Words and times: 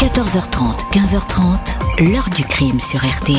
14h30, 0.00 0.94
15h30, 0.94 2.10
l'heure 2.10 2.30
du 2.34 2.42
crime 2.42 2.80
sur 2.80 3.00
RTL. 3.00 3.36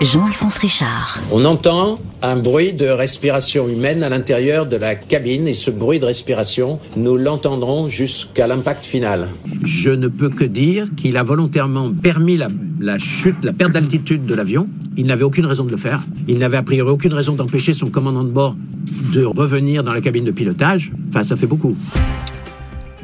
Jean-Alphonse 0.00 0.58
Richard. 0.58 1.20
On 1.30 1.44
entend 1.44 2.00
un 2.20 2.34
bruit 2.34 2.72
de 2.72 2.86
respiration 2.86 3.68
humaine 3.68 4.02
à 4.02 4.08
l'intérieur 4.08 4.66
de 4.66 4.74
la 4.74 4.96
cabine 4.96 5.46
et 5.46 5.54
ce 5.54 5.70
bruit 5.70 6.00
de 6.00 6.04
respiration, 6.04 6.80
nous 6.96 7.16
l'entendrons 7.16 7.88
jusqu'à 7.88 8.48
l'impact 8.48 8.84
final. 8.84 9.28
Je 9.62 9.90
ne 9.90 10.08
peux 10.08 10.30
que 10.30 10.42
dire 10.42 10.88
qu'il 10.96 11.16
a 11.16 11.22
volontairement 11.22 11.92
permis 11.92 12.36
la, 12.36 12.48
la 12.80 12.98
chute, 12.98 13.44
la 13.44 13.52
perte 13.52 13.70
d'altitude 13.70 14.26
de 14.26 14.34
l'avion. 14.34 14.66
Il 14.96 15.06
n'avait 15.06 15.22
aucune 15.22 15.46
raison 15.46 15.62
de 15.62 15.70
le 15.70 15.76
faire. 15.76 16.00
Il 16.26 16.38
n'avait 16.38 16.56
a 16.56 16.64
priori 16.64 16.90
aucune 16.90 17.12
raison 17.12 17.34
d'empêcher 17.36 17.72
son 17.72 17.88
commandant 17.88 18.24
de 18.24 18.30
bord 18.30 18.56
de 19.14 19.24
revenir 19.24 19.84
dans 19.84 19.92
la 19.92 20.00
cabine 20.00 20.24
de 20.24 20.32
pilotage. 20.32 20.90
Enfin, 21.08 21.22
ça 21.22 21.36
fait 21.36 21.46
beaucoup. 21.46 21.76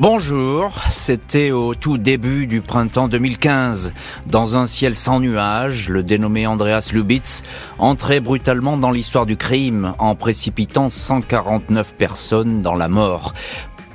Bonjour, 0.00 0.72
c'était 0.90 1.52
au 1.52 1.76
tout 1.76 1.98
début 1.98 2.48
du 2.48 2.60
printemps 2.60 3.06
2015. 3.06 3.92
Dans 4.26 4.56
un 4.56 4.66
ciel 4.66 4.96
sans 4.96 5.20
nuages, 5.20 5.88
le 5.88 6.02
dénommé 6.02 6.48
Andreas 6.48 6.90
Lubitz 6.92 7.44
entrait 7.78 8.18
brutalement 8.18 8.76
dans 8.76 8.90
l'histoire 8.90 9.24
du 9.24 9.36
crime 9.36 9.94
en 10.00 10.16
précipitant 10.16 10.90
149 10.90 11.94
personnes 11.94 12.60
dans 12.60 12.74
la 12.74 12.88
mort 12.88 13.34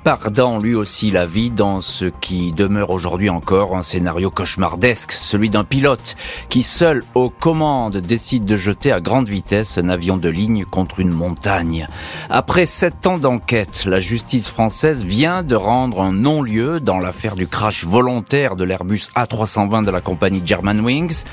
pardant 0.03 0.59
lui 0.59 0.75
aussi 0.75 1.11
la 1.11 1.25
vie 1.25 1.49
dans 1.49 1.81
ce 1.81 2.05
qui 2.05 2.51
demeure 2.51 2.89
aujourd'hui 2.89 3.29
encore 3.29 3.75
un 3.75 3.83
scénario 3.83 4.29
cauchemardesque, 4.29 5.11
celui 5.11 5.49
d'un 5.49 5.63
pilote 5.63 6.15
qui 6.49 6.63
seul 6.63 7.03
aux 7.15 7.29
commandes 7.29 7.97
décide 7.97 8.45
de 8.45 8.55
jeter 8.55 8.91
à 8.91 9.01
grande 9.01 9.29
vitesse 9.29 9.77
un 9.77 9.89
avion 9.89 10.17
de 10.17 10.29
ligne 10.29 10.65
contre 10.65 10.99
une 10.99 11.11
montagne. 11.11 11.87
Après 12.29 12.65
sept 12.65 13.07
ans 13.07 13.17
d'enquête, 13.17 13.85
la 13.85 13.99
justice 13.99 14.47
française 14.47 15.03
vient 15.03 15.43
de 15.43 15.55
rendre 15.55 16.01
un 16.01 16.13
non-lieu 16.13 16.79
dans 16.79 16.99
l'affaire 16.99 17.35
du 17.35 17.47
crash 17.47 17.85
volontaire 17.85 18.55
de 18.55 18.63
l'Airbus 18.63 19.09
A320 19.15 19.85
de 19.85 19.91
la 19.91 20.01
compagnie 20.01 20.41
Germanwings. 20.45 21.23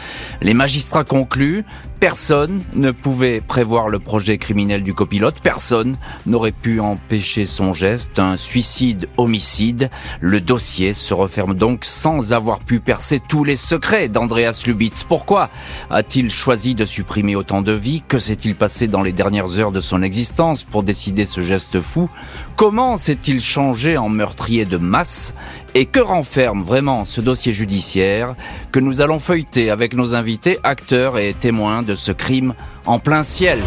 Les 0.42 0.54
magistrats 0.54 1.04
concluent 1.04 1.64
Personne 1.98 2.62
ne 2.74 2.90
pouvait 2.90 3.40
prévoir 3.40 3.88
le 3.88 3.98
projet 3.98 4.36
criminel 4.36 4.82
du 4.82 4.92
copilote, 4.92 5.40
personne 5.42 5.96
n'aurait 6.26 6.52
pu 6.52 6.78
empêcher 6.78 7.46
son 7.46 7.72
geste, 7.72 8.18
un 8.18 8.36
suicide-homicide. 8.36 9.88
Le 10.20 10.42
dossier 10.42 10.92
se 10.92 11.14
referme 11.14 11.54
donc 11.54 11.86
sans 11.86 12.34
avoir 12.34 12.58
pu 12.58 12.80
percer 12.80 13.18
tous 13.26 13.44
les 13.44 13.56
secrets 13.56 14.08
d'Andreas 14.08 14.62
Lubitz. 14.66 15.04
Pourquoi 15.04 15.48
a-t-il 15.88 16.30
choisi 16.30 16.74
de 16.74 16.84
supprimer 16.84 17.34
autant 17.34 17.62
de 17.62 17.72
vies? 17.72 18.02
Que 18.06 18.18
s'est-il 18.18 18.54
passé 18.54 18.88
dans 18.88 19.02
les 19.02 19.12
dernières 19.12 19.58
heures 19.58 19.72
de 19.72 19.80
son 19.80 20.02
existence 20.02 20.64
pour 20.64 20.82
décider 20.82 21.24
ce 21.24 21.40
geste 21.40 21.80
fou? 21.80 22.10
Comment 22.56 22.98
s'est-il 22.98 23.40
changé 23.40 23.96
en 23.96 24.10
meurtrier 24.10 24.66
de 24.66 24.76
masse? 24.76 25.32
Et 25.74 25.84
que 25.84 26.00
renferme 26.00 26.62
vraiment 26.62 27.04
ce 27.04 27.20
dossier 27.20 27.52
judiciaire 27.52 28.34
que 28.72 28.80
nous 28.80 29.02
allons 29.02 29.18
feuilleter 29.18 29.68
avec 29.68 29.92
nos 29.92 30.14
invités, 30.14 30.58
acteurs 30.62 31.18
et 31.18 31.34
témoins 31.34 31.82
de 31.86 31.94
ce 31.94 32.12
crime 32.12 32.54
en 32.84 32.98
plein 32.98 33.22
ciel 33.22 33.58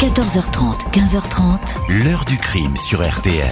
14h30, 0.00 0.90
15h30. 0.92 2.04
L'heure 2.04 2.24
du 2.24 2.36
crime 2.38 2.74
sur 2.76 3.06
RTL. 3.06 3.46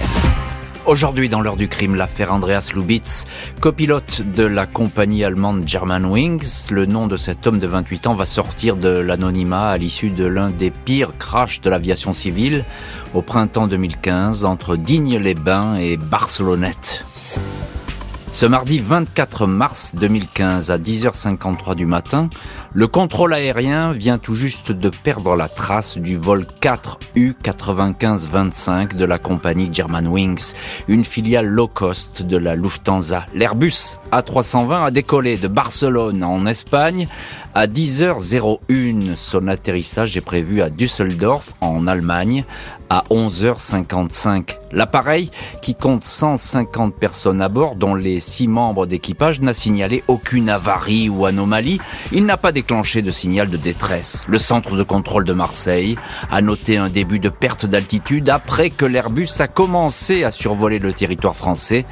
Aujourd'hui, 0.85 1.29
dans 1.29 1.41
l'heure 1.41 1.57
du 1.57 1.67
crime, 1.67 1.95
l'affaire 1.95 2.31
Andreas 2.33 2.71
Lubitz, 2.75 3.25
copilote 3.59 4.21
de 4.35 4.43
la 4.43 4.67
compagnie 4.67 5.23
allemande 5.23 5.67
Germanwings. 5.67 6.69
Le 6.69 6.85
nom 6.85 7.07
de 7.07 7.17
cet 7.17 7.47
homme 7.47 7.57
de 7.57 7.65
28 7.65 8.07
ans 8.07 8.13
va 8.13 8.25
sortir 8.25 8.75
de 8.75 8.89
l'anonymat 8.89 9.69
à 9.69 9.77
l'issue 9.77 10.09
de 10.09 10.25
l'un 10.25 10.49
des 10.49 10.69
pires 10.71 11.17
crashs 11.17 11.61
de 11.61 11.69
l'aviation 11.69 12.13
civile 12.13 12.65
au 13.13 13.21
printemps 13.21 13.67
2015 13.67 14.45
entre 14.45 14.75
Digne-les-Bains 14.75 15.75
et 15.75 15.97
Barcelonnette. 15.97 17.03
Ce 18.35 18.45
mardi 18.45 18.79
24 18.79 19.47
mars 19.47 19.95
2015 19.95 20.69
à 20.69 20.77
10h53 20.77 21.73
du 21.73 21.85
matin, 21.85 22.29
le 22.73 22.85
contrôle 22.85 23.33
aérien 23.33 23.93
vient 23.93 24.17
tout 24.17 24.35
juste 24.35 24.73
de 24.73 24.89
perdre 24.89 25.37
la 25.37 25.47
trace 25.47 25.97
du 25.97 26.17
vol 26.17 26.45
4 26.59 26.99
U9525 27.15 28.97
de 28.97 29.05
la 29.05 29.19
compagnie 29.19 29.69
Germanwings, 29.71 30.51
une 30.89 31.05
filiale 31.05 31.47
low 31.47 31.69
cost 31.69 32.23
de 32.23 32.35
la 32.35 32.55
Lufthansa. 32.55 33.25
L'Airbus 33.33 33.99
A320 34.11 34.87
a 34.87 34.91
décollé 34.91 35.37
de 35.37 35.47
Barcelone 35.47 36.21
en 36.21 36.45
Espagne 36.45 37.07
à 37.53 37.67
10h01. 37.67 39.15
Son 39.15 39.47
atterrissage 39.47 40.17
est 40.17 40.21
prévu 40.21 40.61
à 40.61 40.69
Düsseldorf 40.69 41.53
en 41.61 41.87
Allemagne 41.87 42.43
à 42.89 43.03
11h55. 43.09 44.57
L'appareil, 44.71 45.31
qui 45.61 45.73
compte 45.73 46.03
150 46.03 46.95
personnes 46.95 47.41
à 47.41 47.47
bord, 47.47 47.75
dont 47.75 47.95
les 47.95 48.19
six 48.19 48.47
membres 48.47 48.85
d'équipage, 48.85 49.39
n'a 49.39 49.53
signalé 49.53 50.03
aucune 50.07 50.49
avarie 50.49 51.07
ou 51.07 51.25
anomalie. 51.25 51.79
Il 52.11 52.25
n'a 52.25 52.35
pas 52.35 52.51
déclenché 52.51 53.01
de 53.01 53.11
signal 53.11 53.49
de 53.49 53.57
détresse. 53.57 54.25
Le 54.27 54.37
centre 54.37 54.75
de 54.75 54.83
contrôle 54.83 55.23
de 55.23 55.33
Marseille 55.33 55.97
a 56.29 56.41
noté 56.41 56.77
un 56.77 56.89
début 56.89 57.19
de 57.19 57.29
perte 57.29 57.65
d'altitude 57.65 58.29
après 58.29 58.69
que 58.69 58.85
l'Airbus 58.85 59.29
a 59.39 59.47
commencé 59.47 60.23
à 60.23 60.31
survoler 60.31 60.79
le 60.79 60.91
territoire 60.91 61.35
français, 61.35 61.85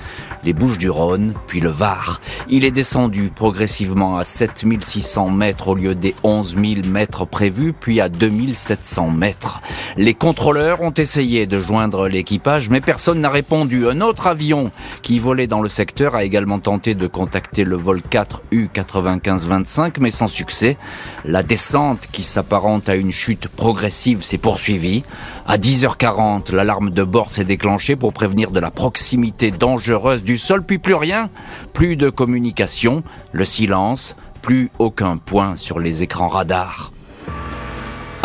les 0.44 0.54
Bouches 0.54 0.78
du 0.78 0.90
Rhône, 0.90 1.34
puis 1.48 1.62
le 1.62 1.70
Var. 1.70 2.20
Il 2.50 2.66
est 2.66 2.72
descendu 2.72 3.32
progressivement 3.34 4.18
à 4.18 4.26
7600 4.26 5.30
mètres 5.30 5.70
au 5.70 5.76
lieu 5.76 5.96
des 5.96 6.16
11 6.24 6.58
000 6.62 6.88
mètres 6.88 7.26
prévus, 7.26 7.74
puis 7.74 8.02
à 8.02 8.10
2700 8.10 9.10
mètres. 9.10 9.62
Les 9.96 10.14
contrôleurs 10.14 10.82
ont 10.84 10.94
essayé 10.94 11.48
de 11.48 11.60
joindre 11.60 12.08
l'équipage, 12.08 12.70
mais 12.70 12.82
personne 12.82 13.22
n'a 13.22 13.30
répondu. 13.30 13.88
Un 13.88 14.02
autre 14.02 14.28
avion 14.28 14.72
qui 15.02 15.18
volait 15.18 15.48
dans 15.48 15.62
le 15.62 15.70
secteur 15.70 16.14
a 16.14 16.24
également 16.24 16.60
tenté 16.60 16.94
de 16.94 17.08
contacter 17.08 17.64
le 17.64 17.76
vol 17.76 18.02
4 18.02 18.42
U9525, 18.52 19.96
mais 20.00 20.12
sans 20.12 20.28
succès. 20.28 20.78
La 21.26 21.42
descente, 21.42 22.08
qui 22.12 22.24
s'apparente 22.24 22.90
à 22.90 22.96
une 22.96 23.12
chute 23.12 23.48
progressive, 23.48 24.24
s'est 24.24 24.38
poursuivie. 24.38 25.04
À 25.48 25.58
10h40, 25.58 26.54
l'alarme 26.54 26.92
de 26.92 27.04
bord 27.04 27.32
s'est 27.32 27.46
déclenchée 27.46 27.96
pour 27.96 28.14
prévenir 28.14 28.52
de 28.52 28.60
la 28.60 28.72
proximité 28.72 29.52
dangereuse 29.52 30.24
du 30.24 30.38
sol, 30.38 30.64
puis 30.64 30.78
plus 30.78 30.96
rien, 30.96 31.30
plus 31.74 31.96
de 31.96 32.10
communication, 32.10 33.04
le 33.32 33.46
silence, 33.46 34.16
plus 34.42 34.70
aucun 34.80 35.18
point 35.18 35.56
sur 35.56 35.80
les 35.80 36.04
écrans 36.04 36.28
radars. 36.28 36.93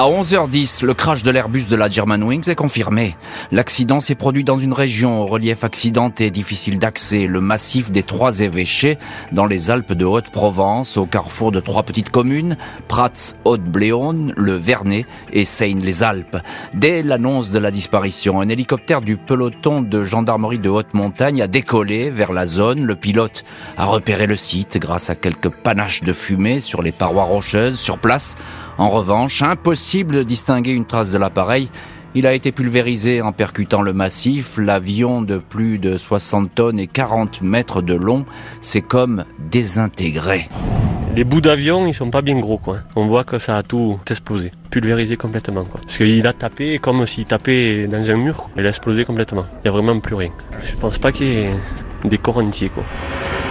À 0.01 0.05
11h10, 0.05 0.85
le 0.85 0.95
crash 0.95 1.25
de 1.25 1.31
l'Airbus 1.33 1.65
de 1.65 1.75
la 1.75 1.89
Germanwings 1.89 2.49
est 2.49 2.55
confirmé. 2.55 3.17
L'accident 3.51 3.99
s'est 3.99 4.15
produit 4.15 4.45
dans 4.45 4.57
une 4.57 4.73
région 4.73 5.23
au 5.23 5.27
relief 5.27 5.65
accidenté 5.65 6.31
difficile 6.31 6.79
d'accès, 6.79 7.27
le 7.27 7.41
massif 7.41 7.91
des 7.91 8.05
Trois 8.05 8.39
Évêchés, 8.39 8.97
dans 9.33 9.45
les 9.45 9.73
Alpes 9.73 9.95
de 9.95 10.05
Haute-Provence, 10.05 10.97
au 10.99 11.07
carrefour 11.07 11.51
de 11.51 11.59
trois 11.59 11.83
petites 11.83 12.11
communes, 12.11 12.57
Prats, 12.87 13.35
Haute-Bléone, 13.45 14.35
le 14.37 14.53
Vernet 14.53 15.05
et 15.33 15.45
Seine-les-Alpes. 15.45 16.37
Dès 16.75 17.03
l'annonce 17.03 17.51
de 17.51 17.59
la 17.59 17.73
disparition, 17.73 18.41
un 18.41 18.49
hélicoptère 18.49 19.01
du 19.01 19.17
peloton 19.17 19.83
de 19.83 20.05
gendarmerie 20.05 20.61
de 20.61 20.69
haute 20.69 20.95
montagne 20.95 21.43
a 21.43 21.49
décollé 21.49 22.13
vers 22.13 22.33
la 22.33 22.47
zone. 22.47 22.87
Le 22.87 22.95
pilote 22.95 23.43
a 23.77 23.87
repéré 23.87 24.29
le 24.29 24.37
site 24.37 24.79
grâce 24.79 25.11
à 25.11 25.17
quelques 25.17 25.49
panaches 25.49 26.05
de 26.05 26.13
fumée 26.13 26.61
sur 26.61 26.83
les 26.83 26.93
parois 26.93 27.25
rocheuses. 27.25 27.81
Sur 27.81 27.99
place, 27.99 28.37
en 28.79 28.91
revanche, 28.91 29.43
impossible 29.43 30.15
de 30.15 30.23
distinguer 30.23 30.71
une 30.71 30.85
trace 30.85 31.11
de 31.11 31.19
l'appareil. 31.19 31.69
Il 32.15 32.27
a 32.27 32.33
été 32.33 32.53
pulvérisé 32.53 33.21
en 33.23 33.33
percutant 33.33 33.83
le 33.83 33.93
massif. 33.93 34.57
L'avion 34.57 35.21
de 35.21 35.39
plus 35.39 35.79
de 35.79 35.97
60 35.97 36.55
tonnes 36.55 36.79
et 36.79 36.87
40 36.87 37.43
mètres 37.43 37.83
de 37.83 37.95
long 37.95 38.25
s'est 38.61 38.81
comme 38.81 39.25
désintégré. 39.51 40.49
Les 41.17 41.25
bouts 41.25 41.41
d'avion, 41.41 41.89
ils 41.89 41.95
sont 41.95 42.11
pas 42.11 42.23
bien 42.23 42.39
gros, 42.39 42.59
quoi. 42.59 42.79
On 42.95 43.07
voit 43.09 43.25
que 43.25 43.39
ça 43.39 43.57
a 43.57 43.65
tout 43.65 43.99
explosé, 44.09 44.53
pulvérisé 44.71 45.17
complètement, 45.17 45.65
quoi. 45.65 45.81
Parce 45.81 45.99
qu'il 45.99 46.27
a 46.27 46.33
tapé 46.33 46.79
comme 46.79 47.05
s'il 47.05 47.25
tapait 47.25 47.89
dans 47.89 48.09
un 48.09 48.17
mur. 48.17 48.49
Il 48.57 48.65
a 48.65 48.69
explosé 48.69 49.05
complètement. 49.05 49.45
Il 49.57 49.63
n'y 49.65 49.69
a 49.69 49.73
vraiment 49.73 49.99
plus 49.99 50.15
rien. 50.15 50.31
Je 50.63 50.77
pense 50.77 50.99
pas 50.99 51.11
qu'il 51.11 51.27
y 51.27 51.37
ait 51.37 51.51
des 52.05 52.19
corps 52.19 52.39
entiers, 52.39 52.69
quoi 52.69 52.85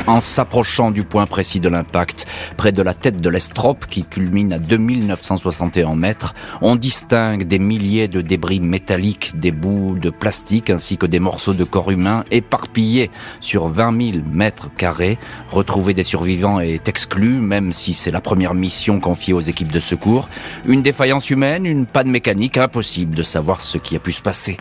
en 0.07 0.21
s'approchant 0.21 0.91
du 0.91 1.03
point 1.03 1.25
précis 1.25 1.59
de 1.59 1.69
l'impact, 1.69 2.25
près 2.55 2.71
de 2.71 2.81
la 2.81 2.93
tête 2.93 3.21
de 3.21 3.29
l'estrope 3.29 3.85
qui 3.85 4.03
culmine 4.03 4.53
à 4.53 4.59
2961 4.59 5.95
mètres, 5.95 6.33
on 6.61 6.75
distingue 6.75 7.43
des 7.43 7.59
milliers 7.59 8.07
de 8.07 8.21
débris 8.21 8.59
métalliques, 8.59 9.37
des 9.37 9.51
bouts 9.51 9.97
de 9.99 10.09
plastique 10.09 10.69
ainsi 10.69 10.97
que 10.97 11.05
des 11.05 11.19
morceaux 11.19 11.53
de 11.53 11.63
corps 11.63 11.91
humain 11.91 12.23
éparpillés 12.31 13.11
sur 13.41 13.67
20 13.67 14.11
000 14.13 14.23
mètres 14.31 14.69
carrés. 14.75 15.17
Retrouver 15.51 15.93
des 15.93 16.03
survivants 16.03 16.59
est 16.59 16.87
exclu, 16.87 17.39
même 17.39 17.73
si 17.73 17.93
c'est 17.93 18.11
la 18.11 18.21
première 18.21 18.53
mission 18.53 18.99
confiée 18.99 19.33
aux 19.33 19.41
équipes 19.41 19.71
de 19.71 19.79
secours. 19.79 20.29
Une 20.65 20.81
défaillance 20.81 21.29
humaine, 21.29 21.65
une 21.65 21.85
panne 21.85 22.09
mécanique, 22.09 22.57
impossible 22.57 23.15
de 23.15 23.23
savoir 23.23 23.61
ce 23.61 23.77
qui 23.77 23.95
a 23.95 23.99
pu 23.99 24.11
se 24.13 24.21
passer. 24.21 24.57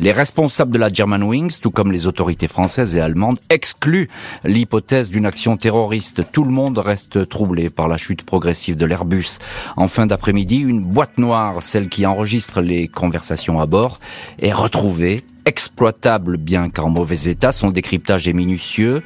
Les 0.00 0.12
responsables 0.12 0.70
de 0.70 0.78
la 0.78 0.92
Germanwings, 0.92 1.58
tout 1.60 1.72
comme 1.72 1.90
les 1.90 2.06
autorités 2.06 2.46
françaises 2.46 2.96
et 2.96 3.00
allemandes, 3.00 3.40
excluent 3.50 4.08
l'hypothèse 4.44 5.10
d'une 5.10 5.26
action 5.26 5.56
terroriste. 5.56 6.30
Tout 6.30 6.44
le 6.44 6.52
monde 6.52 6.78
reste 6.78 7.28
troublé 7.28 7.68
par 7.68 7.88
la 7.88 7.96
chute 7.96 8.22
progressive 8.22 8.76
de 8.76 8.86
l'Airbus. 8.86 9.38
En 9.76 9.88
fin 9.88 10.06
d'après-midi, 10.06 10.58
une 10.60 10.82
boîte 10.84 11.18
noire, 11.18 11.64
celle 11.64 11.88
qui 11.88 12.06
enregistre 12.06 12.60
les 12.60 12.86
conversations 12.86 13.58
à 13.58 13.66
bord, 13.66 13.98
est 14.38 14.52
retrouvée 14.52 15.24
exploitable 15.48 16.36
bien 16.36 16.68
qu'en 16.68 16.90
mauvais 16.90 17.30
état. 17.30 17.52
Son 17.52 17.70
décryptage 17.70 18.28
est 18.28 18.34
minutieux. 18.34 19.02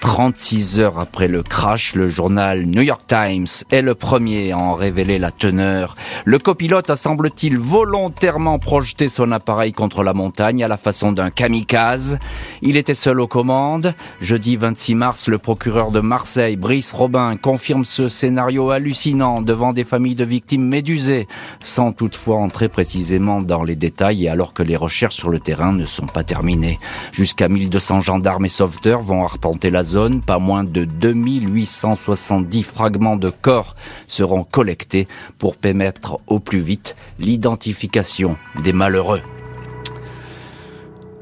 36 0.00 0.80
heures 0.80 0.98
après 0.98 1.28
le 1.28 1.42
crash, 1.42 1.94
le 1.94 2.10
journal 2.10 2.66
New 2.66 2.82
York 2.82 3.00
Times 3.06 3.46
est 3.70 3.80
le 3.80 3.94
premier 3.94 4.52
à 4.52 4.58
en 4.58 4.74
révéler 4.74 5.18
la 5.18 5.30
teneur. 5.30 5.96
Le 6.26 6.38
copilote 6.38 6.90
a 6.90 6.96
semble-t-il 6.96 7.56
volontairement 7.56 8.58
projeté 8.58 9.08
son 9.08 9.32
appareil 9.32 9.72
contre 9.72 10.02
la 10.02 10.12
montagne 10.12 10.62
à 10.62 10.68
la 10.68 10.76
façon 10.76 11.12
d'un 11.12 11.30
kamikaze. 11.30 12.18
Il 12.60 12.76
était 12.76 12.92
seul 12.92 13.18
aux 13.18 13.26
commandes. 13.26 13.94
Jeudi 14.20 14.56
26 14.56 14.94
mars, 14.94 15.28
le 15.28 15.38
procureur 15.38 15.90
de 15.90 16.00
Marseille, 16.00 16.56
Brice 16.56 16.92
Robin, 16.92 17.36
confirme 17.38 17.86
ce 17.86 18.10
scénario 18.10 18.70
hallucinant 18.70 19.40
devant 19.40 19.72
des 19.72 19.84
familles 19.84 20.16
de 20.16 20.24
victimes 20.24 20.68
médusées, 20.68 21.28
sans 21.60 21.92
toutefois 21.92 22.36
entrer 22.36 22.68
précisément 22.68 23.40
dans 23.40 23.62
les 23.62 23.76
détails 23.76 24.24
et 24.24 24.28
alors 24.28 24.52
que 24.52 24.62
les 24.62 24.76
recherches 24.76 25.16
sur 25.16 25.30
le 25.30 25.40
terrain 25.40 25.72
ne 25.72 25.83
sont 25.84 26.06
pas 26.06 26.24
terminées. 26.24 26.78
Jusqu'à 27.12 27.48
1200 27.48 28.00
gendarmes 28.00 28.46
et 28.46 28.48
sauveteurs 28.48 29.00
vont 29.00 29.24
arpenter 29.24 29.70
la 29.70 29.84
zone 29.84 30.20
pas 30.20 30.38
moins 30.38 30.64
de 30.64 30.84
2870 30.84 32.62
fragments 32.62 33.16
de 33.16 33.30
corps 33.30 33.76
seront 34.06 34.44
collectés 34.44 35.08
pour 35.38 35.56
permettre 35.56 36.18
au 36.26 36.40
plus 36.40 36.60
vite 36.60 36.96
l'identification 37.18 38.36
des 38.62 38.72
malheureux. 38.72 39.22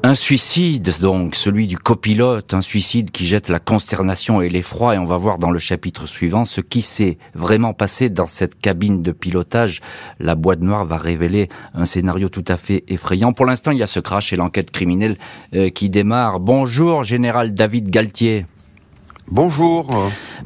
Un 0.05 0.15
suicide, 0.15 0.99
donc, 0.99 1.33
celui 1.33 1.65
du 1.65 1.77
copilote, 1.77 2.53
un 2.53 2.61
suicide 2.61 3.09
qui 3.11 3.25
jette 3.25 3.47
la 3.47 3.59
consternation 3.59 4.41
et 4.41 4.49
l'effroi, 4.49 4.95
et 4.95 4.97
on 4.97 5.05
va 5.05 5.15
voir 5.15 5.39
dans 5.39 5.49
le 5.49 5.59
chapitre 5.59 6.07
suivant 6.07 6.43
ce 6.43 6.59
qui 6.59 6.81
s'est 6.81 7.17
vraiment 7.35 7.73
passé 7.73 8.09
dans 8.09 8.27
cette 8.27 8.59
cabine 8.59 9.01
de 9.01 9.13
pilotage. 9.13 9.79
La 10.19 10.35
boîte 10.35 10.59
noire 10.59 10.83
va 10.83 10.97
révéler 10.97 11.47
un 11.73 11.85
scénario 11.85 12.27
tout 12.27 12.43
à 12.49 12.57
fait 12.57 12.83
effrayant. 12.89 13.31
Pour 13.31 13.45
l'instant, 13.45 13.71
il 13.71 13.77
y 13.77 13.83
a 13.83 13.87
ce 13.87 14.01
crash 14.01 14.33
et 14.33 14.35
l'enquête 14.35 14.71
criminelle 14.71 15.17
euh, 15.55 15.69
qui 15.69 15.89
démarre. 15.89 16.41
Bonjour, 16.41 17.05
général 17.05 17.53
David 17.53 17.89
Galtier. 17.89 18.45
Bonjour. 19.31 19.87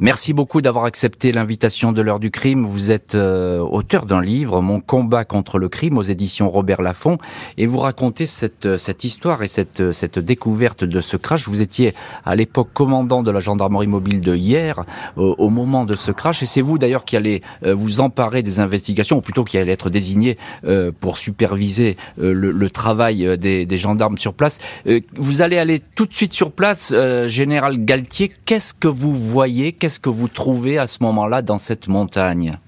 Merci 0.00 0.32
beaucoup 0.32 0.60
d'avoir 0.60 0.84
accepté 0.84 1.32
l'invitation 1.32 1.90
de 1.90 2.00
l'heure 2.00 2.20
du 2.20 2.30
crime. 2.30 2.64
Vous 2.64 2.92
êtes 2.92 3.16
euh, 3.16 3.58
auteur 3.58 4.06
d'un 4.06 4.22
livre, 4.22 4.62
Mon 4.62 4.80
combat 4.80 5.24
contre 5.24 5.58
le 5.58 5.68
crime, 5.68 5.98
aux 5.98 6.02
éditions 6.02 6.48
Robert 6.48 6.80
Laffont, 6.80 7.18
et 7.56 7.66
vous 7.66 7.80
racontez 7.80 8.24
cette, 8.24 8.66
euh, 8.66 8.78
cette 8.78 9.02
histoire 9.02 9.42
et 9.42 9.48
cette, 9.48 9.80
euh, 9.80 9.92
cette 9.92 10.20
découverte 10.20 10.84
de 10.84 11.00
ce 11.00 11.16
crash. 11.16 11.48
Vous 11.48 11.60
étiez 11.60 11.94
à 12.24 12.36
l'époque 12.36 12.68
commandant 12.72 13.24
de 13.24 13.32
la 13.32 13.40
gendarmerie 13.40 13.88
mobile 13.88 14.20
de 14.20 14.36
hier, 14.36 14.84
au 15.16 15.48
moment 15.48 15.84
de 15.84 15.96
ce 15.96 16.12
crash, 16.12 16.44
et 16.44 16.46
c'est 16.46 16.60
vous 16.60 16.78
d'ailleurs 16.78 17.04
qui 17.04 17.16
allez 17.16 17.42
vous 17.62 18.00
emparer 18.00 18.42
des 18.42 18.60
investigations, 18.60 19.16
ou 19.16 19.20
plutôt 19.20 19.44
qui 19.44 19.58
allez 19.58 19.72
être 19.72 19.90
désigné 19.90 20.36
pour 21.00 21.18
superviser 21.18 21.96
le, 22.16 22.32
le, 22.32 22.70
travail 22.70 23.38
des, 23.38 23.66
des, 23.66 23.76
gendarmes 23.76 24.18
sur 24.18 24.34
place. 24.34 24.58
Vous 25.16 25.42
allez 25.42 25.58
aller 25.58 25.82
tout 25.94 26.06
de 26.06 26.14
suite 26.14 26.32
sur 26.32 26.52
place, 26.52 26.94
général 27.26 27.84
Galtier. 27.84 28.32
Qu'est-ce 28.44 28.67
que 28.74 28.88
vous 28.88 29.12
voyez 29.12 29.72
Qu'est-ce 29.72 30.00
que 30.00 30.08
vous 30.08 30.28
trouvez 30.28 30.78
à 30.78 30.86
ce 30.86 31.02
moment-là 31.02 31.42
dans 31.42 31.58
cette 31.58 31.88
montagne? 31.88 32.58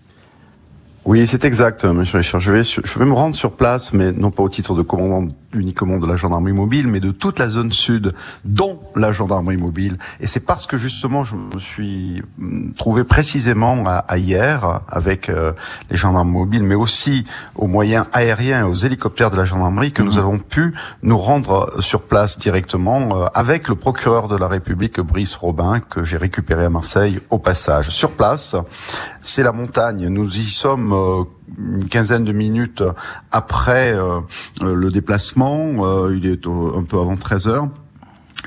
Oui, 1.05 1.27
c'est 1.27 1.45
exact, 1.45 1.85
monsieur 1.85 2.19
Richard. 2.19 2.41
Je 2.41 2.53
vais, 2.53 2.63
je 2.63 2.99
vais 2.99 3.05
me 3.05 3.13
rendre 3.13 3.35
sur 3.35 3.53
place, 3.53 3.93
mais 3.93 4.13
non 4.13 4.31
pas 4.31 4.43
au 4.43 4.49
titre 4.49 4.75
de 4.75 4.83
commandant 4.83 5.27
uniquement 5.53 5.99
de 5.99 6.07
la 6.07 6.17
gendarmerie 6.17 6.53
mobile, 6.53 6.87
mais 6.87 7.01
de 7.01 7.11
toute 7.11 7.39
la 7.39 7.49
zone 7.49 7.73
sud, 7.73 8.15
dont 8.45 8.81
la 8.95 9.13
gendarmerie 9.13 9.57
mobile. 9.57 9.99
Et 10.21 10.27
c'est 10.27 10.41
parce 10.41 10.67
que 10.67 10.79
justement, 10.79 11.25
je 11.25 11.35
me 11.35 11.59
suis 11.59 12.23
hum, 12.41 12.73
trouvé 12.75 13.05
précisément 13.05 13.85
à, 13.87 14.19
hier 14.19 14.81
avec 14.89 15.29
euh, 15.29 15.53
les 15.91 15.97
gendarmes 15.97 16.31
mobiles, 16.31 16.63
mais 16.63 16.75
aussi 16.75 17.25
aux 17.55 17.67
moyens 17.67 18.07
aériens 18.13 18.61
et 18.61 18.63
aux 18.63 18.75
hélicoptères 18.75 19.31
de 19.31 19.37
la 19.37 19.45
gendarmerie 19.45 19.93
que 19.93 20.03
nous 20.03 20.13
mhm. 20.13 20.19
avons 20.19 20.39
pu 20.39 20.75
nous 21.03 21.19
rendre 21.19 21.81
sur 21.81 22.03
place 22.03 22.39
directement 22.39 23.23
euh, 23.23 23.27
avec 23.35 23.69
le 23.69 23.75
procureur 23.75 24.29
de 24.29 24.37
la 24.37 24.49
République, 24.49 25.01
Brice 25.01 25.35
Robin, 25.35 25.81
que 25.81 26.05
j'ai 26.05 26.17
récupéré 26.17 26.65
à 26.65 26.71
Marseille 26.71 27.21
au 27.31 27.39
passage. 27.39 27.91
Sur 27.91 28.13
place, 28.13 28.57
c'est 29.21 29.43
la 29.43 29.53
montagne. 29.53 30.09
Nous 30.09 30.39
y 30.39 30.47
sommes 30.47 30.93
euh, 30.93 31.25
une 31.59 31.89
quinzaine 31.89 32.25
de 32.25 32.33
minutes 32.33 32.83
après 33.31 33.93
euh, 33.93 34.21
euh, 34.63 34.75
le 34.75 34.91
déplacement. 34.91 36.11
il 36.11 36.27
est 36.27 36.47
un 36.47 36.83
peu 36.83 36.99
avant 36.99 37.17
13 37.17 37.49
heures. 37.49 37.69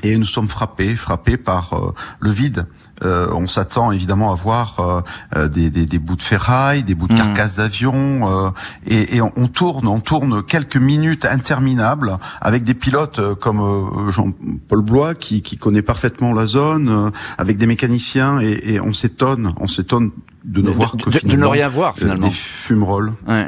Et 0.02 0.18
nous 0.18 0.26
sommes 0.26 0.48
frappés, 0.48 0.96
frappés 0.96 1.36
par 1.36 1.94
le 2.18 2.30
vide. 2.30 2.66
on 3.02 3.46
s'attend 3.46 3.92
évidemment 3.92 4.32
à 4.32 4.34
voir 4.34 5.04
des, 5.50 5.70
des, 5.70 5.86
des, 5.86 5.98
bouts 5.98 6.16
de 6.16 6.22
ferraille, 6.22 6.82
des 6.82 6.96
bouts 6.96 7.06
de 7.06 7.14
mmh. 7.14 7.16
carcasses 7.16 7.54
d'avion, 7.56 8.52
et, 8.86 9.16
et 9.16 9.22
on, 9.22 9.32
on, 9.36 9.46
tourne, 9.46 9.86
on 9.86 10.00
tourne 10.00 10.42
quelques 10.42 10.76
minutes 10.76 11.24
interminables 11.24 12.18
avec 12.40 12.64
des 12.64 12.74
pilotes 12.74 13.34
comme 13.36 14.10
Jean-Paul 14.10 14.82
Blois 14.82 15.14
qui, 15.14 15.42
qui 15.42 15.56
connaît 15.56 15.80
parfaitement 15.80 16.34
la 16.34 16.48
zone, 16.48 17.12
avec 17.38 17.56
des 17.56 17.66
mécaniciens, 17.66 18.40
et, 18.40 18.74
et 18.74 18.80
on 18.80 18.92
s'étonne, 18.92 19.54
on 19.58 19.68
s'étonne 19.68 20.10
de 20.44 20.60
ne 20.60 20.70
voir 20.70 20.92
que 20.92 21.26
de, 21.26 21.36
ne 21.36 21.46
rien 21.46 21.68
voir 21.68 21.96
finalement. 21.96 22.28
Des 22.28 22.32
fumerolles. 22.32 23.12
Ouais. 23.26 23.46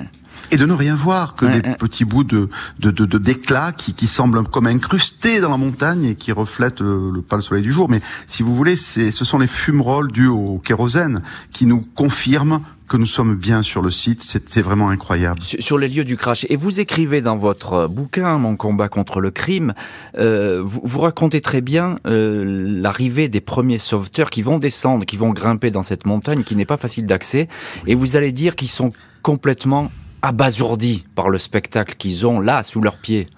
Et 0.50 0.56
de 0.56 0.66
ne 0.66 0.72
rien 0.72 0.94
voir 0.94 1.34
que 1.34 1.46
des 1.46 1.60
petits 1.60 2.04
bouts 2.04 2.24
de 2.24 2.48
de 2.78 2.90
de 2.90 3.18
d'éclat 3.18 3.72
qui 3.72 3.94
qui 3.94 4.06
semblent 4.06 4.44
comme 4.44 4.66
incrustés 4.66 5.40
dans 5.40 5.50
la 5.50 5.56
montagne 5.56 6.04
et 6.04 6.14
qui 6.14 6.30
reflètent 6.30 6.80
le, 6.80 7.20
pas 7.20 7.36
le 7.36 7.42
soleil 7.42 7.62
du 7.62 7.72
jour. 7.72 7.88
Mais 7.90 8.00
si 8.26 8.42
vous 8.42 8.54
voulez, 8.54 8.76
c'est 8.76 9.10
ce 9.10 9.24
sont 9.24 9.38
les 9.38 9.46
fumerolles 9.46 10.12
dues 10.12 10.28
au 10.28 10.60
kérosène 10.64 11.22
qui 11.50 11.66
nous 11.66 11.80
confirment 11.94 12.60
que 12.88 12.96
nous 12.96 13.06
sommes 13.06 13.34
bien 13.34 13.62
sur 13.62 13.82
le 13.82 13.90
site. 13.90 14.22
C'est 14.46 14.62
vraiment 14.62 14.88
incroyable. 14.88 15.40
Sur 15.42 15.78
les 15.78 15.88
lieux 15.88 16.04
du 16.04 16.16
crash. 16.16 16.46
Et 16.48 16.56
vous 16.56 16.80
écrivez 16.80 17.20
dans 17.20 17.36
votre 17.36 17.88
bouquin, 17.88 18.38
Mon 18.38 18.56
combat 18.56 18.88
contre 18.88 19.20
le 19.20 19.30
crime, 19.30 19.74
euh, 20.18 20.60
vous, 20.62 20.80
vous, 20.84 21.00
racontez 21.00 21.40
très 21.40 21.60
bien 21.60 21.98
euh, 22.06 22.44
l'arrivée 22.80 23.28
des 23.28 23.40
premiers 23.40 23.78
sauveteurs 23.78 24.30
qui 24.30 24.42
vont 24.42 24.58
descendre, 24.58 25.04
qui 25.04 25.16
vont 25.16 25.30
grimper 25.30 25.70
dans 25.70 25.82
cette 25.82 26.06
montagne 26.06 26.42
qui 26.42 26.56
n'est 26.56 26.64
pas 26.64 26.76
facile 26.76 27.04
d'accès. 27.04 27.48
Et 27.86 27.94
vous 27.94 28.16
allez 28.16 28.32
dire 28.32 28.56
qu'ils 28.56 28.68
sont 28.68 28.90
complètement 29.22 29.90
abasourdis 30.22 31.04
par 31.14 31.28
le 31.28 31.38
spectacle 31.38 31.94
qu'ils 31.96 32.26
ont 32.26 32.40
là 32.40 32.62
sous 32.62 32.80
leurs 32.80 32.98
pieds. 32.98 33.28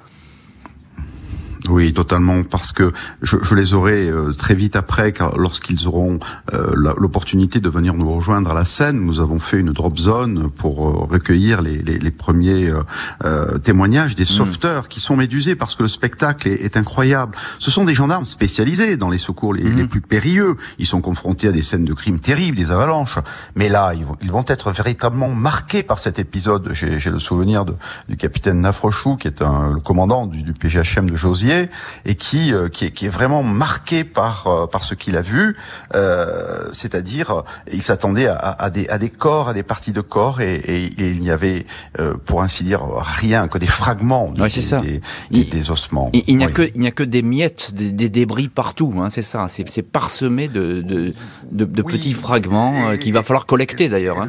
Oui, 1.68 1.92
totalement, 1.92 2.42
parce 2.44 2.72
que 2.72 2.92
je, 3.22 3.36
je 3.42 3.54
les 3.54 3.74
aurai 3.74 4.08
euh, 4.08 4.32
très 4.32 4.54
vite 4.54 4.76
après, 4.76 5.12
lorsqu'ils 5.36 5.86
auront 5.86 6.18
euh, 6.54 6.72
l'opportunité 6.74 7.60
de 7.60 7.68
venir 7.68 7.94
nous 7.94 8.08
rejoindre 8.08 8.50
à 8.50 8.54
la 8.54 8.64
scène. 8.64 9.00
Nous 9.00 9.20
avons 9.20 9.38
fait 9.38 9.58
une 9.58 9.72
drop 9.72 9.98
zone 9.98 10.50
pour 10.50 10.88
euh, 10.88 11.06
recueillir 11.10 11.62
les, 11.62 11.78
les, 11.82 11.98
les 11.98 12.10
premiers 12.10 12.72
témoignages 13.62 14.14
des 14.14 14.22
mm. 14.22 14.26
sauveteurs 14.26 14.88
qui 14.88 15.00
sont 15.00 15.16
médusés, 15.16 15.56
parce 15.56 15.74
que 15.74 15.82
le 15.82 15.88
spectacle 15.88 16.48
est, 16.48 16.64
est, 16.64 16.76
incroyable. 16.76 17.36
Ce 17.58 17.70
sont 17.70 17.84
des 17.84 17.94
gendarmes 17.94 18.24
spécialisés 18.24 18.96
dans 18.96 19.10
les 19.10 19.18
secours 19.18 19.52
les, 19.54 19.62
les, 19.62 19.84
mm. 19.84 19.88
plus 19.88 20.00
périlleux. 20.00 20.56
Ils 20.78 20.86
sont 20.86 21.00
confrontés 21.00 21.48
à 21.48 21.52
des 21.52 21.62
scènes 21.62 21.84
de 21.84 21.94
crimes 21.94 22.20
terribles, 22.20 22.56
des 22.56 22.72
avalanches. 22.72 23.18
Mais 23.56 23.68
là, 23.68 23.92
ils 23.94 24.04
vont, 24.04 24.16
ils 24.22 24.30
vont 24.30 24.44
être 24.46 24.70
véritablement 24.70 25.30
marqués 25.30 25.82
par 25.82 25.98
cet 25.98 26.18
épisode. 26.18 26.70
J'ai 26.72 27.10
le 27.10 27.18
souvenir 27.18 27.64
de, 27.64 27.74
du 28.08 28.16
capitaine 28.16 28.60
Nafrochou, 28.60 29.16
qui 29.16 29.28
est 29.28 29.42
un, 29.42 29.74
le 29.74 29.80
commandant 29.80 30.26
du, 30.26 30.42
du 30.42 30.52
PGHM 30.52 31.10
de 31.10 31.16
Josier, 31.16 31.57
et 32.04 32.14
qui 32.14 32.52
euh, 32.52 32.68
qui 32.68 32.86
est, 32.86 32.90
qui 32.90 33.06
est 33.06 33.10
vraiment 33.10 33.42
marqué 33.42 34.04
par 34.04 34.46
euh, 34.46 34.66
par 34.66 34.82
ce 34.84 34.94
qu'il 34.94 35.16
a 35.16 35.22
vu, 35.22 35.56
euh, 35.94 36.68
c'est-à-dire 36.72 37.44
il 37.72 37.82
s'attendait 37.82 38.26
à, 38.26 38.36
à, 38.36 38.70
des 38.70 38.88
à 38.88 38.98
des 38.98 39.10
corps, 39.10 39.48
à 39.50 39.54
des 39.54 39.62
parties 39.62 39.92
de 39.92 40.00
corps, 40.00 40.40
et, 40.40 40.56
et, 40.56 40.90
il 40.98 41.20
n'y 41.20 41.30
avait 41.30 41.66
pour 42.24 42.42
ainsi 42.42 42.64
dire 42.64 42.82
rien 42.98 43.48
que 43.48 43.58
des 43.58 43.66
fragments 43.66 44.30
des, 44.30 45.00
des, 45.30 45.44
des, 45.44 45.70
ossements. 45.70 46.10
Il, 46.12 46.36
n'y 46.36 46.44
a 46.44 46.48
que 46.50 46.70
il 46.74 46.80
n'y 46.80 46.86
a 46.86 46.90
que 46.90 47.02
des 47.02 47.22
miettes, 47.22 47.72
des, 47.74 48.08
débris 48.08 48.48
partout, 48.48 48.94
hein, 48.98 49.10
c'est 49.10 49.22
ça. 49.22 49.46
C'est 49.48 49.82
parsemé 49.82 50.48
de 50.48 50.80
de, 50.80 51.14
de, 51.50 51.64
de 51.64 51.82
petits 51.82 52.14
fragments 52.14 52.96
qu'il 53.00 53.12
va 53.12 53.22
falloir 53.22 53.44
collecter 53.44 53.88
d'ailleurs. 53.88 54.20
Hein. 54.20 54.28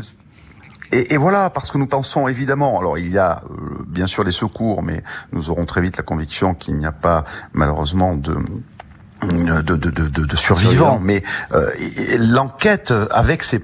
Et, 0.91 1.13
et, 1.13 1.17
voilà, 1.17 1.49
parce 1.49 1.71
que 1.71 1.77
nous 1.77 1.87
pensons 1.87 2.27
évidemment, 2.27 2.79
alors 2.79 2.97
il 2.97 3.11
y 3.11 3.17
a 3.17 3.43
euh, 3.49 3.85
bien 3.87 4.07
sûr 4.07 4.23
les 4.23 4.31
secours, 4.31 4.83
mais 4.83 5.03
nous 5.31 5.49
aurons 5.49 5.65
très 5.65 5.81
vite 5.81 5.97
la 5.97 6.03
conviction 6.03 6.53
qu'il 6.53 6.77
n'y 6.77 6.85
a 6.85 6.91
pas 6.91 7.25
malheureusement 7.53 8.15
de 8.15 8.37
de, 9.21 9.61
de, 9.61 9.75
de, 9.75 10.07
de 10.07 10.35
survivants, 10.37 10.97
mais 11.01 11.21
euh, 11.53 11.69
l'enquête 12.19 12.93
avec 13.11 13.43
ces 13.43 13.59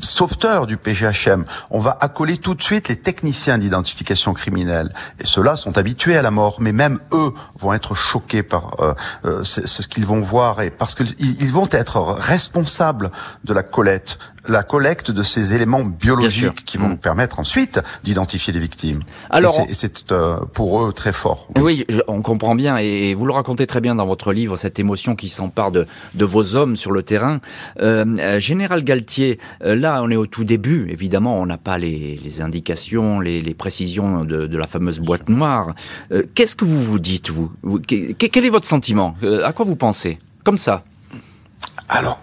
sauveteurs 0.00 0.66
du 0.66 0.76
PGHM. 0.76 1.44
On 1.70 1.80
va 1.80 1.96
accoler 2.00 2.38
tout 2.38 2.54
de 2.54 2.62
suite 2.62 2.88
les 2.88 2.96
techniciens 2.96 3.58
d'identification 3.58 4.34
criminelle. 4.34 4.92
Et 5.20 5.26
ceux-là 5.26 5.56
sont 5.56 5.78
habitués 5.78 6.16
à 6.16 6.22
la 6.22 6.30
mort, 6.30 6.58
mais 6.60 6.72
même 6.72 6.98
eux 7.12 7.32
vont 7.58 7.72
être 7.72 7.94
choqués 7.94 8.42
par 8.42 8.80
euh, 8.80 8.94
euh 9.24 9.44
ce, 9.44 9.86
qu'ils 9.86 10.06
vont 10.06 10.20
voir 10.20 10.60
et 10.62 10.70
parce 10.70 10.94
qu'ils 10.94 11.52
vont 11.52 11.68
être 11.70 11.98
responsables 12.00 13.10
de 13.44 13.54
la 13.54 13.62
collecte, 13.62 14.18
la 14.48 14.62
collecte 14.62 15.10
de 15.10 15.22
ces 15.22 15.54
éléments 15.54 15.84
biologiques 15.84 16.64
qui 16.64 16.78
vont 16.78 16.86
mm. 16.86 16.90
nous 16.90 16.96
permettre 16.96 17.38
ensuite 17.38 17.80
d'identifier 18.04 18.52
les 18.52 18.60
victimes. 18.60 19.00
Alors, 19.30 19.54
c'est 19.72 20.12
euh, 20.12 20.38
pour 20.52 20.82
eux 20.82 20.92
très 20.92 21.12
fort. 21.12 21.48
Oui, 21.56 21.86
on 22.06 22.22
comprend 22.22 22.54
bien 22.54 22.78
et 22.78 23.14
vous 23.14 23.26
le 23.26 23.32
racontez 23.32 23.66
très 23.66 23.80
bien 23.80 23.94
dans 23.94 24.06
votre 24.06 24.32
livre 24.32 24.56
cette 24.56 24.78
émotion 24.78 25.16
qui 25.16 25.28
s'empare 25.28 25.70
de, 25.70 25.86
de 26.14 26.24
vos 26.24 26.56
hommes 26.56 26.76
sur 26.76 26.92
le 26.92 27.02
terrain. 27.02 27.40
Euh, 27.80 28.40
Général 28.40 28.84
Galtier, 28.84 29.38
là 29.60 30.00
on 30.02 30.10
est 30.10 30.16
au 30.16 30.26
tout 30.26 30.44
début. 30.44 30.88
Évidemment, 30.90 31.40
on 31.40 31.46
n'a 31.46 31.58
pas 31.58 31.78
les, 31.78 32.40
indications, 32.40 33.20
les, 33.20 33.54
précisions 33.54 34.24
de, 34.24 34.56
la 34.56 34.66
fameuse 34.66 35.00
boîte 35.00 35.28
noire. 35.28 35.74
Euh, 36.12 36.22
qu'est-ce 36.34 36.56
que 36.56 36.64
vous 36.64 36.82
vous 36.82 36.98
dites, 36.98 37.30
vous, 37.30 37.52
Quel 37.86 38.44
est 38.44 38.50
votre 38.50 38.66
sentiment? 38.66 39.16
Euh, 39.22 39.44
À 39.44 39.52
quoi 39.52 39.64
vous 39.64 39.76
pensez? 39.76 40.18
Comme 40.44 40.58
ça. 40.58 40.84
Alors, 41.88 42.20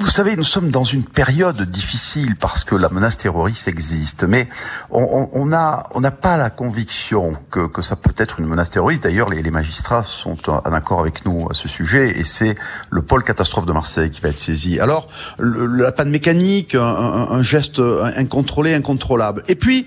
vous 0.00 0.08
savez, 0.08 0.34
nous 0.34 0.44
sommes 0.44 0.70
dans 0.70 0.82
une 0.82 1.04
période 1.04 1.60
difficile 1.60 2.34
parce 2.36 2.64
que 2.64 2.74
la 2.74 2.88
menace 2.88 3.18
terroriste 3.18 3.68
existe, 3.68 4.24
mais 4.24 4.48
on 4.90 5.46
n'a 5.46 6.10
pas 6.10 6.38
la 6.38 6.48
conviction 6.48 7.34
que, 7.50 7.66
que 7.66 7.82
ça 7.82 7.96
peut 7.96 8.14
être 8.16 8.40
une 8.40 8.46
menace 8.46 8.70
terroriste. 8.70 9.02
D'ailleurs, 9.02 9.28
les, 9.28 9.50
magistrats 9.50 10.04
sont 10.04 10.36
en 10.48 10.72
accord 10.72 11.00
avec 11.00 11.26
nous 11.26 11.48
à 11.50 11.54
ce 11.54 11.68
sujet, 11.68 12.18
et 12.18 12.24
c'est 12.24 12.56
le 12.88 13.02
pôle 13.02 13.24
catastrophe 13.24 13.66
de 13.66 13.72
Marseille 13.72 14.10
qui 14.10 14.22
va 14.22 14.30
être 14.30 14.38
saisi. 14.38 14.80
Alors, 14.80 15.08
le, 15.38 15.66
la 15.66 15.92
panne 15.92 16.10
mécanique, 16.10 16.74
un, 16.74 16.80
un 16.80 17.42
geste 17.42 17.80
incontrôlé, 18.16 18.74
incontrôlable, 18.74 19.42
et 19.48 19.54
puis 19.54 19.86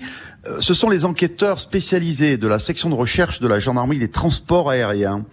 ce 0.60 0.74
sont 0.74 0.90
les 0.90 1.04
enquêteurs 1.04 1.60
spécialisés 1.60 2.36
de 2.36 2.46
la 2.46 2.58
section 2.58 2.90
de 2.90 2.94
recherche 2.94 3.40
de 3.40 3.48
la 3.48 3.60
gendarmerie 3.60 3.98
des 3.98 4.08
transports 4.08 4.70
aériens. 4.70 5.24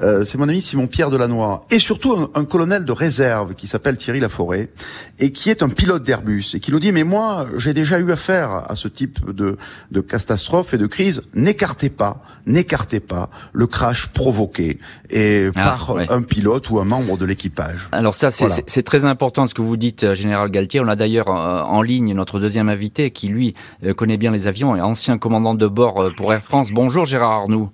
Euh, 0.00 0.24
c'est 0.24 0.38
mon 0.38 0.48
ami 0.48 0.60
Simon 0.60 0.86
Pierre 0.86 1.10
Delannoy 1.10 1.60
et 1.70 1.78
surtout 1.78 2.30
un, 2.34 2.44
colonel 2.44 2.84
de 2.84 2.92
réserve 2.92 3.54
qui 3.54 3.66
s'appelle 3.66 3.96
Thierry 3.96 4.20
Laforêt 4.20 4.70
et 5.18 5.30
qui 5.30 5.50
est 5.50 5.62
un 5.62 5.68
pilote 5.68 6.02
d'Airbus 6.02 6.54
et 6.54 6.60
qui 6.60 6.72
nous 6.72 6.80
dit 6.80 6.92
mais 6.92 7.04
moi 7.04 7.46
j'ai 7.56 7.74
déjà 7.74 7.98
eu 7.98 8.10
affaire 8.10 8.50
à 8.68 8.76
ce 8.76 8.88
type 8.88 9.30
de, 9.30 9.56
de 9.90 10.00
catastrophe 10.00 10.74
et 10.74 10.78
de 10.78 10.86
crise. 10.86 11.22
N'écartez 11.34 11.90
pas, 11.90 12.22
n'écartez 12.46 13.00
pas 13.00 13.30
le 13.52 13.66
crash 13.66 14.08
provoqué 14.08 14.78
et 15.10 15.50
ah, 15.54 15.62
par 15.62 15.96
un 16.08 16.22
pilote 16.22 16.70
ou 16.70 16.80
un 16.80 16.84
membre 16.84 17.18
de 17.18 17.24
l'équipage. 17.24 17.88
Alors 17.92 18.14
ça 18.14 18.30
c'est 18.30 18.82
très 18.82 19.04
important 19.04 19.46
ce 19.46 19.54
que 19.54 19.62
vous 19.62 19.76
dites, 19.76 20.04
euh, 20.04 20.14
général 20.14 20.50
Galtier. 20.50 20.80
On 20.80 20.88
a 20.88 20.96
d'ailleurs 20.96 21.28
en 21.28 21.82
ligne 21.82 22.14
notre 22.14 22.40
deuxième 22.40 22.68
invité 22.68 23.10
qui 23.10 23.28
lui 23.28 23.54
connaît 23.96 24.16
bien 24.16 24.30
les 24.30 24.46
avions 24.46 24.55
et 24.56 24.80
ancien 24.80 25.18
commandant 25.18 25.54
de 25.54 25.66
bord 25.66 26.02
euh, 26.02 26.10
pour 26.10 26.32
Air 26.32 26.42
France. 26.42 26.70
Bonjour 26.70 27.04
Gérard 27.04 27.32
Arnoux. 27.32 27.70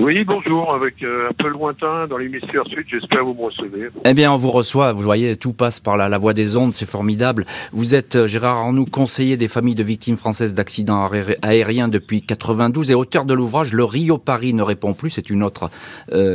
Oui, 0.00 0.24
bonjour, 0.24 0.72
avec 0.72 1.02
euh, 1.02 1.28
un 1.28 1.34
peu 1.34 1.48
lointain 1.48 2.06
dans 2.08 2.16
l'hémisphère 2.16 2.64
sud, 2.68 2.86
j'espère 2.90 3.22
vous 3.22 3.34
me 3.34 3.42
recevez. 3.42 3.90
Eh 4.06 4.14
bien, 4.14 4.32
on 4.32 4.36
vous 4.36 4.50
reçoit, 4.50 4.94
vous 4.94 5.02
voyez, 5.02 5.36
tout 5.36 5.52
passe 5.52 5.78
par 5.78 5.98
la, 5.98 6.08
la 6.08 6.16
voie 6.16 6.32
des 6.32 6.56
ondes, 6.56 6.72
c'est 6.72 6.88
formidable. 6.88 7.44
Vous 7.72 7.94
êtes, 7.94 8.16
euh, 8.16 8.26
Gérard 8.26 8.56
Arnoux, 8.56 8.86
conseiller 8.86 9.36
des 9.36 9.46
familles 9.46 9.74
de 9.74 9.82
victimes 9.82 10.16
françaises 10.16 10.54
d'accidents 10.54 11.06
aériens 11.42 11.88
depuis 11.88 12.22
92 12.22 12.90
et 12.90 12.94
auteur 12.94 13.26
de 13.26 13.34
l'ouvrage 13.34 13.74
Le 13.74 13.84
Rio 13.84 14.16
Paris 14.16 14.54
ne 14.54 14.62
répond 14.62 14.94
plus, 14.94 15.10
c'est 15.10 15.28
une 15.28 15.42
autre 15.42 15.70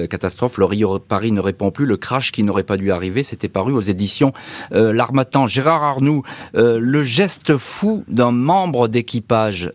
catastrophe, 0.10 0.60
Le 0.60 0.66
Rio 0.66 1.00
Paris 1.00 1.32
ne 1.32 1.42
répond 1.42 1.72
plus, 1.72 1.88
le 1.88 1.98
crash 1.98 2.32
qui 2.32 2.44
n'aurait 2.44 2.64
pas 2.64 2.78
dû 2.78 2.92
arriver, 2.92 3.24
c'était 3.24 3.48
paru 3.48 3.74
aux 3.74 3.82
éditions 3.82 4.32
L'Armatan. 4.72 5.48
Gérard 5.48 5.84
Arnoux, 5.84 6.24
le 6.54 7.04
geste 7.04 7.58
fou 7.58 8.04
d'un 8.08 8.32
membre 8.32 8.88
d'équipage, 8.88 9.72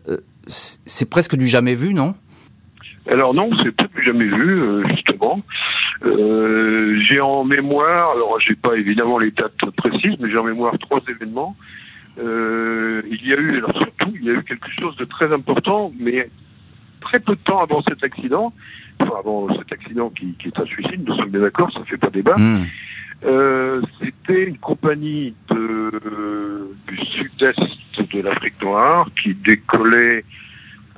c'est 0.47 1.09
presque 1.09 1.35
du 1.35 1.47
jamais 1.47 1.75
vu, 1.75 1.93
non? 1.93 2.15
Alors 3.11 3.33
non, 3.33 3.49
c'est 3.57 3.71
peut-être 3.71 4.01
jamais 4.03 4.25
vu, 4.25 4.61
euh, 4.61 4.83
justement. 4.89 5.41
Euh, 6.03 6.99
j'ai 7.07 7.19
en 7.19 7.43
mémoire, 7.43 8.11
alors 8.11 8.39
j'ai 8.39 8.55
pas 8.55 8.75
évidemment 8.75 9.19
les 9.19 9.31
dates 9.31 9.69
précises, 9.77 10.15
mais 10.21 10.29
j'ai 10.29 10.37
en 10.37 10.43
mémoire 10.43 10.77
trois 10.79 11.01
événements. 11.09 11.55
Euh, 12.19 13.01
il 13.09 13.25
y 13.27 13.33
a 13.33 13.37
eu, 13.37 13.57
alors 13.57 13.73
surtout, 13.73 14.13
il 14.15 14.25
y 14.25 14.29
a 14.29 14.33
eu 14.33 14.43
quelque 14.43 14.69
chose 14.79 14.95
de 14.97 15.05
très 15.05 15.31
important, 15.31 15.91
mais 15.99 16.29
très 17.01 17.19
peu 17.19 17.35
de 17.35 17.41
temps 17.41 17.61
avant 17.61 17.81
cet 17.87 18.03
accident, 18.03 18.53
enfin 18.99 19.13
avant 19.19 19.47
cet 19.57 19.71
accident 19.71 20.09
qui, 20.09 20.35
est 20.45 20.59
un 20.59 20.65
suicide, 20.65 21.03
nous 21.05 21.15
sommes 21.15 21.29
bien 21.29 21.41
d'accord, 21.41 21.71
ça 21.73 21.79
ne 21.79 21.85
fait 21.85 21.97
pas 21.97 22.09
débat. 22.09 22.35
Hmm. 22.37 22.65
C'était 24.01 24.45
une 24.45 24.57
compagnie 24.57 25.35
de, 25.49 26.71
du 26.87 26.97
sud-est 26.97 27.59
de 28.11 28.21
l'Afrique 28.21 28.61
noire 28.61 29.07
qui 29.21 29.35
décollait 29.35 30.23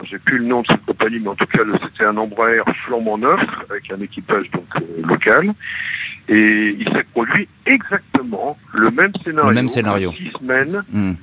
j'ai 0.04 0.20
plus 0.20 0.40
le 0.40 0.46
nom 0.46 0.62
de 0.62 0.68
cette 0.68 0.86
compagnie, 0.86 1.20
mais 1.20 1.30
en 1.30 1.36
tout 1.36 1.46
cas, 1.46 1.60
c'était 1.84 2.06
un 2.06 2.18
Embraer 2.18 2.64
flambant 2.86 3.18
neuf 3.18 3.40
avec 3.70 3.92
un 3.92 4.02
équipage 4.02 4.50
donc 4.52 4.66
euh, 4.76 5.02
local. 5.08 5.54
Et 6.30 6.76
il 6.80 6.86
s'est 6.86 7.06
produit 7.14 7.48
exactement 7.66 8.58
le 8.74 8.90
même 8.92 9.12
scénario. 9.24 9.50
Le 9.50 9.56
même 9.56 9.68
scénario. 9.68 10.12
Six 10.14 10.32
semaines. 10.40 10.84
Hmm. 10.92 11.14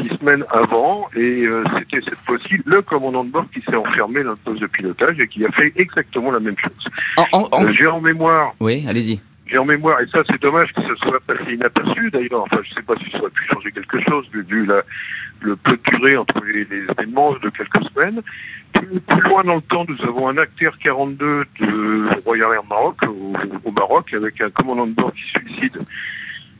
Six 0.00 0.08
semaines 0.20 0.44
avant, 0.50 1.08
et 1.14 1.44
euh, 1.44 1.64
c'était 1.78 2.00
cette 2.02 2.18
fois-ci 2.24 2.54
le 2.64 2.80
commandant 2.80 3.24
de 3.24 3.30
bord 3.30 3.44
qui 3.52 3.60
s'est 3.60 3.76
enfermé 3.76 4.22
dans 4.24 4.30
le 4.30 4.36
poste 4.36 4.62
de 4.62 4.66
pilotage 4.66 5.20
et 5.20 5.28
qui 5.28 5.44
a 5.44 5.50
fait 5.50 5.70
exactement 5.76 6.30
la 6.30 6.40
même 6.40 6.56
chose. 6.56 7.26
Euh, 7.34 7.72
j'ai 7.76 7.86
en 7.86 8.00
mémoire. 8.00 8.54
Oui, 8.58 8.84
allez-y. 8.88 9.20
J'ai 9.52 9.58
en 9.58 9.66
mémoire, 9.66 10.00
et 10.00 10.06
ça 10.06 10.22
c'est 10.30 10.40
dommage 10.40 10.72
que 10.72 10.80
ce 10.80 10.94
soit 10.96 11.20
passé 11.26 11.52
inaperçu 11.52 12.10
d'ailleurs, 12.10 12.44
enfin 12.44 12.60
je 12.62 12.72
sais 12.72 12.80
pas 12.80 12.94
si 12.96 13.10
ça 13.10 13.18
aurait 13.18 13.30
pu 13.30 13.44
changer 13.52 13.70
quelque 13.70 14.00
chose 14.00 14.26
vu 14.32 14.64
la, 14.64 14.80
le 15.40 15.56
peu 15.56 15.72
de 15.72 15.90
durée 15.90 16.16
entre 16.16 16.42
les, 16.42 16.62
événements 16.62 17.34
de 17.34 17.50
quelques 17.50 17.84
semaines. 17.90 18.22
Plus, 18.72 19.20
loin 19.24 19.44
dans 19.44 19.56
le 19.56 19.60
temps, 19.60 19.84
nous 19.86 20.02
avons 20.08 20.28
un 20.28 20.38
acteur 20.38 20.78
42 20.78 21.44
de 21.60 22.22
Royal 22.24 22.50
Air 22.54 22.64
Maroc, 22.64 22.96
au, 23.06 23.70
Maroc, 23.70 24.14
avec 24.14 24.40
un 24.40 24.48
commandant 24.48 24.86
de 24.86 24.94
bord 24.94 25.12
qui 25.12 25.22
suicide 25.38 25.78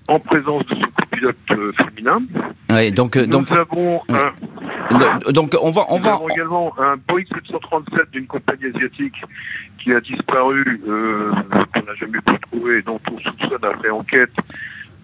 en 0.09 0.19
présence 0.21 0.65
de 0.67 0.75
son 0.75 0.91
copilote 0.99 1.37
euh, 1.51 1.73
féminin. 1.73 2.23
Oui, 2.71 2.91
donc, 2.93 3.17
nous 3.17 3.27
donc, 3.27 3.53
avons 3.53 4.01
un, 4.09 4.33
donc 5.33 5.57
on 5.61 5.71
va, 5.71 5.83
on 5.89 5.99
nous 5.99 6.07
avons 6.07 6.29
également 6.29 6.75
un 6.79 6.97
Boeing 7.09 7.25
737 7.35 8.11
d'une 8.13 8.27
compagnie 8.27 8.67
asiatique 8.75 9.15
qui 9.79 9.93
a 9.93 10.01
disparu, 10.01 10.81
euh, 10.87 11.33
qu'on 11.75 11.83
n'a 11.83 11.95
jamais 11.95 12.19
pu 12.21 12.39
trouver, 12.51 12.83
dont 12.83 12.99
on 13.11 13.19
soupçonne 13.19 13.65
après 13.65 13.91
enquête 13.91 14.33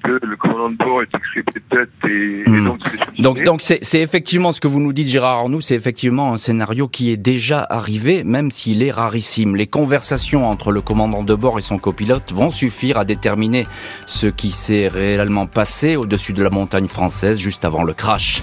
le 0.04 0.36
commandant 0.36 0.70
de 0.70 0.76
bord 0.76 1.02
est 1.02 1.08
de 1.12 1.62
tête 1.70 1.90
et, 2.08 2.48
hmm. 2.48 2.64
donc 2.64 2.80
c'est 2.82 3.22
donc 3.22 3.42
donc 3.42 3.62
c'est 3.62 4.00
effectivement 4.00 4.52
ce 4.52 4.60
que 4.60 4.68
vous 4.68 4.80
nous 4.80 4.92
dites 4.92 5.06
Gérard 5.06 5.38
Arnoux, 5.38 5.60
c'est 5.60 5.74
effectivement 5.74 6.32
un 6.32 6.38
scénario 6.38 6.88
qui 6.88 7.10
est 7.10 7.16
déjà 7.16 7.66
arrivé, 7.68 8.24
même 8.24 8.50
s'il 8.50 8.82
est 8.82 8.90
rarissime. 8.90 9.56
Les 9.56 9.66
conversations 9.66 10.48
entre 10.48 10.72
le 10.72 10.80
commandant 10.80 11.22
de 11.22 11.34
bord 11.34 11.58
et 11.58 11.62
son 11.62 11.78
copilote 11.78 12.32
vont 12.32 12.50
suffire 12.50 12.98
à 12.98 13.04
déterminer 13.04 13.66
ce 14.06 14.26
qui 14.26 14.50
s'est 14.50 14.88
réellement 14.88 15.46
passé 15.46 15.96
au-dessus 15.96 16.32
de 16.32 16.42
la 16.42 16.50
montagne 16.50 16.88
française 16.88 17.38
juste 17.38 17.64
avant 17.64 17.84
le 17.84 17.92
crash. 17.92 18.42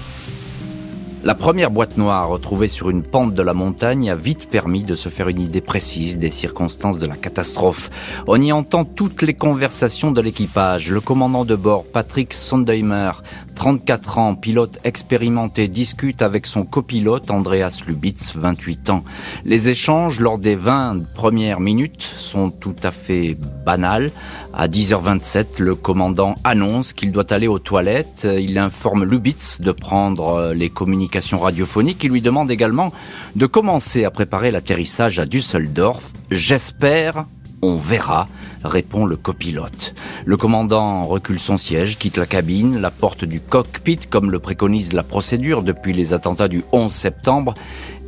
La 1.26 1.34
première 1.34 1.72
boîte 1.72 1.96
noire 1.96 2.28
retrouvée 2.28 2.68
sur 2.68 2.88
une 2.88 3.02
pente 3.02 3.34
de 3.34 3.42
la 3.42 3.52
montagne 3.52 4.10
a 4.10 4.14
vite 4.14 4.48
permis 4.48 4.84
de 4.84 4.94
se 4.94 5.08
faire 5.08 5.28
une 5.28 5.40
idée 5.40 5.60
précise 5.60 6.18
des 6.18 6.30
circonstances 6.30 7.00
de 7.00 7.06
la 7.06 7.16
catastrophe. 7.16 7.90
On 8.28 8.40
y 8.40 8.52
entend 8.52 8.84
toutes 8.84 9.22
les 9.22 9.34
conversations 9.34 10.12
de 10.12 10.20
l'équipage. 10.20 10.92
Le 10.92 11.00
commandant 11.00 11.44
de 11.44 11.56
bord, 11.56 11.82
Patrick 11.82 12.32
Sondheimer, 12.32 13.10
34 13.56 14.18
ans, 14.18 14.34
pilote 14.36 14.78
expérimenté, 14.84 15.66
discute 15.66 16.22
avec 16.22 16.46
son 16.46 16.64
copilote, 16.64 17.28
Andreas 17.32 17.80
Lubitz, 17.88 18.36
28 18.36 18.90
ans. 18.90 19.02
Les 19.44 19.68
échanges 19.68 20.20
lors 20.20 20.38
des 20.38 20.54
20 20.54 21.12
premières 21.12 21.58
minutes 21.58 22.04
sont 22.04 22.50
tout 22.50 22.76
à 22.84 22.92
fait 22.92 23.36
banals. 23.64 24.12
À 24.58 24.68
10h27, 24.68 25.60
le 25.60 25.74
commandant 25.74 26.34
annonce 26.42 26.94
qu'il 26.94 27.12
doit 27.12 27.30
aller 27.30 27.46
aux 27.46 27.58
toilettes. 27.58 28.26
Il 28.40 28.56
informe 28.56 29.04
Lubitz 29.04 29.60
de 29.60 29.70
prendre 29.70 30.54
les 30.54 30.70
communications 30.70 31.40
radiophoniques. 31.40 32.02
Il 32.04 32.10
lui 32.10 32.22
demande 32.22 32.50
également 32.50 32.90
de 33.34 33.44
commencer 33.44 34.06
à 34.06 34.10
préparer 34.10 34.50
l'atterrissage 34.50 35.18
à 35.18 35.26
Düsseldorf. 35.26 36.10
J'espère, 36.30 37.26
on 37.60 37.76
verra, 37.76 38.28
répond 38.66 39.06
le 39.06 39.16
copilote. 39.16 39.94
Le 40.24 40.36
commandant 40.36 41.04
recule 41.04 41.38
son 41.38 41.56
siège, 41.56 41.98
quitte 41.98 42.18
la 42.18 42.26
cabine, 42.26 42.78
la 42.80 42.90
porte 42.90 43.24
du 43.24 43.40
cockpit, 43.40 44.00
comme 44.08 44.30
le 44.30 44.38
préconise 44.38 44.92
la 44.92 45.02
procédure 45.02 45.62
depuis 45.62 45.92
les 45.92 46.12
attentats 46.12 46.48
du 46.48 46.62
11 46.72 46.92
septembre, 46.92 47.54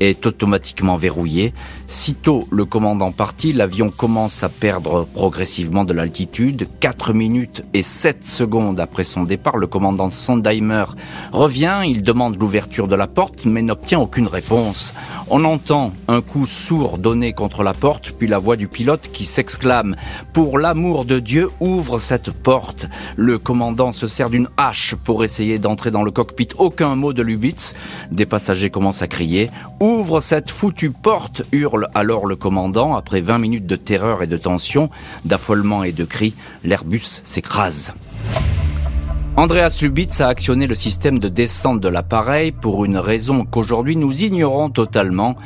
est 0.00 0.27
automatiquement 0.27 0.97
verrouillé. 0.97 1.53
Sitôt 1.88 2.47
le 2.50 2.65
commandant 2.65 3.12
parti, 3.12 3.53
l'avion 3.53 3.91
commence 3.91 4.43
à 4.43 4.49
perdre 4.49 5.07
progressivement 5.15 5.85
de 5.85 5.93
l'altitude. 5.93 6.69
4 6.81 7.12
minutes 7.12 7.62
et 7.75 7.83
7 7.83 8.25
secondes 8.25 8.79
après 8.81 9.05
son 9.05 9.25
départ, 9.25 9.57
le 9.57 9.67
commandant 9.67 10.11
Sondheimer 10.11 10.85
revient, 11.33 11.81
il 11.87 12.03
demande 12.03 12.38
l'ouverture 12.38 12.88
de 12.88 12.95
la 12.95 13.07
porte 13.07 13.45
mais 13.45 13.62
n'obtient 13.62 13.99
aucune 13.99 14.27
réponse. 14.27 14.93
On 15.31 15.45
entend 15.45 15.93
un 16.09 16.21
coup 16.21 16.47
sourd 16.47 16.99
donné 16.99 17.33
contre 17.33 17.62
la 17.62 17.75
porte, 17.75 18.12
puis 18.12 18.29
la 18.29 18.38
voix 18.38 18.57
du 18.57 18.69
pilote 18.69 19.11
qui 19.12 19.25
s'exclame⁇ 19.25 19.93
Pour 20.33 20.48
l'amour 20.57 21.05
de 21.05 21.19
Dieu, 21.19 21.50
ouvre 21.61 21.99
cette 21.99 22.31
porte!⁇ 22.31 22.85
Le 23.17 23.38
commandant 23.38 23.93
se 23.93 24.07
sert 24.07 24.31
d'une 24.31 24.49
hache 24.57 24.95
pour 24.95 25.25
essayer 25.25 25.59
d'entrer 25.59 25.90
dans 25.90 26.02
le 26.02 26.11
cockpit. 26.11 26.49
Aucun 26.57 26.95
mot 26.95 27.12
de 27.12 27.23
Lubitz. 27.23 27.75
Des 28.11 28.25
passagers 28.25 28.71
commencent 28.71 29.02
à 29.02 29.09
crier⁇ 29.09 29.47
Ouvre 29.81 30.21
cette 30.21 30.50
foutue 30.50 30.90
porte 30.90 31.43
hurle 31.52 31.88
alors 31.95 32.25
le 32.25 32.37
commandant. 32.37 32.95
Après 32.95 33.21
20 33.21 33.38
minutes 33.38 33.67
de 33.67 33.76
terreur 33.76 34.23
et 34.23 34.26
de 34.26 34.38
tension, 34.38 34.88
d'affolement 35.26 35.85
et 35.85 35.93
de 35.93 36.05
cris, 36.05 36.35
l'Airbus 36.64 37.21
s'écrase. 37.25 37.93
Andreas 39.38 39.78
Lubitz 39.81 40.21
a 40.21 40.26
actionné 40.26 40.67
le 40.67 40.75
système 40.75 41.21
de 41.21 41.28
descente 41.28 41.81
de 41.81 41.88
l'appareil 41.88 42.50
pour 42.50 42.85
une 42.85 42.97
raison 42.97 43.45
qu'aujourd'hui 43.45 43.95
nous 43.95 44.25
ignorons 44.25 44.69
totalement, 44.69 45.37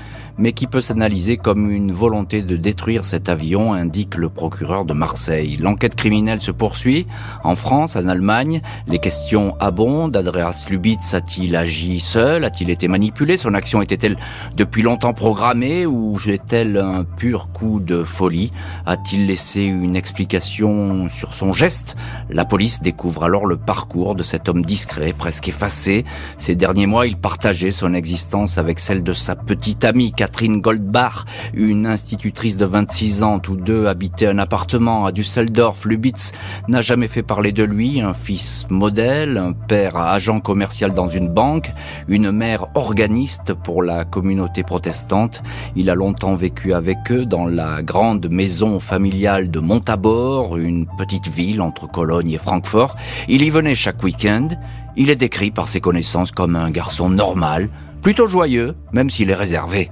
mais 0.43 0.53
qui 0.53 0.67
peut 0.67 0.81
s'analyser 0.81 1.37
comme 1.37 1.71
une 1.71 1.93
volonté 1.93 2.43
de 2.43 2.57
détruire 2.57 3.05
cet 3.05 3.29
avion, 3.29 3.75
indique 3.75 4.17
le 4.17 4.29
procureur 4.29 4.85
de 4.85 4.93
Marseille. 4.93 5.57
L'enquête 5.57 5.95
criminelle 5.95 6.41
se 6.41 6.51
poursuit. 6.51 7.07
En 7.45 7.55
France, 7.55 7.95
en 7.95 8.09
Allemagne, 8.09 8.61
les 8.89 8.99
questions 8.99 9.55
abondent. 9.61 10.17
Andreas 10.17 10.67
Lubitz 10.69 11.15
a-t-il 11.15 11.55
agi 11.55 12.01
seul? 12.01 12.45
A-t-il 12.45 12.71
été 12.71 12.89
manipulé? 12.89 13.37
Son 13.37 13.55
action 13.55 13.83
était-elle 13.83 14.17
depuis 14.57 14.83
longtemps 14.83 15.13
programmée 15.13 15.87
ou 15.87 16.19
est-elle 16.27 16.77
un 16.77 17.05
pur 17.05 17.51
coup 17.53 17.79
de 17.79 18.03
folie? 18.03 18.51
A-t-il 18.85 19.27
laissé 19.27 19.63
une 19.63 19.95
explication 19.95 21.09
sur 21.09 21.35
son 21.35 21.53
geste? 21.53 21.95
La 22.31 22.45
police 22.45 22.83
découvre 22.83 23.23
alors 23.23 23.47
le 23.47 23.57
parcours 23.57 24.17
de 24.17 24.25
cet 24.25 24.49
homme 24.49 24.65
discret, 24.65 25.13
presque 25.17 25.47
effacé. 25.47 26.05
Ces 26.37 26.57
derniers 26.57 26.87
mois, 26.87 27.07
il 27.07 27.17
partageait 27.17 27.71
son 27.71 27.95
existence 27.95 28.59
avec 28.59 28.81
celle 28.81 29.05
de 29.05 29.13
sa 29.13 29.37
petite 29.37 29.85
amie 29.85 30.11
Goldbach, 30.41 31.25
une 31.55 31.87
institutrice 31.87 32.57
de 32.57 32.65
26 32.65 33.23
ans. 33.23 33.39
Tous 33.39 33.55
deux 33.55 33.87
habitaient 33.87 34.27
un 34.27 34.39
appartement 34.39 35.07
à 35.07 35.13
Düsseldorf. 35.13 35.87
Lubitz 35.87 36.33
n'a 36.69 36.81
jamais 36.81 37.07
fait 37.07 37.23
parler 37.23 37.53
de 37.53 37.63
lui, 37.63 38.01
un 38.01 38.13
fils 38.13 38.67
modèle, 38.69 39.39
un 39.39 39.53
père 39.53 39.97
agent 39.97 40.41
commercial 40.41 40.93
dans 40.93 41.09
une 41.09 41.29
banque, 41.29 41.73
une 42.09 42.33
mère 42.33 42.67
organiste 42.75 43.55
pour 43.55 43.83
la 43.83 44.05
communauté 44.05 44.63
protestante. 44.63 45.43
Il 45.77 45.91
a 45.91 45.95
longtemps 45.95 46.35
vécu 46.35 46.73
avec 46.73 47.13
eux 47.13 47.25
dans 47.25 47.47
la 47.47 47.83
grande 47.83 48.29
maison 48.29 48.79
familiale 48.79 49.51
de 49.51 49.61
Montabor, 49.61 50.57
une 50.57 50.87
petite 50.99 51.29
ville 51.29 51.63
entre 51.63 51.87
Cologne 51.87 52.33
et 52.33 52.39
Francfort. 52.39 52.97
Il 53.29 53.43
y 53.43 53.51
venait 53.51 53.75
chaque 53.75 54.03
week-end. 54.03 54.49
Il 54.97 55.09
est 55.09 55.17
décrit 55.17 55.51
par 55.51 55.69
ses 55.69 55.81
connaissances 55.81 56.33
comme 56.33 56.57
un 56.57 56.71
garçon 56.71 57.09
normal, 57.09 57.71
plutôt 58.03 58.27
joyeux, 58.27 58.75
même 58.93 59.09
s'il 59.09 59.31
est 59.31 59.35
réservé. 59.35 59.91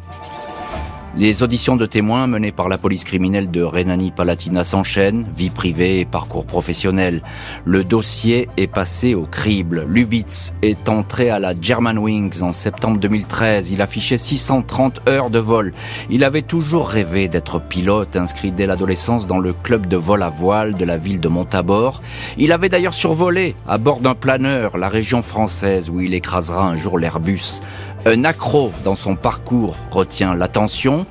Les 1.17 1.43
auditions 1.43 1.75
de 1.75 1.87
témoins 1.87 2.29
menées 2.29 2.53
par 2.53 2.69
la 2.69 2.79
police 2.79 3.03
criminelle 3.03 3.51
de 3.51 3.65
Rhénanie-Palatinat 3.65 4.63
s'enchaînent, 4.63 5.27
vie 5.35 5.51
privée 5.51 5.99
et 5.99 6.05
parcours 6.05 6.47
professionnel. 6.47 7.23
Le 7.65 7.83
dossier 7.83 8.49
est 8.57 8.69
passé 8.69 9.17
au 9.17 9.25
crible. 9.25 9.85
Lubitz 9.89 10.55
est 10.63 10.89
entré 10.89 11.29
à 11.29 11.41
la 11.41 11.53
Germanwings 11.61 12.43
en 12.43 12.53
septembre 12.53 12.99
2013. 12.99 13.73
Il 13.73 13.83
affichait 13.83 14.19
630 14.19 15.09
heures 15.09 15.31
de 15.31 15.41
vol. 15.41 15.73
Il 16.11 16.23
avait 16.23 16.43
toujours 16.43 16.89
rêvé 16.89 17.29
d'être 17.29 17.61
pilote, 17.61 18.15
inscrit 18.15 18.53
dès 18.53 18.67
l'adolescence 18.67 19.27
dans 19.27 19.41
le 19.41 19.53
club 19.53 19.87
de 19.87 19.97
vol 19.97 20.23
à 20.23 20.29
voile 20.29 20.75
de 20.75 20.85
la 20.85 20.97
ville 20.97 21.19
de 21.19 21.29
Montabor. 21.29 22.03
Il 22.39 22.53
avait 22.53 22.69
d'ailleurs 22.69 22.95
survolé, 22.95 23.57
à 23.67 23.79
bord 23.79 23.99
d'un 23.99 24.15
planeur, 24.15 24.79
la 24.79 24.89
région 24.89 25.23
française 25.23 25.91
où 25.91 26.01
il 26.01 26.15
écrasera 26.15 26.69
un 26.69 26.77
jour 26.77 27.01
l'Airbus. 27.01 27.63
Un 28.07 28.25
accro 28.25 28.73
dans 28.83 28.95
son 28.95 29.15
parcours 29.15 29.77
retient 29.91 30.35
l'attention. 30.35 31.05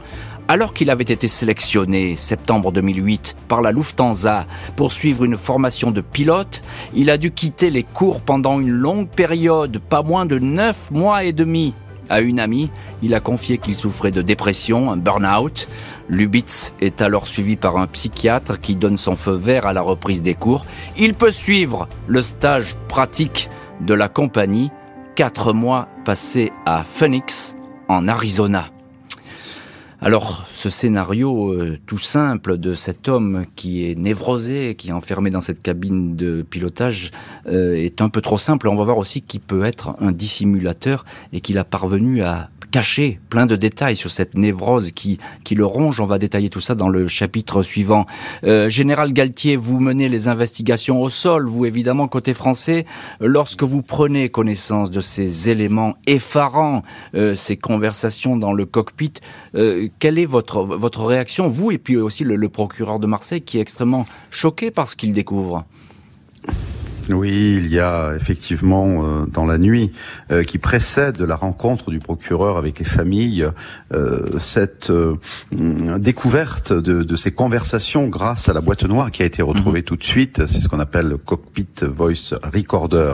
Alors 0.47 0.73
qu'il 0.73 0.89
avait 0.89 1.03
été 1.03 1.27
sélectionné, 1.27 2.17
septembre 2.17 2.71
2008, 2.71 3.35
par 3.47 3.61
la 3.61 3.71
Lufthansa 3.71 4.47
pour 4.75 4.91
suivre 4.91 5.23
une 5.23 5.37
formation 5.37 5.91
de 5.91 6.01
pilote, 6.01 6.61
il 6.95 7.11
a 7.11 7.19
dû 7.19 7.29
quitter 7.29 7.69
les 7.69 7.83
cours 7.83 8.21
pendant 8.21 8.59
une 8.59 8.71
longue 8.71 9.07
période, 9.07 9.77
pas 9.77 10.01
moins 10.01 10.25
de 10.25 10.39
neuf 10.39 10.89
mois 10.89 11.23
et 11.23 11.31
demi. 11.31 11.75
À 12.09 12.21
une 12.21 12.39
amie, 12.39 12.71
il 13.03 13.13
a 13.13 13.19
confié 13.19 13.59
qu'il 13.59 13.75
souffrait 13.75 14.09
de 14.09 14.23
dépression, 14.23 14.89
un 14.89 14.97
burn-out. 14.97 15.69
Lubitz 16.09 16.73
est 16.81 17.03
alors 17.03 17.27
suivi 17.27 17.55
par 17.55 17.77
un 17.77 17.85
psychiatre 17.85 18.59
qui 18.59 18.75
donne 18.75 18.97
son 18.97 19.15
feu 19.15 19.33
vert 19.33 19.67
à 19.67 19.73
la 19.73 19.81
reprise 19.81 20.23
des 20.23 20.33
cours. 20.33 20.65
Il 20.97 21.13
peut 21.13 21.31
suivre 21.31 21.87
le 22.07 22.23
stage 22.23 22.75
pratique 22.87 23.47
de 23.81 23.93
la 23.93 24.07
compagnie 24.07 24.71
quatre 25.19 25.51
mois 25.51 25.89
à 26.65 26.83
Phoenix, 26.83 27.55
en 27.87 28.07
Arizona. 28.07 28.71
Alors, 30.01 30.47
ce 30.53 30.71
scénario 30.71 31.53
euh, 31.53 31.77
tout 31.85 31.99
simple 31.99 32.57
de 32.57 32.73
cet 32.73 33.07
homme 33.07 33.43
qui 33.55 33.85
est 33.85 33.93
névrosé, 33.93 34.73
qui 34.73 34.89
est 34.89 34.91
enfermé 34.91 35.29
dans 35.29 35.39
cette 35.39 35.61
cabine 35.61 36.15
de 36.15 36.41
pilotage, 36.41 37.11
euh, 37.47 37.75
est 37.75 38.01
un 38.01 38.09
peu 38.09 38.21
trop 38.21 38.39
simple. 38.39 38.69
On 38.69 38.75
va 38.75 38.85
voir 38.85 38.97
aussi 38.97 39.21
qu'il 39.21 39.39
peut 39.39 39.63
être 39.63 39.97
un 39.99 40.11
dissimulateur 40.11 41.05
et 41.31 41.41
qu'il 41.41 41.59
a 41.59 41.63
parvenu 41.63 42.23
à 42.23 42.49
caché 42.71 43.19
plein 43.29 43.45
de 43.45 43.55
détails 43.55 43.95
sur 43.95 44.11
cette 44.11 44.35
névrose 44.35 44.91
qui, 44.91 45.19
qui 45.43 45.55
le 45.55 45.65
ronge. 45.65 45.99
On 45.99 46.05
va 46.05 46.19
détailler 46.19 46.49
tout 46.49 46.59
ça 46.59 46.75
dans 46.75 46.89
le 46.89 47.07
chapitre 47.07 47.63
suivant. 47.63 48.05
Euh, 48.43 48.69
Général 48.69 49.13
Galtier, 49.13 49.55
vous 49.55 49.79
menez 49.79 50.09
les 50.09 50.27
investigations 50.27 51.01
au 51.01 51.09
sol, 51.09 51.47
vous 51.47 51.65
évidemment 51.65 52.07
côté 52.07 52.33
français. 52.33 52.85
Lorsque 53.19 53.63
vous 53.63 53.81
prenez 53.81 54.29
connaissance 54.29 54.91
de 54.91 55.01
ces 55.01 55.49
éléments 55.49 55.95
effarants, 56.07 56.83
euh, 57.15 57.35
ces 57.35 57.57
conversations 57.57 58.37
dans 58.37 58.53
le 58.53 58.65
cockpit, 58.65 59.13
euh, 59.55 59.87
quelle 59.99 60.19
est 60.19 60.25
votre, 60.25 60.61
votre 60.63 61.03
réaction, 61.05 61.47
vous 61.47 61.71
et 61.71 61.77
puis 61.77 61.97
aussi 61.97 62.23
le, 62.23 62.35
le 62.35 62.49
procureur 62.49 62.99
de 62.99 63.07
Marseille 63.07 63.41
qui 63.41 63.57
est 63.57 63.61
extrêmement 63.61 64.05
choqué 64.29 64.71
par 64.71 64.87
ce 64.87 64.95
qu'il 64.95 65.11
découvre? 65.11 65.65
Oui, 67.13 67.55
il 67.57 67.73
y 67.73 67.79
a 67.79 68.13
effectivement 68.15 69.03
euh, 69.03 69.25
dans 69.25 69.45
la 69.45 69.57
nuit 69.57 69.91
euh, 70.31 70.43
qui 70.43 70.57
précède 70.57 71.19
la 71.21 71.35
rencontre 71.35 71.91
du 71.91 71.99
procureur 71.99 72.57
avec 72.57 72.79
les 72.79 72.85
familles 72.85 73.47
euh, 73.93 74.39
cette 74.39 74.91
découverte 75.51 76.73
de, 76.73 77.15
ces 77.15 77.31
conversations 77.31 78.07
grâce 78.07 78.49
à 78.49 78.53
la 78.53 78.61
boîte 78.61 78.83
noire 78.83 79.11
qui 79.11 79.23
a 79.23 79.25
été 79.25 79.41
retrouvée 79.41 79.79
mhm. 79.79 79.85
tout 79.85 79.95
de 79.97 80.03
suite. 80.03 80.47
C'est 80.47 80.61
ce 80.61 80.67
qu'on 80.67 80.79
appelle 80.79 81.07
le 81.07 81.17
cockpit 81.17 81.67
voice 81.81 82.33
recorder, 82.53 83.13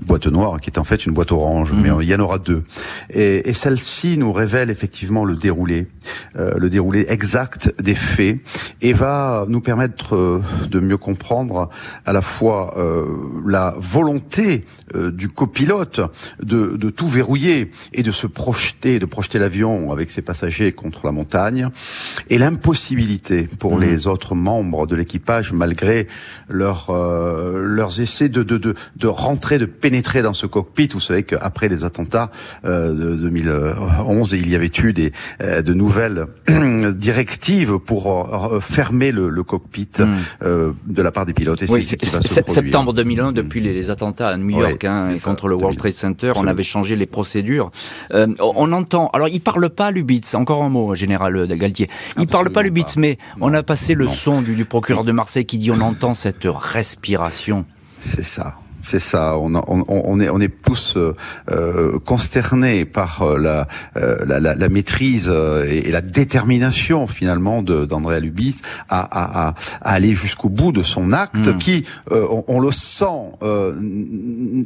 boîte 0.00 0.26
noire 0.26 0.60
qui 0.60 0.70
est 0.70 0.78
en 0.78 0.84
fait 0.84 1.04
une 1.06 1.12
boîte 1.12 1.32
orange, 1.32 1.72
mais 1.72 1.90
mhm. 1.90 2.02
il 2.02 2.08
y 2.08 2.14
en 2.14 2.20
aura 2.20 2.38
deux. 2.38 2.64
Et, 3.10 3.48
et 3.48 3.52
celle-ci 3.52 4.18
nous 4.18 4.32
révèle 4.32 4.70
effectivement 4.70 5.24
le 5.24 5.36
déroulé, 5.36 5.88
le 6.34 6.68
déroulé 6.68 7.06
exact 7.08 7.74
des 7.80 7.94
faits 7.94 8.38
et 8.80 8.92
va 8.92 9.44
nous 9.48 9.60
permettre 9.60 10.42
de 10.70 10.80
mieux 10.80 10.96
comprendre 10.96 11.68
à 12.06 12.12
la 12.12 12.22
fois 12.22 12.74
la 13.46 13.74
volonté 13.78 14.64
euh, 14.94 15.10
du 15.10 15.28
copilote 15.28 16.00
de, 16.42 16.76
de, 16.76 16.90
tout 16.90 17.08
verrouiller 17.08 17.70
et 17.92 18.02
de 18.02 18.10
se 18.10 18.26
projeter, 18.26 18.98
de 18.98 19.06
projeter 19.06 19.38
l'avion 19.38 19.92
avec 19.92 20.10
ses 20.10 20.22
passagers 20.22 20.72
contre 20.72 21.06
la 21.06 21.12
montagne, 21.12 21.68
et 22.30 22.38
l'impossibilité 22.38 23.44
pour 23.58 23.76
mmh. 23.76 23.80
les 23.82 24.06
autres 24.06 24.34
membres 24.34 24.86
de 24.86 24.96
l'équipage, 24.96 25.52
malgré 25.52 26.08
leur, 26.48 26.90
euh, 26.90 27.62
leurs 27.64 28.00
essais 28.00 28.28
de, 28.28 28.42
de, 28.42 28.58
de, 28.58 28.74
de, 28.96 29.06
rentrer, 29.06 29.58
de 29.58 29.66
pénétrer 29.66 30.22
dans 30.22 30.34
ce 30.34 30.46
cockpit. 30.46 30.88
Vous 30.92 31.00
savez 31.00 31.22
qu'après 31.22 31.68
les 31.68 31.84
attentats 31.84 32.30
euh, 32.64 32.92
de 32.92 33.14
2011, 33.16 34.32
il 34.32 34.48
y 34.48 34.54
avait 34.54 34.70
eu 34.82 34.92
des, 34.92 35.12
de 35.40 35.74
nouvelles 35.74 36.26
directives 36.94 37.78
pour 37.78 38.60
fermer 38.60 39.12
le, 39.12 39.28
le 39.28 39.42
cockpit 39.42 39.88
mmh. 39.98 40.44
de 40.86 41.02
la 41.02 41.10
part 41.10 41.26
des 41.26 41.32
pilotes. 41.32 41.62
Et 41.62 41.66
c'est 41.66 41.82
ce 41.82 41.96
qui 41.96 42.06
va 42.06 42.20
se 42.20 42.42
Septembre 42.52 42.92
2001 43.22 43.32
depuis 43.32 43.60
les, 43.60 43.90
attentats 43.90 44.28
à 44.28 44.36
New 44.36 44.50
York 44.50 44.84
hein, 44.84 45.04
contre 45.24 45.48
le 45.48 45.54
World 45.54 45.78
Trade 45.78 45.92
Center. 45.92 46.32
On 46.36 46.46
avait 46.46 46.62
changé 46.62 46.96
les 46.96 47.06
procédures. 47.06 47.70
Euh, 48.12 48.26
on 48.40 48.72
entend. 48.72 49.08
Alors, 49.12 49.28
il 49.28 49.40
parle 49.40 49.70
pas 49.70 49.90
Lubitz. 49.90 50.34
Encore 50.34 50.62
un 50.62 50.68
mot, 50.68 50.94
général 50.94 51.36
euh, 51.36 51.46
Galtier. 51.46 51.88
Il 52.18 52.26
parle 52.26 52.50
pas 52.50 52.62
Lubitz, 52.62 52.96
mais 52.96 53.18
on 53.40 53.52
a 53.54 53.62
passé 53.62 53.94
le 53.94 54.08
son 54.08 54.42
du, 54.42 54.54
du 54.54 54.64
procureur 54.64 55.04
de 55.04 55.12
Marseille 55.12 55.44
qui 55.44 55.58
dit 55.58 55.70
on 55.70 55.80
entend 55.80 56.14
cette 56.14 56.46
respiration. 56.46 57.64
C'est 57.98 58.24
ça. 58.24 58.61
C'est 58.82 59.00
ça. 59.00 59.38
On, 59.38 59.54
on, 59.54 59.84
on, 59.88 60.20
est, 60.20 60.28
on 60.28 60.40
est 60.40 60.52
tous 60.62 60.96
euh, 60.96 61.14
euh 61.50 61.98
consternés 62.04 62.84
par 62.84 63.22
euh, 63.22 63.38
la, 63.38 64.40
la, 64.40 64.68
maîtrise 64.68 65.32
et, 65.68 65.90
la 65.90 66.00
détermination 66.00 67.06
finalement 67.06 67.62
d'André 67.62 68.20
Lubis 68.20 68.62
à, 68.88 69.00
à, 69.00 69.48
à, 69.48 69.54
aller 69.82 70.14
jusqu'au 70.14 70.48
bout 70.48 70.72
de 70.72 70.82
son 70.82 71.12
acte, 71.12 71.48
hmm. 71.48 71.56
qui, 71.58 71.84
on, 72.10 72.44
on, 72.48 72.60
le 72.60 72.72
sent, 72.72 73.32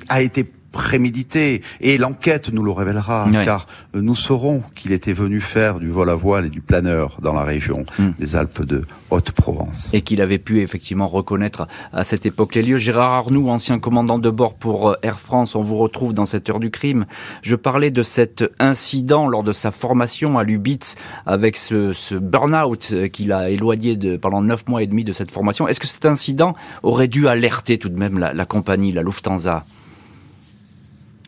a 0.09 0.23
été 0.23 0.47
prémédité 0.77 1.63
et 1.81 1.97
l'enquête 1.97 2.53
nous 2.53 2.63
le 2.63 2.71
révélera 2.71 3.27
car 3.45 3.67
nous 3.95 4.15
saurons 4.15 4.63
qu'il 4.75 4.93
était 4.93 5.15
venu 5.15 5.41
faire 5.41 5.79
du 5.79 5.89
vol 5.89 6.11
à 6.11 6.15
voile 6.15 6.47
et 6.47 6.51
du 6.51 6.61
planeur 6.61 7.17
dans 7.23 7.33
la 7.33 7.45
région 7.45 7.87
hmm. 7.99 8.11
des 8.19 8.37
Alpes 8.37 8.63
de 8.63 8.85
Haute-Provence. 9.11 9.91
Et 9.95 10.03
qu'il 10.03 10.21
avait 10.21 10.39
pu 10.39 10.61
effectivement 10.61 11.09
reconnaître 11.09 11.67
à 11.95 12.05
cette 12.05 12.27
époque 12.27 12.55
les 12.55 12.63
lieux. 12.63 12.77
Gérard 12.77 13.13
Arnoux, 13.13 13.49
ancien 13.49 13.79
commandant 13.79 14.19
de 14.19 14.29
bord 14.29 14.55
pour 14.55 14.91
euh, 14.91 14.97
Air 15.03 15.19
France, 15.19 15.55
on 15.55 15.63
vous 15.63 15.79
retrouve 15.79 16.13
dans 16.13 16.27
cette 16.27 16.51
heure 16.51 16.61
du 16.61 16.71
crime. 16.71 17.07
Je 17.41 17.57
parlais 17.57 17.91
de 17.91 18.03
cet 18.03 18.45
incident 18.59 19.29
lors 19.29 19.43
de 19.43 19.53
sa 19.53 19.71
formation 19.71 20.39
à 20.39 20.45
Lubitz 20.45 20.97
avec 21.25 21.57
ce, 21.57 21.95
ce 21.95 22.15
burn-out 22.15 22.91
euh, 22.93 23.09
qu'il 23.09 23.33
a 23.33 23.49
éloigné 23.49 23.97
de, 23.97 24.19
pendant 24.19 24.43
neuf 24.43 24.69
mois 24.69 24.83
et 24.83 24.87
demi 24.87 25.05
de 25.05 25.13
cette 25.13 25.31
formation. 25.31 25.67
Est-ce 25.69 25.81
que 25.81 25.87
cet 25.87 26.05
incident 26.05 26.55
aurait 26.83 27.09
dû 27.09 27.29
alerter 27.29 27.79
tout 27.79 27.89
de 27.89 27.99
même 27.99 28.19
la, 28.19 28.35
la 28.35 28.45
compagnie, 28.45 28.93
la 28.93 29.03
Lufthansa? 29.03 29.65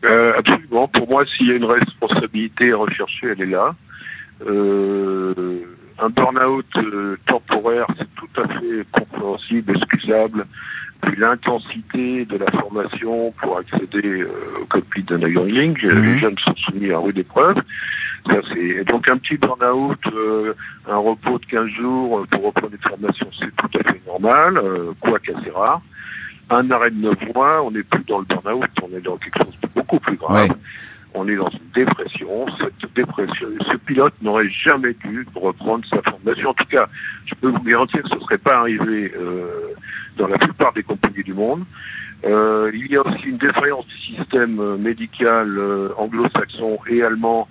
Euh, 0.05 0.33
absolument. 0.37 0.87
Pour 0.87 1.09
moi, 1.09 1.25
s'il 1.25 1.49
y 1.49 1.51
a 1.51 1.55
une 1.55 1.65
responsabilité 1.65 2.73
recherchée, 2.73 3.27
elle 3.27 3.41
est 3.41 3.45
là. 3.45 3.75
Euh, 4.47 5.63
un 6.01 6.09
burn-out 6.09 6.65
euh, 6.77 7.17
temporaire, 7.25 7.85
c'est 7.97 8.07
tout 8.15 8.41
à 8.41 8.47
fait 8.47 8.85
compréhensible, 8.91 9.75
excusable. 9.75 10.45
Puis 11.01 11.15
l'intensité 11.17 12.25
de 12.25 12.37
la 12.37 12.51
formation 12.51 13.31
pour 13.41 13.57
accéder 13.57 14.25
au 14.61 14.65
cockpit 14.65 15.03
d'un 15.03 15.21
avion 15.23 15.45
Link, 15.45 15.81
les 15.81 16.19
jeunes 16.19 16.37
sont 16.45 16.55
soumis 16.55 16.91
à 16.91 16.99
rude 16.99 17.17
épreuve. 17.17 17.55
Ça, 18.27 18.35
c'est 18.53 18.83
donc 18.83 19.09
un 19.09 19.17
petit 19.17 19.37
burn-out, 19.37 19.99
euh, 20.13 20.53
un 20.87 20.97
repos 20.97 21.39
de 21.39 21.45
15 21.45 21.67
jours 21.69 22.25
pour 22.29 22.43
reprendre 22.43 22.71
des 22.71 22.77
formations, 22.77 23.29
c'est 23.39 23.55
tout 23.55 23.79
à 23.79 23.91
fait 23.91 24.01
normal, 24.05 24.57
euh, 24.57 24.91
quoique 24.99 25.31
assez 25.31 25.49
rare. 25.51 25.81
Un 26.49 26.71
arrêt 26.71 26.91
de 26.91 26.97
9 26.97 27.33
mois, 27.35 27.63
on 27.63 27.71
n'est 27.71 27.83
plus 27.83 28.03
dans 28.05 28.19
le 28.19 28.25
burn-out, 28.25 28.69
on 28.81 28.97
est 28.97 29.01
dans 29.01 29.17
quelque 29.17 29.43
chose 29.43 29.57
de 29.61 29.67
beaucoup 29.75 29.99
plus 29.99 30.17
grave. 30.17 30.49
On 31.13 31.27
est 31.27 31.35
dans 31.35 31.49
une 31.49 31.69
dépression. 31.73 32.45
Cette 32.59 32.93
dépression, 32.93 33.47
ce 33.71 33.77
pilote 33.77 34.13
n'aurait 34.21 34.49
jamais 34.49 34.93
dû 34.93 35.25
reprendre 35.35 35.83
sa 35.89 36.01
formation. 36.03 36.49
En 36.49 36.53
tout 36.53 36.65
cas, 36.65 36.87
je 37.25 37.35
peux 37.35 37.49
vous 37.49 37.63
garantir 37.63 38.03
que 38.03 38.09
ce 38.09 38.15
ne 38.15 38.19
serait 38.21 38.37
pas 38.37 38.57
arrivé 38.59 39.11
euh, 39.15 39.73
dans 40.17 40.27
la 40.27 40.37
plupart 40.37 40.73
des 40.73 40.83
compagnies 40.83 41.23
du 41.23 41.33
monde. 41.33 41.65
Euh, 42.25 42.71
il 42.73 42.91
y 42.91 42.97
a 42.97 43.01
aussi 43.05 43.25
une 43.25 43.37
défaillance 43.37 43.85
du 43.87 44.15
système 44.15 44.59
euh, 44.59 44.77
médical 44.77 45.57
euh, 45.57 45.89
anglo-saxon 45.97 46.79
et 46.89 47.01
allemand 47.01 47.47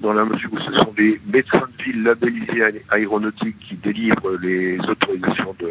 dans 0.00 0.12
la 0.12 0.24
mesure 0.24 0.50
où 0.52 0.58
ce 0.58 0.72
sont 0.78 0.92
des 0.96 1.20
médecins 1.32 1.66
de 1.78 1.82
ville 1.84 2.02
labellisés 2.02 2.62
aéronautiques 2.90 3.56
qui 3.60 3.74
délivrent 3.76 4.36
les 4.40 4.78
autorisations 4.88 5.54
de 5.60 5.70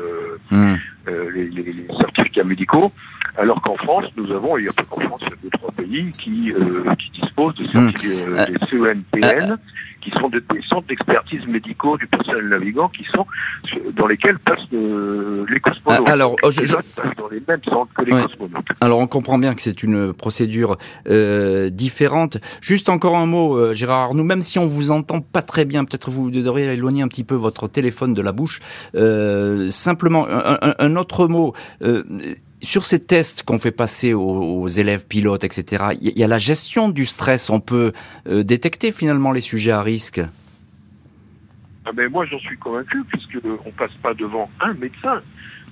Hmm. 0.52 0.76
euh, 1.08 1.30
les, 1.34 1.46
les- 1.50 1.64
les 1.74 1.88
certificats 2.00 2.44
médicaux, 2.44 2.92
alors 3.38 3.62
qu'en 3.62 3.76
France, 3.78 4.06
nous 4.18 4.32
avons, 4.34 4.58
il 4.58 4.66
y 4.66 4.70
a 4.70 4.74
pas 4.74 4.84
qu'en 4.84 5.00
France, 5.02 5.22
il 5.24 5.30
y 5.30 5.34
a 5.34 5.36
deux 5.44 5.50
trois 5.52 5.72
pays 5.72 6.12
qui, 6.18 6.52
euh, 6.52 6.94
qui 6.96 7.22
disposent 7.22 7.56
de 7.56 7.66
certificats, 7.68 8.30
Hmm. 8.30 8.34
euh, 8.38 8.46
des 8.46 8.58
CENPN, 8.70 9.58
qui 10.02 10.12
sont 10.20 10.30
des, 10.30 10.40
des 10.42 10.62
centres 10.68 10.88
d'expertise 10.88 11.46
médicaux 11.48 11.98
du 11.98 12.08
personnel 12.08 12.50
navigant, 12.50 12.90
qui 12.90 13.06
sont 13.14 13.26
dans 13.96 14.08
lesquels 14.08 14.40
passent 14.40 14.60
euh, 14.74 15.46
les 15.50 15.60
cosmonautes. 15.60 16.04
Ah, 16.08 16.12
alors, 16.12 16.36
oh, 16.44 16.52
je- 16.52 16.66
je- 16.66 16.76
passent 16.76 17.16
dans 17.18 17.28
les 17.30 17.42
mêmes 17.48 17.64
centres 17.66 17.92
que 17.96 18.04
les 18.06 18.14
Ouais. 18.14 18.24
cosmonautes. 18.24 18.68
Alors 18.82 19.00
on 19.00 19.08
comprend 19.08 19.38
bien 19.38 19.54
que 19.54 19.62
c'est 19.62 19.84
une 19.84 20.14
procédure 20.14 20.78
euh, 21.08 21.70
différente. 21.70 22.38
Juste 22.62 22.90
encore 22.90 23.18
un 23.18 23.26
mot, 23.26 23.56
euh, 23.58 23.74
Gérard 23.74 24.00
Arnoux, 24.02 24.24
même 24.24 24.42
si 24.42 24.60
on 24.60 24.66
vous 24.68 24.92
entend 24.92 25.22
pas 25.22 25.42
très 25.42 25.66
bien, 25.66 25.86
peut-être 25.86 26.10
vous 26.10 26.32
devriez 26.32 26.72
éloigner 26.74 27.02
un 27.04 27.08
petit 27.08 27.24
peu 27.24 27.36
votre 27.36 27.68
téléphone 27.68 28.14
de 28.14 28.22
la 28.22 28.32
bouche. 28.32 28.60
Euh, 28.96 29.70
simplement, 29.70 30.28
un, 30.28 30.58
un- 30.62 30.76
un 30.80 30.96
autre 30.96 31.28
mot. 31.28 31.54
Sur 32.62 32.86
ces 32.86 33.00
tests 33.00 33.44
qu'on 33.44 33.58
fait 33.58 33.72
passer 33.72 34.14
aux, 34.14 34.68
élèves 34.68 35.08
pilotes, 35.08 35.44
etc., 35.44 35.96
il 36.00 36.18
y, 36.18 36.24
a 36.24 36.28
la 36.28 36.38
gestion 36.38 36.90
du 36.90 37.06
stress. 37.06 37.50
On 37.50 37.60
peut 37.60 37.92
euh, 38.28 38.44
détecter 38.44 38.92
finalement 38.92 39.32
les 39.32 39.42
sujets 39.42 39.72
à 39.72 39.82
risque. 39.82 40.22
Ah 41.84 41.92
ben 41.94 42.10
moi 42.12 42.26
j'en 42.26 42.38
suis 42.40 42.58
convaincu 42.58 43.04
puisque 43.06 43.40
on 43.66 43.72
passe 43.72 43.94
pas 44.04 44.14
devant 44.14 44.50
un 44.60 44.74
médecin. 44.76 45.22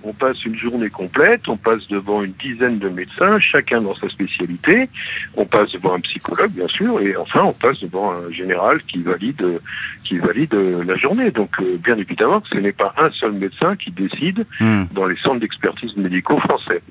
On 0.03 0.13
passe 0.13 0.43
une 0.45 0.55
journée 0.55 0.89
complète, 0.89 1.47
on 1.47 1.57
passe 1.57 1.87
devant 1.89 2.23
une 2.23 2.33
dizaine 2.33 2.79
de 2.79 2.89
médecins, 2.89 3.39
chacun 3.39 3.81
dans 3.81 3.95
sa 3.95 4.09
spécialité. 4.09 4.89
On 5.35 5.45
passe 5.45 5.71
devant 5.71 5.93
un 5.95 5.99
psychologue, 6.01 6.51
bien 6.51 6.67
sûr, 6.67 6.99
et 7.01 7.15
enfin 7.17 7.43
on 7.43 7.53
passe 7.53 7.79
devant 7.81 8.11
un 8.11 8.31
général 8.31 8.81
qui 8.83 9.01
valide, 9.01 9.41
euh, 9.41 9.59
qui 10.03 10.17
valide 10.17 10.53
la 10.53 10.95
journée. 10.97 11.31
Donc, 11.31 11.51
euh, 11.59 11.77
bien 11.83 11.97
évidemment, 11.97 12.41
que 12.41 12.47
ce 12.49 12.57
n'est 12.57 12.71
pas 12.71 12.93
un 12.97 13.09
seul 13.11 13.33
médecin 13.33 13.75
qui 13.75 13.91
décide 13.91 14.45
Hmm. 14.59 14.83
dans 14.93 15.05
les 15.05 15.15
centres 15.17 15.39
d'expertise 15.39 15.95
médicaux 15.95 16.39
français. 16.39 16.81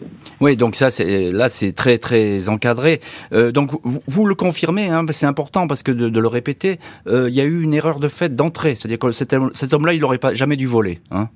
Oui, 0.41 0.57
donc 0.57 0.75
ça, 0.75 0.91
c'est 0.91 1.31
là, 1.31 1.49
c'est 1.49 1.73
très 1.73 1.99
très 1.99 2.49
encadré. 2.49 3.01
Euh, 3.33 3.53
donc 3.53 3.71
vous, 3.85 4.01
vous 4.07 4.27
le 4.27 4.35
confirmez, 4.35 4.89
hein, 4.89 5.05
c'est 5.11 5.27
important 5.27 5.67
parce 5.67 5.83
que 5.83 5.93
de, 5.93 6.09
de 6.09 6.21
le 6.21 6.29
répéter, 6.29 6.79
euh, 7.07 7.29
il 7.29 7.35
y 7.35 7.41
a 7.41 7.45
eu 7.45 7.63
une 7.63 7.75
erreur 7.75 8.01
de 8.01 8.09
fait 8.09 8.35
d'entrée, 8.35 8.75
c'est-à-dire 8.75 8.99
que 8.99 9.13
cet 9.13 9.73
homme-là, 9.73 9.93
il 9.93 10.01
n'aurait 10.01 10.19
pas 10.19 10.35
jamais 10.35 10.57
dû 10.57 10.67
voler. 10.67 11.01
Hein. 11.11 11.29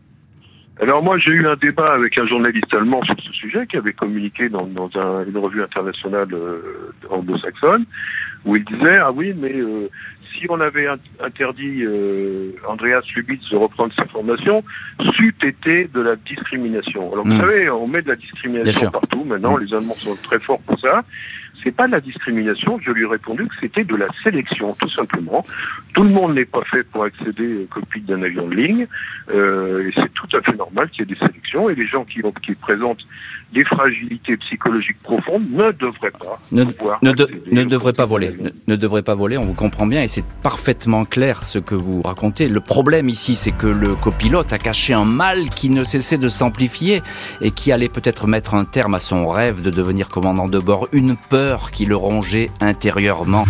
Alors 0.80 1.02
moi, 1.02 1.18
j'ai 1.18 1.32
eu 1.32 1.46
un 1.46 1.54
débat 1.56 1.92
avec 1.92 2.18
un 2.18 2.26
journaliste 2.26 2.72
allemand 2.74 3.02
sur 3.04 3.14
ce 3.22 3.32
sujet 3.32 3.66
qui 3.66 3.76
avait 3.76 3.92
communiqué 3.92 4.48
dans, 4.48 4.66
dans 4.66 4.90
un- 4.96 5.24
une 5.26 5.36
revue 5.36 5.62
internationale 5.62 6.28
euh, 6.32 6.92
anglo-saxonne, 7.10 7.84
où 8.44 8.56
il 8.56 8.64
disait 8.64 8.96
ah 8.98 9.12
oui, 9.12 9.32
mais 9.36 9.52
euh, 9.54 9.88
si 10.32 10.46
on 10.48 10.58
avait 10.60 10.86
int- 10.86 10.98
interdit 11.22 11.82
euh, 11.84 12.52
Andreas 12.66 13.02
Lubitz 13.14 13.48
de 13.50 13.56
reprendre 13.56 13.92
sa 13.94 14.06
formation, 14.06 14.64
c'eût 15.16 15.34
été 15.42 15.88
de 15.92 16.00
la 16.00 16.16
discrimination. 16.16 17.12
Alors 17.12 17.26
vous 17.26 17.38
savez, 17.38 17.68
on 17.70 17.86
met 17.86 18.02
de 18.02 18.08
la 18.08 18.16
discrimination 18.16 18.90
partout. 18.90 19.24
Maintenant, 19.24 19.58
Mm. 19.58 19.62
les 19.64 19.74
Allemands 19.74 19.94
sont 19.94 20.16
très 20.22 20.40
forts 20.40 20.60
pour 20.62 20.80
ça. 20.80 21.04
C'est 21.64 21.70
pas 21.70 21.86
de 21.86 21.92
la 21.92 22.00
discrimination. 22.00 22.78
Je 22.84 22.90
lui 22.90 23.02
ai 23.04 23.06
répondu 23.06 23.46
que 23.46 23.54
c'était 23.60 23.84
de 23.84 23.94
la 23.96 24.06
sélection, 24.22 24.74
tout 24.80 24.88
simplement. 24.88 25.44
Tout 25.94 26.02
le 26.02 26.10
monde 26.10 26.34
n'est 26.34 26.44
pas 26.44 26.62
fait 26.70 26.82
pour 26.84 27.04
accéder 27.04 27.64
au 27.64 27.66
cockpit 27.72 28.00
d'un 28.00 28.22
avion 28.22 28.48
de 28.48 28.54
ligne, 28.54 28.86
euh, 29.32 29.86
et 29.88 29.92
c'est 29.94 30.12
tout 30.14 30.28
à 30.36 30.40
fait 30.40 30.56
normal 30.56 30.88
qu'il 30.90 31.00
y 31.00 31.12
ait 31.12 31.14
des 31.14 31.20
sélections. 31.20 31.70
Et 31.70 31.74
les 31.74 31.86
gens 31.86 32.04
qui, 32.04 32.24
ont- 32.24 32.32
qui 32.32 32.54
présentent 32.54 33.04
des 33.52 33.64
fragilités 33.64 34.36
psychologiques 34.38 34.96
profondes 35.02 35.44
ne 35.50 35.70
devraient 35.72 36.10
pas 36.10 36.38
Ne- 36.50 36.64
pouvoir 36.64 36.98
Ne, 37.02 37.12
de- 37.12 37.24
accéder 37.24 37.40
ne 37.52 37.62
au 37.62 37.64
devrait 37.66 37.92
pas 37.92 38.06
voler, 38.06 38.30
ne, 38.40 38.48
ne 38.66 38.76
devrait 38.76 39.02
pas 39.02 39.14
voler, 39.14 39.36
on 39.36 39.44
vous 39.44 39.52
comprend 39.54 39.86
bien 39.86 40.02
et 40.02 40.08
c'est 40.08 40.24
parfaitement 40.42 41.04
clair 41.04 41.44
ce 41.44 41.58
que 41.58 41.74
vous 41.74 42.00
racontez. 42.02 42.48
Le 42.48 42.60
problème 42.60 43.08
ici, 43.10 43.36
c'est 43.36 43.52
que 43.52 43.66
le 43.66 43.94
copilote 43.94 44.52
a 44.54 44.58
caché 44.58 44.94
un 44.94 45.04
mal 45.04 45.50
qui 45.50 45.68
ne 45.68 45.84
cessait 45.84 46.16
de 46.18 46.28
s'amplifier 46.28 47.02
et 47.42 47.50
qui 47.50 47.72
allait 47.72 47.90
peut-être 47.90 48.26
mettre 48.26 48.54
un 48.54 48.64
terme 48.64 48.94
à 48.94 48.98
son 48.98 49.28
rêve 49.28 49.60
de 49.60 49.68
devenir 49.70 50.08
commandant 50.08 50.48
de 50.48 50.58
bord, 50.58 50.88
une 50.92 51.16
peur 51.28 51.51
qui 51.70 51.84
le 51.84 51.96
rongeait 51.96 52.50
intérieurement. 52.60 53.44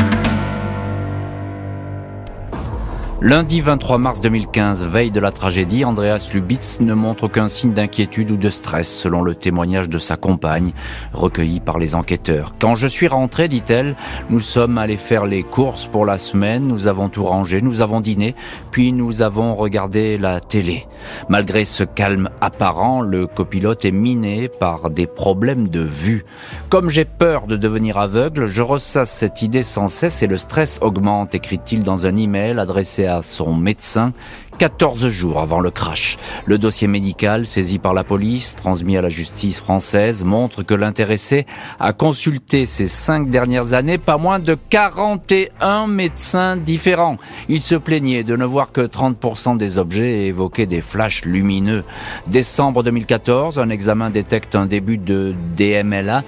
Lundi 3.25 3.61
23 3.61 3.99
mars 3.99 4.21
2015, 4.21 4.85
veille 4.85 5.13
de 5.13 5.21
la 5.21 5.31
tragédie, 5.31 5.85
Andreas 5.85 6.29
Lubitz 6.35 6.81
ne 6.81 6.93
montre 6.93 7.23
aucun 7.23 7.47
signe 7.47 7.73
d'inquiétude 7.73 8.33
ou 8.33 8.37
de 8.37 8.51
stress 8.51 8.93
selon 8.93 9.23
le 9.23 9.37
témoignage 9.37 9.89
de 9.89 9.99
sa 10.01 10.17
compagne, 10.17 10.73
recueilli 11.13 11.61
par 11.61 11.79
les 11.79 11.95
enquêteurs. 11.95 12.53
Quand 12.59 12.75
je 12.75 12.89
suis 12.89 13.07
rentré, 13.07 13.47
dit-elle, 13.47 13.95
nous 14.29 14.41
sommes 14.41 14.77
allés 14.77 14.97
faire 14.97 15.25
les 15.25 15.45
courses 15.45 15.87
pour 15.87 16.05
la 16.05 16.19
semaine, 16.19 16.67
nous 16.67 16.89
avons 16.89 17.09
tout 17.09 17.23
rangé, 17.23 17.61
nous 17.61 17.81
avons 17.81 18.01
dîné, 18.01 18.35
puis 18.73 18.93
nous 18.93 19.23
avons 19.23 19.55
regardé 19.55 20.19
la 20.19 20.41
télé. 20.41 20.89
Malgré 21.29 21.65
ce 21.65 21.85
calme 21.85 22.29
apparent, 22.41 23.03
le 23.03 23.29
copilote 23.29 23.85
est 23.85 23.93
miné 23.93 24.49
par 24.49 24.91
des 24.91 25.07
problèmes 25.07 25.69
de 25.69 25.81
vue. 25.81 26.25
Comme 26.71 26.91
j'ai 26.91 27.05
peur 27.05 27.47
de 27.47 27.55
devenir 27.55 27.99
aveugle, 27.99 28.47
je 28.47 28.63
ressasse 28.63 29.13
cette 29.13 29.43
idée 29.43 29.63
sans 29.63 29.87
cesse 29.87 30.25
et 30.25 30.27
le 30.27 30.39
stress 30.39 30.81
augmente, 30.83 31.37
écrit-il 31.37 31.85
dans 31.85 32.05
un 32.07 32.17
email 32.17 32.59
adressé 32.59 33.07
à 33.07 33.12
son 33.21 33.55
médecin 33.55 34.13
14 34.59 35.09
jours 35.09 35.41
avant 35.41 35.61
le 35.61 35.71
crash. 35.71 36.19
Le 36.47 36.59
dossier 36.59 36.87
médical 36.87 37.47
saisi 37.47 37.79
par 37.79 37.95
la 37.95 38.05
police, 38.05 38.55
transmis 38.55 38.97
à 38.97 39.03
la 39.03 39.09
justice 39.09 39.59
française, 39.59 40.25
montre 40.25 40.63
que 40.63 40.75
l'intéressé 40.75 41.47
a 41.81 41.93
consulté 41.93 42.67
ces 42.67 42.87
cinq 42.87 43.29
dernières 43.29 43.73
années 43.73 43.99
pas 43.99 44.19
moins 44.19 44.39
de 44.39 44.57
41 44.71 45.87
médecins 45.89 46.57
différents. 46.57 47.17
Il 47.49 47.61
se 47.61 47.75
plaignait 47.75 48.23
de 48.23 48.37
ne 48.37 48.45
voir 48.45 48.73
que 48.73 48.83
30% 48.83 49.57
des 49.57 49.79
objets 49.79 50.23
et 50.23 50.27
évoquait 50.27 50.67
des 50.67 50.81
flashs 50.81 51.25
lumineux. 51.25 51.83
Décembre 52.29 52.83
2014, 52.83 53.59
un 53.59 53.69
examen 53.69 54.11
détecte 54.11 54.55
un 54.55 54.67
début 54.67 54.99
de 54.99 55.35
DMLA, 55.57 56.23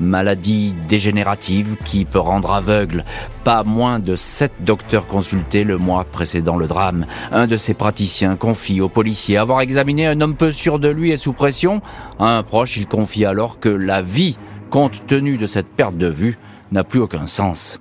maladie 0.00 0.74
dégénérative 0.88 1.76
qui 1.84 2.04
peut 2.04 2.18
rendre 2.18 2.50
aveugle. 2.50 3.04
Pas 3.44 3.62
moins 3.62 3.98
de 3.98 4.16
sept 4.16 4.52
docteurs 4.60 5.06
consultés 5.06 5.64
le 5.64 5.78
mois 5.78 6.04
précédant 6.04 6.56
le 6.56 6.66
drame. 6.66 7.06
Un 7.30 7.46
de 7.46 7.56
ces 7.56 7.74
praticiens 7.74 8.36
confie 8.36 8.80
au 8.80 8.88
policier 8.88 9.36
avoir 9.36 9.60
examiné 9.60 10.06
un 10.06 10.20
homme 10.20 10.34
peu 10.34 10.52
sûr 10.52 10.78
de 10.78 10.88
lui 10.88 11.10
et 11.10 11.16
sous 11.16 11.32
pression. 11.32 11.82
À 12.18 12.36
un 12.36 12.42
proche, 12.42 12.76
il 12.76 12.86
confie 12.86 13.24
alors 13.24 13.60
que 13.60 13.68
la 13.68 14.02
vie, 14.02 14.36
compte 14.70 15.06
tenu 15.06 15.36
de 15.36 15.46
cette 15.46 15.68
perte 15.68 15.96
de 15.96 16.08
vue, 16.08 16.38
n'a 16.72 16.84
plus 16.84 17.00
aucun 17.00 17.26
sens. 17.26 17.78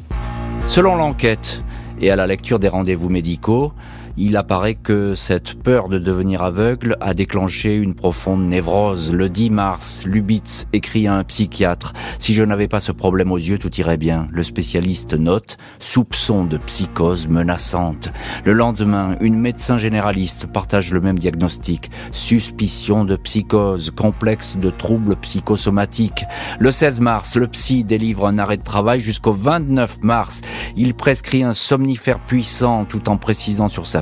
Selon 0.67 0.95
l'enquête 0.95 1.63
et 2.01 2.11
à 2.11 2.15
la 2.15 2.27
lecture 2.27 2.59
des 2.59 2.69
rendez-vous 2.69 3.09
médicaux, 3.09 3.73
il 4.17 4.37
apparaît 4.37 4.75
que 4.75 5.15
cette 5.15 5.61
peur 5.61 5.89
de 5.89 5.99
devenir 5.99 6.43
aveugle 6.43 6.97
a 6.99 7.13
déclenché 7.13 7.75
une 7.75 7.95
profonde 7.95 8.47
névrose. 8.47 9.13
Le 9.13 9.29
10 9.29 9.49
mars, 9.49 10.03
Lubitz 10.05 10.67
écrit 10.73 11.07
à 11.07 11.15
un 11.15 11.23
psychiatre 11.23 11.93
Si 12.17 12.33
je 12.33 12.43
n'avais 12.43 12.67
pas 12.67 12.79
ce 12.79 12.91
problème 12.91 13.31
aux 13.31 13.37
yeux, 13.37 13.57
tout 13.57 13.73
irait 13.79 13.97
bien. 13.97 14.27
Le 14.31 14.43
spécialiste 14.43 15.13
note 15.13 15.57
soupçon 15.79 16.45
de 16.45 16.57
psychose 16.57 17.27
menaçante. 17.27 18.09
Le 18.45 18.53
lendemain, 18.53 19.15
une 19.21 19.39
médecin 19.39 19.77
généraliste 19.77 20.47
partage 20.47 20.91
le 20.91 21.01
même 21.01 21.19
diagnostic 21.19 21.89
suspicion 22.11 23.05
de 23.05 23.15
psychose, 23.15 23.91
complexe 23.91 24.57
de 24.57 24.69
troubles 24.69 25.15
psychosomatiques. 25.17 26.25
Le 26.59 26.71
16 26.71 26.99
mars, 26.99 27.35
le 27.35 27.47
psy 27.47 27.83
délivre 27.83 28.27
un 28.27 28.37
arrêt 28.37 28.57
de 28.57 28.63
travail 28.63 28.99
jusqu'au 28.99 29.31
29 29.31 30.03
mars. 30.03 30.41
Il 30.75 30.93
prescrit 30.93 31.43
un 31.43 31.53
somnifère 31.53 32.19
puissant 32.19 32.85
tout 32.85 33.09
en 33.09 33.17
précisant 33.17 33.67
sur 33.67 33.87
sa 33.87 34.01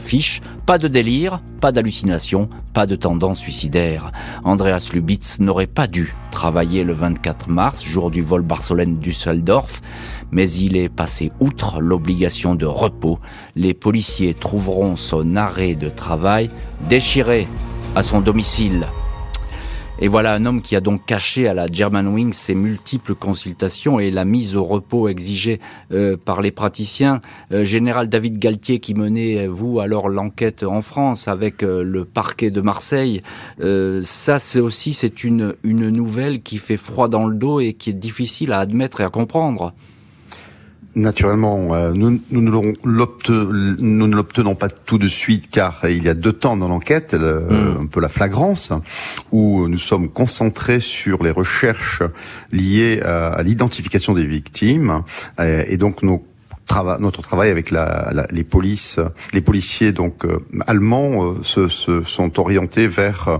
pas 0.65 0.77
de 0.77 0.87
délire, 0.87 1.41
pas 1.59 1.71
d'hallucination, 1.71 2.49
pas 2.73 2.85
de 2.85 2.95
tendance 2.95 3.39
suicidaire. 3.39 4.11
Andreas 4.43 4.89
Lubitz 4.93 5.39
n'aurait 5.39 5.67
pas 5.67 5.87
dû 5.87 6.15
travailler 6.31 6.83
le 6.83 6.93
24 6.93 7.49
mars, 7.49 7.83
jour 7.83 8.09
du 8.09 8.21
vol 8.21 8.41
Barcelone-Düsseldorf, 8.41 9.81
mais 10.31 10.49
il 10.49 10.77
est 10.77 10.89
passé 10.89 11.31
outre 11.39 11.81
l'obligation 11.81 12.55
de 12.55 12.65
repos. 12.65 13.19
Les 13.55 13.73
policiers 13.73 14.33
trouveront 14.33 14.95
son 14.95 15.35
arrêt 15.35 15.75
de 15.75 15.89
travail 15.89 16.49
déchiré 16.87 17.47
à 17.95 18.01
son 18.03 18.21
domicile. 18.21 18.87
Et 19.99 20.07
voilà 20.09 20.35
un 20.35 20.45
homme 20.45 20.61
qui 20.61 20.75
a 20.75 20.81
donc 20.81 21.05
caché 21.07 21.47
à 21.47 21.55
la 21.55 21.65
Germanwings 21.65 22.31
ses 22.31 22.53
multiples 22.53 23.15
consultations 23.15 23.99
et 23.99 24.11
la 24.11 24.25
mise 24.25 24.55
au 24.55 24.63
repos 24.63 25.07
exigée 25.07 25.59
euh, 25.91 26.17
par 26.23 26.41
les 26.41 26.51
praticiens. 26.51 27.19
Euh, 27.51 27.63
Général 27.63 28.07
David 28.07 28.37
Galtier 28.37 28.79
qui 28.79 28.93
menait, 28.93 29.47
vous, 29.47 29.79
alors 29.79 30.07
l'enquête 30.07 30.61
en 30.61 30.83
France 30.83 31.27
avec 31.27 31.63
euh, 31.63 31.81
le 31.81 32.05
parquet 32.05 32.51
de 32.51 32.61
Marseille. 32.61 33.23
ça, 34.03 34.37
c'est 34.37 34.59
aussi 34.59 34.93
c'est 34.93 35.23
une, 35.23 35.55
une 35.63 35.89
nouvelle 35.89 36.43
qui 36.43 36.59
fait 36.59 36.77
froid 36.77 37.07
dans 37.07 37.25
le 37.25 37.35
dos 37.35 37.59
et 37.59 37.73
qui 37.73 37.89
est 37.89 37.93
difficile 37.93 38.51
à 38.51 38.59
admettre 38.59 39.01
et 39.01 39.03
à 39.03 39.09
comprendre. 39.09 39.73
Naturellement, 40.97 41.75
euh, 41.75 41.93
nous, 41.93 42.19
nous, 42.31 42.41
ne 42.41 44.15
l'obtenons 44.15 44.55
pas 44.55 44.67
tout 44.67 44.97
de 44.97 45.07
suite 45.07 45.49
car 45.51 45.81
il 45.87 46.03
y 46.03 46.09
a 46.09 46.15
deux 46.15 46.33
temps 46.33 46.57
dans 46.57 46.67
l'enquête, 46.67 47.13
hmm. 47.13 47.81
un 47.81 47.85
peu 47.85 48.01
la 48.01 48.09
flagrance, 48.09 48.73
où 49.31 49.67
nous 49.67 49.77
sommes 49.77 50.09
concentrés 50.09 50.79
sur 50.79 51.23
les 51.23 51.29
recherches 51.29 52.01
liées 52.51 52.99
à, 53.03 53.43
l'identification 53.43 54.13
des 54.13 54.25
victimes 54.25 55.01
et 55.39 55.77
donc 55.77 56.01
nos 56.01 56.25
notre 56.99 57.21
travail 57.21 57.49
avec 57.49 57.71
la, 57.71 58.11
la, 58.13 58.27
les 58.31 58.43
polices, 58.43 58.99
les 59.33 59.41
policiers 59.41 59.91
donc 59.91 60.25
euh, 60.25 60.39
allemands 60.67 61.25
euh, 61.25 61.35
se, 61.41 61.67
se, 61.67 62.03
sont 62.03 62.39
orientés 62.39 62.87
vers 62.87 63.27
euh, 63.27 63.37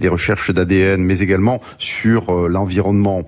les 0.00 0.08
recherches 0.08 0.50
d'ADN, 0.50 1.02
mais 1.02 1.20
également 1.20 1.60
sur 1.78 2.48
l'environnement. 2.48 3.24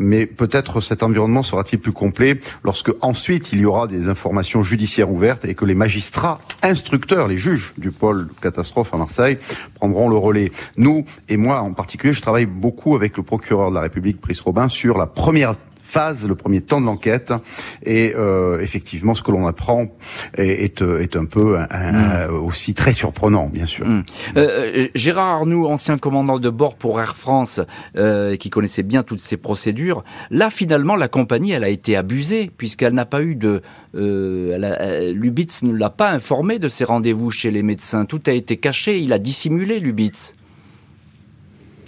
mais 0.00 0.26
peut-être 0.26 0.80
cet 0.80 1.02
environnement 1.02 1.42
sera-t-il 1.42 1.78
plus 1.78 1.92
complet 1.92 2.38
lorsque 2.64 2.90
ensuite 3.00 3.52
il 3.52 3.60
y 3.60 3.64
aura 3.64 3.86
des 3.86 4.08
informations 4.08 4.62
judiciaires 4.62 5.10
ouvertes 5.10 5.44
et 5.44 5.54
que 5.54 5.64
les 5.64 5.74
magistrats 5.74 6.38
instructeurs, 6.62 7.28
les 7.28 7.36
juges 7.36 7.72
du 7.78 7.90
pôle 7.90 8.28
catastrophe 8.40 8.94
à 8.94 8.96
Marseille 8.96 9.38
prendront 9.74 10.08
le 10.08 10.16
relais. 10.16 10.50
Nous 10.76 11.04
et 11.28 11.36
moi 11.36 11.60
en 11.60 11.72
particulier, 11.72 12.12
je 12.12 12.22
travaille 12.22 12.46
beaucoup 12.46 12.94
avec 12.94 13.16
le 13.16 13.22
procureur 13.22 13.70
de 13.70 13.74
la 13.74 13.82
République, 13.82 14.20
Brice 14.20 14.40
Robin, 14.40 14.68
sur 14.68 14.98
la 14.98 15.06
première 15.06 15.54
phase, 15.88 16.26
le 16.26 16.34
premier 16.34 16.60
temps 16.60 16.80
de 16.80 16.86
l'enquête. 16.86 17.32
Et 17.84 18.12
euh, 18.14 18.60
effectivement, 18.60 19.14
ce 19.14 19.22
que 19.22 19.30
l'on 19.30 19.46
apprend 19.46 19.86
est, 20.36 20.82
est, 20.82 21.16
un 21.16 21.24
peu 21.24 21.58
un, 21.58 22.28
mm. 22.28 22.34
aussi 22.34 22.74
très 22.74 22.92
surprenant, 22.92 23.46
bien 23.46 23.66
sûr. 23.66 23.86
Mm. 23.86 24.02
Euh, 24.36 24.48
euh, 24.48 24.88
Gérard 24.94 25.28
Arnoux, 25.28 25.66
ancien 25.66 25.98
commandant 25.98 26.38
de 26.38 26.50
bord 26.50 26.76
pour 26.76 27.00
Air 27.00 27.16
France, 27.16 27.60
euh, 27.96 28.36
qui 28.36 28.50
connaissait 28.50 28.82
bien 28.82 29.02
toutes 29.02 29.20
ces 29.20 29.36
procédures, 29.36 30.04
là 30.30 30.50
finalement 30.50 30.96
la 30.96 31.08
compagnie 31.08 31.52
elle 31.52 31.64
a 31.64 31.68
été 31.68 31.96
abusée 31.96 32.50
puisqu'elle 32.56 32.94
n'a 32.94 33.04
pas 33.04 33.22
eu 33.22 33.34
de 33.34 33.60
euh, 33.94 35.12
Lubitz 35.12 35.62
ne 35.62 35.72
l'a 35.72 35.90
pas 35.90 36.10
informé 36.10 36.58
de 36.58 36.68
ses 36.68 36.84
rendez-vous 36.84 37.30
chez 37.30 37.50
les 37.50 37.62
médecins. 37.62 38.04
Tout 38.04 38.20
a 38.26 38.32
été 38.32 38.56
caché, 38.56 39.00
il 39.00 39.12
a 39.12 39.18
dissimulé 39.18 39.80
Lubitz. 39.80 40.34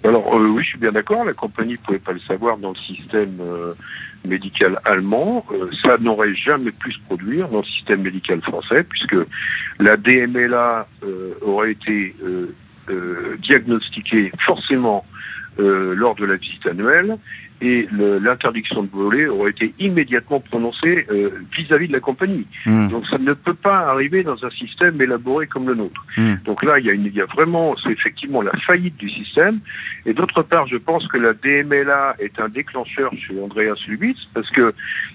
Alors 0.04 0.34
euh, 0.34 0.48
oui, 0.48 0.62
je 0.64 0.70
suis 0.70 0.78
bien 0.78 0.92
d'accord. 0.92 1.24
La 1.24 1.32
compagnie 1.32 1.72
ne 1.72 1.78
pouvait 1.78 1.98
pas 1.98 2.12
le 2.12 2.20
savoir 2.20 2.56
dans 2.58 2.70
le 2.70 2.76
système 2.76 3.38
euh, 3.40 3.74
médical 4.24 4.80
allemand. 4.84 5.44
Euh, 5.52 5.70
ça 5.82 5.98
n'aurait 5.98 6.34
jamais 6.34 6.72
pu 6.72 6.92
se 6.92 7.00
produire 7.00 7.48
dans 7.48 7.58
le 7.58 7.64
système 7.64 8.02
médical 8.02 8.40
français, 8.40 8.84
puisque 8.84 9.16
la 9.78 9.96
DMLA 9.96 10.86
aurait 11.42 11.72
été 11.72 12.14
diagnostiquée 13.38 14.32
forcément 14.44 15.04
lors 15.58 16.14
de 16.14 16.24
la 16.24 16.36
visite 16.36 16.66
annuelle 16.66 17.18
et 17.62 17.86
l'interdiction 17.92 18.82
de 18.82 18.88
voler 18.90 19.26
aurait 19.26 19.50
été 19.50 19.74
immédiatement 19.78 20.40
prononcée 20.40 21.06
euh, 21.10 21.30
vis-à-vis 21.56 21.88
de 21.88 21.92
la 21.92 22.00
compagnie. 22.00 22.46
Hmm. 22.64 22.88
Donc 22.88 23.06
ça 23.06 23.18
ne 23.18 23.34
peut 23.34 23.54
pas 23.54 23.90
arriver 23.90 24.22
dans 24.22 24.42
un 24.44 24.50
système 24.50 25.00
élaboré 25.00 25.46
comme 25.46 25.68
le 25.68 25.74
nôtre. 25.74 26.04
Hmm. 26.16 26.36
Donc 26.44 26.62
là, 26.62 26.78
il 26.78 26.86
y, 26.86 26.90
a 26.90 26.94
une, 26.94 27.04
il 27.04 27.14
y 27.14 27.20
a 27.20 27.26
vraiment, 27.26 27.74
c'est 27.82 27.90
effectivement 27.90 28.40
la 28.40 28.52
faillite 28.66 28.96
du 28.96 29.10
système. 29.10 29.60
Et 30.06 30.14
d'autre 30.14 30.42
part, 30.42 30.66
je 30.68 30.76
pense 30.76 31.06
que 31.08 31.18
la 31.18 31.34
DMLA 31.34 32.16
est 32.18 32.40
un 32.40 32.48
déclencheur 32.48 33.12
chez 33.12 33.38
Andreas 33.38 33.78
Lubitz, 33.86 34.18
parce 34.32 34.48
que 34.50 34.72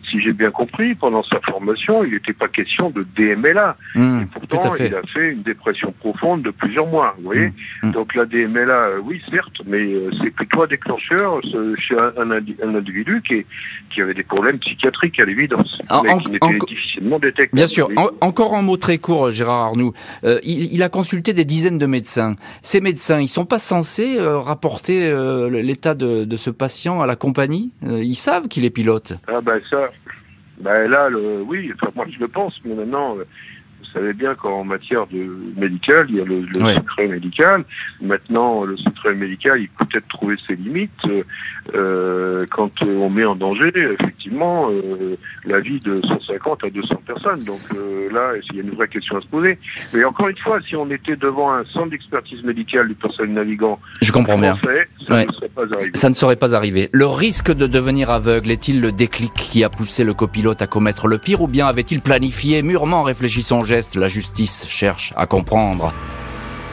si 0.10 0.22
j'ai 0.22 0.34
bien 0.34 0.52
compris, 0.52 0.94
pendant 0.94 1.24
sa 1.24 1.40
formation, 1.40 2.04
il 2.04 2.12
n'était 2.12 2.34
pas 2.34 2.48
question 2.48 2.92
de 2.92 3.06
DMLA. 3.16 3.76
Hmm. 3.96 4.22
et 4.22 4.26
pourtant, 4.32 4.76
il 4.76 4.94
a 4.94 5.02
fait 5.14 5.32
une 5.32 5.42
dépression 5.42 5.92
profonde 6.00 6.44
de 6.44 6.52
plusieurs 6.52 6.88
mois. 6.88 7.16
Vous 7.18 7.24
voyez. 7.24 7.52
Donc 7.84 8.14
la 8.14 8.26
DMLA, 8.26 8.74
euh, 8.74 9.00
oui, 9.04 9.22
certes, 9.32 9.62
mais 9.66 9.82
euh, 9.82 10.12
c'est 10.26 10.32
plutôt 10.32 10.64
un 10.64 10.68
déclencheur 10.68 11.40
chez 11.78 11.96
un 11.96 12.32
un, 12.32 12.76
individu 12.76 13.22
qui, 13.28 13.46
qui, 13.94 14.02
avait 14.02 14.14
des 14.14 14.24
problèmes 14.24 14.58
psychiatriques 14.60 15.20
à 15.20 15.26
l'évidence, 15.26 15.80
mais 16.04 16.18
qui 16.18 16.32
n'était 16.32 16.58
difficilement 16.68 17.20
détectable. 17.20 17.56
Bien 17.56 17.68
sûr. 17.68 17.90
encore 18.22 18.56
un 18.56 18.62
mot 18.62 18.78
très 18.78 18.98
court, 18.98 19.30
Gérard 19.30 19.68
Arnoux. 19.68 19.94
Euh, 20.24 20.40
il, 20.44 20.82
a 20.82 20.90
consulté 20.90 21.34
des 21.34 21.46
dizaines 21.46 21.78
de 21.78 21.86
médecins. 21.86 22.36
Ces 22.64 22.82
médecins, 22.82 23.20
ils 23.22 23.28
sont 23.28 23.46
pas 23.46 23.60
censés 23.60 24.18
euh, 24.18 24.40
rapporter 24.40 25.08
euh, 25.08 25.50
l'état 25.50 25.94
de, 25.94 26.26
de, 26.26 26.38
ce 26.38 26.50
patient 26.50 27.02
à 27.02 27.08
la 27.08 27.16
compagnie? 27.16 27.72
Ils 27.84 28.16
savent 28.16 28.48
qu'il 28.48 28.66
est 28.66 28.70
pilote. 28.70 29.14
Ah 29.28 29.42
ben 29.42 29.60
ça, 29.70 29.90
ben 30.60 30.90
là, 30.90 31.10
le, 31.10 31.42
oui, 31.42 31.72
enfin, 31.74 31.92
moi 31.96 32.06
je 32.10 32.20
le 32.20 32.28
pense, 32.28 32.60
mais 32.66 32.74
maintenant 32.74 33.16
savez 33.96 34.14
bien 34.14 34.36
qu'en 34.36 34.64
matière 34.64 35.08
de 35.08 35.26
médical, 35.56 36.06
il 36.10 36.18
y 36.18 36.22
a 36.22 36.26
le, 36.26 36.46
secret 36.74 37.08
médical. 37.08 37.64
Maintenant, 38.02 38.64
le 38.66 38.78
secret 38.78 39.16
médical, 39.16 39.60
il 39.60 39.70
peut 39.70 39.86
peut-être 39.86 40.08
trouver 40.10 40.36
ses 40.46 40.56
limites 40.56 40.92
euh, 41.74 42.46
quand 42.52 42.72
on 42.84 43.10
met 43.10 43.26
en 43.26 43.36
danger, 43.36 43.72
effectivement, 44.00 44.70
euh, 44.70 45.16
la 45.46 45.60
vie 45.62 45.80
de 45.80 46.02
150 46.02 46.64
à 46.66 46.70
200 46.70 46.96
personnes. 47.06 47.44
Donc 47.46 47.62
euh, 47.76 48.12
là, 48.12 48.34
il 48.50 48.58
y 48.58 48.60
a 48.60 48.64
une 48.64 48.72
vraie 48.72 48.88
question 48.88 49.18
à 49.18 49.22
se 49.22 49.28
poser. 49.28 49.58
Mais 49.94 50.04
encore 50.04 50.28
une 50.28 50.38
fois, 50.38 50.60
si 50.68 50.76
on 50.76 50.90
était 50.92 51.16
devant 51.16 51.54
un 51.54 51.64
centre 51.66 51.90
d'expertise 51.90 52.44
médicale 52.44 52.90
du 52.90 52.96
personnel 52.96 53.34
navigant, 53.34 53.80
je 54.02 54.12
comprends 54.12 54.38
bien. 54.38 54.58
Ça, 55.08 55.26
ne 55.26 55.32
serait 55.32 55.50
pas 55.50 55.64
arrivé. 55.64 55.92
ça 55.94 56.10
ne 56.10 56.14
serait 56.14 56.36
pas 56.36 56.56
arrivé. 56.56 56.90
Le 56.92 57.08
risque 57.08 57.52
de 57.52 57.68
devenir 57.68 58.10
aveugle 58.10 58.52
est-il 58.52 58.82
le 58.82 58.92
déclic 58.92 59.34
qui 59.34 59.64
a 59.64 59.70
poussé 59.70 60.04
le 60.04 60.14
copilote 60.14 60.62
à 60.62 60.68
commettre 60.68 61.08
le 61.08 61.18
pire, 61.18 61.42
ou 61.42 61.48
bien 61.48 61.68
avait-il 61.68 62.02
planifié, 62.02 62.62
mûrement 62.62 63.04
réfléchi 63.04 63.44
son 63.44 63.62
geste? 63.62 63.96
La 63.96 64.08
justice 64.08 64.66
cherche 64.68 65.14
à 65.16 65.26
comprendre. 65.26 65.94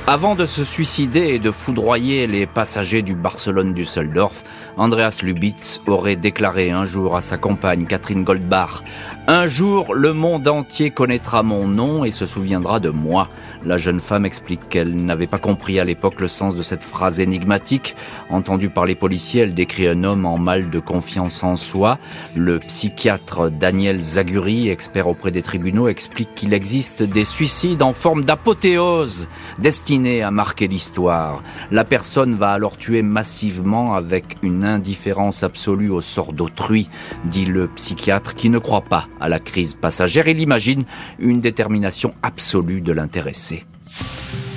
Avant 0.08 0.34
de 0.34 0.46
se 0.46 0.64
suicider 0.64 1.28
et 1.28 1.38
de 1.38 1.52
foudroyer 1.52 2.26
les 2.26 2.44
passagers 2.44 3.02
du 3.02 3.14
Barcelone 3.14 3.72
Düsseldorf, 3.72 4.42
Andreas 4.76 5.20
Lubitz 5.22 5.80
aurait 5.86 6.16
déclaré 6.16 6.72
un 6.72 6.84
jour 6.84 7.14
à 7.14 7.20
sa 7.20 7.36
compagne 7.36 7.86
Catherine 7.86 8.24
Goldbach 8.24 8.82
Un 9.28 9.46
jour, 9.46 9.94
le 9.94 10.12
monde 10.12 10.48
entier 10.48 10.90
connaîtra 10.90 11.44
mon 11.44 11.68
nom 11.68 12.04
et 12.04 12.10
se 12.10 12.26
souviendra 12.26 12.80
de 12.80 12.90
moi. 12.90 13.28
La 13.64 13.78
jeune 13.78 14.00
femme 14.00 14.26
explique 14.26 14.68
qu'elle 14.68 14.96
n'avait 14.96 15.28
pas 15.28 15.38
compris 15.38 15.78
à 15.78 15.84
l'époque 15.84 16.20
le 16.20 16.26
sens 16.26 16.56
de 16.56 16.62
cette 16.62 16.82
phrase 16.82 17.20
énigmatique. 17.20 17.94
Entendue 18.30 18.68
par 18.68 18.84
les 18.84 18.96
policiers, 18.96 19.42
elle 19.42 19.54
décrit 19.54 19.86
un 19.86 20.02
homme 20.02 20.26
en 20.26 20.38
mal 20.38 20.70
de 20.70 20.80
confiance 20.80 21.44
en 21.44 21.54
soi. 21.54 21.98
Le 22.34 22.58
psychiatre 22.58 23.48
Daniel 23.48 24.00
Zaguri, 24.00 24.68
expert 24.68 25.06
auprès 25.06 25.30
des 25.30 25.42
tribunaux, 25.42 25.86
explique 25.86 26.34
qu'il 26.34 26.52
existe 26.52 27.04
des 27.04 27.24
suicides 27.24 27.82
en 27.82 27.92
forme 27.92 28.24
d'apothéose 28.24 29.28
destinés 29.60 30.22
à 30.22 30.32
marquer 30.32 30.66
l'histoire. 30.66 31.44
La 31.70 31.84
personne 31.84 32.34
va 32.34 32.50
alors 32.50 32.76
tuer 32.76 33.02
massivement 33.02 33.94
avec 33.94 34.36
une 34.42 34.64
indifférence 34.64 35.44
absolue 35.44 35.90
au 35.90 36.00
sort 36.00 36.32
d'autrui, 36.32 36.90
dit 37.24 37.44
le 37.44 37.68
psychiatre 37.68 38.34
qui 38.34 38.50
ne 38.50 38.58
croit 38.58 38.80
pas 38.80 39.06
à 39.22 39.28
la 39.28 39.38
crise 39.38 39.74
passagère. 39.74 40.28
Il 40.28 40.40
imagine 40.40 40.84
une 41.18 41.40
détermination 41.40 42.12
absolue 42.22 42.80
de 42.80 42.92
l'intéressé. 42.92 43.64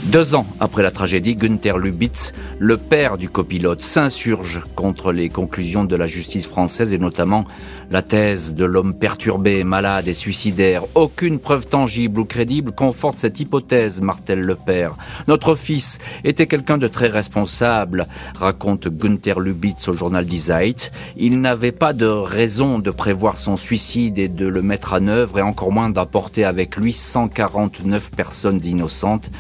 Deux 0.05 0.35
ans 0.35 0.45
après 0.59 0.83
la 0.83 0.91
tragédie, 0.91 1.35
Günther 1.35 1.79
Lubitz, 1.79 2.31
le 2.59 2.77
père 2.77 3.17
du 3.17 3.27
copilote, 3.27 3.81
s'insurge 3.81 4.61
contre 4.75 5.11
les 5.11 5.29
conclusions 5.29 5.83
de 5.83 5.95
la 5.95 6.05
justice 6.05 6.45
française 6.45 6.93
et 6.93 6.99
notamment 6.99 7.45
la 7.89 8.03
thèse 8.03 8.53
de 8.53 8.65
l'homme 8.65 8.97
perturbé, 8.97 9.63
malade 9.63 10.07
et 10.07 10.13
suicidaire, 10.13 10.83
aucune 10.93 11.39
preuve 11.39 11.65
tangible 11.65 12.19
ou 12.19 12.25
crédible 12.25 12.71
conforte 12.71 13.17
cette 13.17 13.39
hypothèse, 13.39 13.99
martèle 13.99 14.41
le 14.41 14.53
père. 14.53 14.95
Notre 15.27 15.55
fils 15.55 15.97
était 16.23 16.45
quelqu'un 16.45 16.77
de 16.77 16.87
très 16.87 17.07
responsable, 17.07 18.07
raconte 18.37 18.87
Günther 18.87 19.39
Lubitz 19.39 19.87
au 19.87 19.93
journal 19.93 20.25
Die 20.25 20.39
Zeit. 20.39 20.91
Il 21.17 21.41
n'avait 21.41 21.71
pas 21.71 21.93
de 21.93 22.05
raison 22.05 22.77
de 22.77 22.91
prévoir 22.91 23.37
son 23.37 23.57
suicide 23.57 24.19
et 24.19 24.27
de 24.27 24.45
le 24.45 24.61
mettre 24.61 24.93
en 24.93 25.07
œuvre 25.07 25.39
et 25.39 25.43
encore 25.43 25.71
moins 25.71 25.89
d'apporter 25.89 26.43
avec 26.43 26.75
lui 26.75 26.93
149 26.93 28.11
personnes 28.11 28.63
innocentes. 28.63 29.31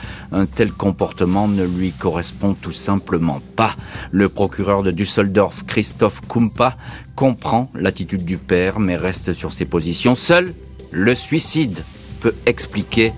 Tel 0.55 0.71
comportement 0.71 1.47
ne 1.47 1.65
lui 1.65 1.91
correspond 1.91 2.53
tout 2.53 2.71
simplement 2.71 3.41
pas. 3.55 3.75
Le 4.11 4.29
procureur 4.29 4.83
de 4.83 4.91
Düsseldorf, 4.91 5.65
Christoph 5.65 6.21
Kumpa, 6.27 6.77
comprend 7.15 7.69
l'attitude 7.75 8.25
du 8.25 8.37
père, 8.37 8.79
mais 8.79 8.95
reste 8.95 9.33
sur 9.33 9.53
ses 9.53 9.65
positions. 9.65 10.15
Seul 10.15 10.53
le 10.91 11.13
suicide 11.13 11.83
peut 12.21 12.33
expliquer 12.45 13.11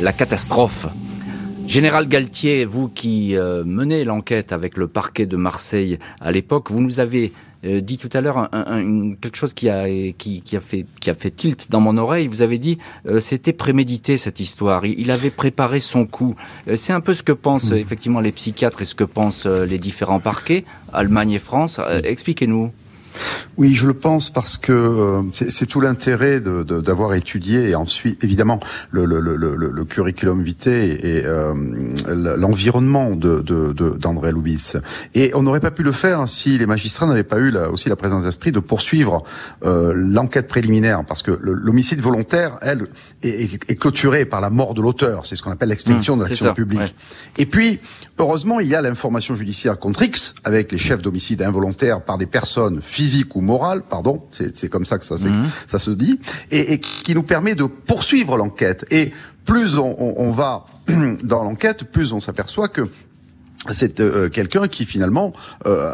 la 0.00 0.12
catastrophe. 0.12 0.86
Général 1.66 2.08
Galtier, 2.08 2.64
vous 2.64 2.88
qui 2.88 3.36
euh, 3.36 3.64
menez 3.64 4.04
l'enquête 4.04 4.52
avec 4.52 4.76
le 4.76 4.86
parquet 4.86 5.26
de 5.26 5.36
Marseille 5.36 5.98
à 6.20 6.30
l'époque, 6.30 6.70
vous 6.70 6.80
nous 6.80 7.00
avez 7.00 7.32
euh, 7.64 7.80
dit 7.80 7.98
tout 7.98 8.10
à 8.12 8.20
l'heure 8.20 8.50
quelque 9.20 9.36
chose 9.36 9.54
qui 9.54 9.68
a, 9.68 9.88
qui, 10.12 10.42
qui, 10.42 10.56
a 10.56 10.60
fait, 10.60 10.86
qui 11.00 11.10
a 11.10 11.14
fait 11.14 11.30
tilt 11.30 11.70
dans 11.70 11.80
mon 11.80 11.96
oreille. 11.96 12.26
Vous 12.26 12.42
avez 12.42 12.58
dit 12.58 12.78
euh, 13.06 13.20
c'était 13.20 13.52
prémédité 13.52 14.18
cette 14.18 14.40
histoire. 14.40 14.84
Il, 14.84 15.10
avait 15.10 15.30
préparé 15.30 15.80
son 15.80 16.06
coup. 16.06 16.34
Euh, 16.68 16.76
c'est 16.76 16.92
un 16.92 17.00
peu 17.00 17.14
ce 17.14 17.22
que 17.22 17.32
pensent 17.32 17.70
effectivement 17.72 18.20
les 18.20 18.32
psychiatres 18.32 18.82
et 18.82 18.84
ce 18.84 18.94
que 18.94 19.04
pensent 19.04 19.46
les 19.46 19.78
différents 19.78 20.20
parquets, 20.20 20.64
Allemagne 20.92 21.32
et 21.32 21.38
France. 21.38 21.80
Expliquez-nous. 22.04 22.72
Oui, 23.56 23.74
je 23.74 23.86
le 23.86 23.94
pense 23.94 24.30
parce 24.30 24.56
que 24.56 24.72
euh, 24.72 25.22
c'est 25.32 25.66
tout 25.66 25.80
l'intérêt 25.80 26.40
d'avoir 26.40 27.10
de, 27.10 27.16
étudié 27.16 27.70
et 27.70 27.74
ensuite, 27.74 28.22
évidemment, 28.24 28.58
le, 28.90 29.04
le, 29.04 29.20
le, 29.20 29.36
le 29.36 29.84
curriculum 29.84 30.42
vitae 30.42 30.70
et 30.70 31.22
euh, 31.24 31.54
l'environnement 32.36 33.10
de 33.10 33.40
d'André 33.98 34.30
de, 34.30 34.34
Loubis. 34.34 34.76
Et 35.14 35.30
on 35.34 35.42
n'aurait 35.42 35.60
pas 35.60 35.70
pu 35.70 35.82
le 35.82 35.92
faire 35.92 36.28
si 36.28 36.58
les 36.58 36.66
magistrats 36.66 37.06
n'avaient 37.06 37.22
pas 37.22 37.38
eu 37.38 37.50
là, 37.50 37.70
aussi 37.70 37.88
la 37.88 37.96
présence 37.96 38.24
d'esprit 38.24 38.52
de 38.52 38.60
poursuivre 38.60 39.22
euh, 39.64 39.92
l'enquête 39.94 40.48
préliminaire, 40.48 41.04
parce 41.04 41.22
que 41.22 41.38
l'homicide 41.40 42.00
volontaire, 42.00 42.58
elle, 42.62 42.88
est, 43.24 43.70
est, 43.70 43.76
clôturé 43.76 44.24
par 44.24 44.40
la 44.40 44.50
mort 44.50 44.74
de 44.74 44.82
l'auteur. 44.82 45.26
C'est 45.26 45.36
ce 45.36 45.42
qu'on 45.42 45.50
appelle 45.50 45.68
l'extinction 45.68 46.16
mmh, 46.16 46.18
de 46.18 46.24
l'action 46.24 46.54
publique. 46.54 46.94
Et 47.38 47.46
puis, 47.46 47.80
heureusement, 48.18 48.60
il 48.60 48.68
y 48.68 48.74
a 48.74 48.82
l'information 48.82 49.34
judiciaire 49.34 49.78
contre 49.78 50.02
X, 50.02 50.34
avec 50.44 50.72
les 50.72 50.78
chefs 50.78 51.02
d'homicide 51.02 51.42
involontaire 51.42 52.02
par 52.02 52.18
des 52.18 52.26
personnes 52.26 52.80
physiques 52.82 53.34
ou 53.36 53.40
morales, 53.40 53.82
pardon, 53.82 54.22
c'est 54.30 54.68
comme 54.68 54.84
ça 54.84 54.98
que 54.98 55.04
ça, 55.04 55.16
mmh. 55.16 55.46
ça 55.66 55.78
se 55.78 55.90
dit, 55.90 56.18
et, 56.50 56.74
et, 56.74 56.80
qui 56.80 57.14
nous 57.14 57.22
permet 57.22 57.54
de 57.54 57.64
poursuivre 57.64 58.36
l'enquête. 58.36 58.86
Et 58.90 59.12
plus 59.44 59.76
on, 59.76 59.94
on, 59.98 60.14
on 60.18 60.30
va 60.30 60.66
dans 61.22 61.42
l'enquête, 61.42 61.84
plus 61.84 62.12
on 62.12 62.20
s'aperçoit 62.20 62.68
que 62.68 62.88
c'est 63.70 64.00
euh, 64.00 64.28
quelqu'un 64.28 64.66
qui 64.68 64.84
finalement, 64.84 65.32
euh, 65.66 65.92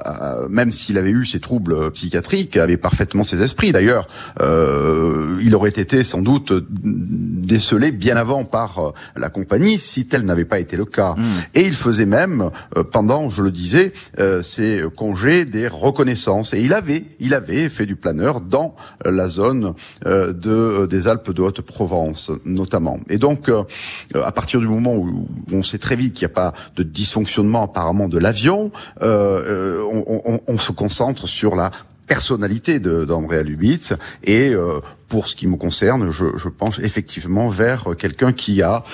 même 0.48 0.72
s'il 0.72 0.98
avait 0.98 1.10
eu 1.10 1.24
ses 1.24 1.40
troubles 1.40 1.90
psychiatriques, 1.92 2.56
avait 2.56 2.76
parfaitement 2.76 3.24
ses 3.24 3.42
esprits. 3.42 3.72
D'ailleurs, 3.72 4.08
euh, 4.40 5.38
il 5.42 5.54
aurait 5.54 5.70
été 5.70 6.02
sans 6.02 6.22
doute 6.22 6.52
décelé 6.72 7.92
bien 7.92 8.16
avant 8.16 8.44
par 8.44 8.92
la 9.16 9.28
compagnie 9.28 9.78
si 9.78 10.06
tel 10.06 10.24
n'avait 10.24 10.44
pas 10.44 10.58
été 10.58 10.76
le 10.76 10.84
cas. 10.84 11.14
Hmm. 11.16 11.24
Et 11.54 11.62
il 11.62 11.74
faisait 11.74 12.06
même, 12.06 12.50
pendant, 12.92 13.30
je 13.30 13.42
le 13.42 13.50
disais, 13.50 13.92
ses 14.42 14.82
congés 14.96 15.44
des 15.44 15.68
reconnaissances. 15.68 16.54
Et 16.54 16.60
il 16.60 16.72
avait, 16.72 17.04
il 17.20 17.34
avait 17.34 17.68
fait 17.68 17.86
du 17.86 17.96
planeur 17.96 18.40
dans 18.40 18.74
la 19.04 19.28
zone 19.28 19.74
de 20.04 20.86
des 20.86 21.08
Alpes 21.08 21.32
de 21.32 21.42
Haute-Provence, 21.42 22.32
notamment. 22.44 23.00
Et 23.08 23.18
donc, 23.18 23.50
à 24.14 24.32
partir 24.32 24.60
du 24.60 24.66
moment 24.66 24.96
où 24.96 25.28
on 25.52 25.62
sait 25.62 25.78
très 25.78 25.96
vite 25.96 26.14
qu'il 26.14 26.26
n'y 26.26 26.32
a 26.32 26.34
pas 26.34 26.52
de 26.76 26.82
dysfonctionnement 26.82 27.59
apparemment 27.62 28.08
de 28.08 28.18
l'avion, 28.18 28.70
euh, 29.02 29.80
euh, 29.84 30.40
on, 30.46 30.58
se 30.58 30.72
concentre 30.72 31.26
sur 31.26 31.56
la 31.56 31.70
personnalité 32.06 32.80
d'Andrea 32.80 33.42
Lubitz 33.42 33.94
et 34.24 34.50
euh, 34.50 34.80
pour 35.08 35.28
ce 35.28 35.36
qui 35.36 35.46
me 35.46 35.56
concerne, 35.56 36.10
je, 36.10 36.48
pense 36.48 36.78
effectivement 36.80 37.48
vers 37.48 37.96
quelqu'un 37.96 38.32
qui 38.32 38.62
a 38.62 38.84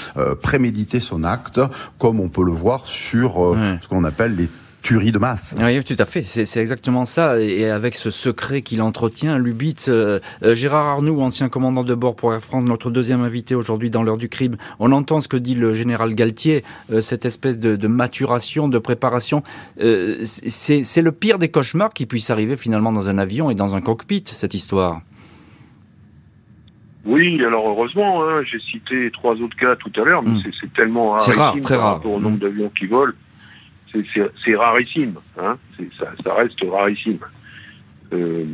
prémédité 0.42 1.00
son 1.00 1.24
acte, 1.24 1.61
comme 1.98 2.20
on 2.20 2.29
peut 2.29 2.44
le 2.44 2.52
voir 2.52 2.87
sur 2.87 3.57
ce 3.83 3.88
qu'on 3.88 4.05
appelle 4.05 4.37
les 4.37 4.48
tuerie 4.87 5.11
de 5.11 5.18
masse. 5.18 5.57
Oui, 5.61 5.83
tout 5.83 5.96
à 5.99 6.05
fait. 6.05 6.22
C'est 6.22 6.61
exactement 6.61 7.05
ça. 7.05 7.40
Et 7.40 7.68
avec 7.68 7.96
ce 7.96 8.11
secret 8.11 8.62
qu'il 8.62 8.83
entretient, 8.83 9.37
Lubitz, 9.37 9.88
euh, 9.88 10.20
euh, 10.44 10.55
Gérard 10.55 10.87
Arnoux, 10.87 11.20
ancien 11.20 11.49
commandant 11.49 11.83
de 11.83 11.94
bord 11.94 12.14
pour 12.14 12.33
Air 12.33 12.40
France, 12.40 12.64
notre 12.64 12.90
deuxième 12.90 13.22
invité 13.22 13.57
aujourd'hui 13.57 13.90
dans 13.90 14.05
l'heure 14.05 14.16
du 14.16 14.29
crime, 14.29 14.57
on 14.79 14.92
entend 14.92 15.20
ce 15.20 15.27
que 15.27 15.37
dit 15.37 15.57
le 15.57 15.72
général 15.72 16.14
Galtier, 16.14 16.62
euh, 16.92 17.01
cette 17.01 17.25
espèce 17.25 17.59
de, 17.59 17.87
maturation, 17.88 18.68
de 18.68 18.79
préparation. 18.79 19.42
C'est 19.77 21.03
le 21.03 21.12
pire 21.12 21.38
des 21.38 21.49
cauchemars 21.49 21.92
qui 21.92 22.07
puisse 22.07 22.31
arriver 22.31 22.57
finalement 22.57 22.92
dans 22.92 23.09
un 23.09 23.18
avion 23.18 23.51
et 23.51 23.57
dans 23.57 23.75
un 23.75 23.81
cockpit, 23.81 24.22
cette 24.27 24.55
histoire. 24.55 25.01
Oui, 27.05 27.42
alors 27.44 27.68
heureusement, 27.68 28.22
hein, 28.25 28.42
j'ai 28.44 28.59
cité 28.61 29.11
trois 29.12 29.35
autres 29.35 29.57
cas 29.57 29.77
tout 29.77 29.92
à 30.01 30.05
l'heure, 30.05 30.22
mais 30.22 30.31
hmm. 30.31 30.53
c'est 30.61 30.72
tellement 30.75 31.12
rare, 31.12 31.57
très 31.61 31.77
rare. 31.77 32.05
au 32.05 32.20
nombre 32.20 32.37
hmm. 32.37 32.40
d'avions 32.40 32.70
qui 32.77 32.87
volent 32.87 33.12
c'est 33.92 34.57
rarissime, 34.57 35.14
hein 35.38 35.59
ça, 35.99 36.07
ça, 36.22 36.35
reste 36.35 36.59
rarissime. 36.62 37.18
Euh, 38.12 38.45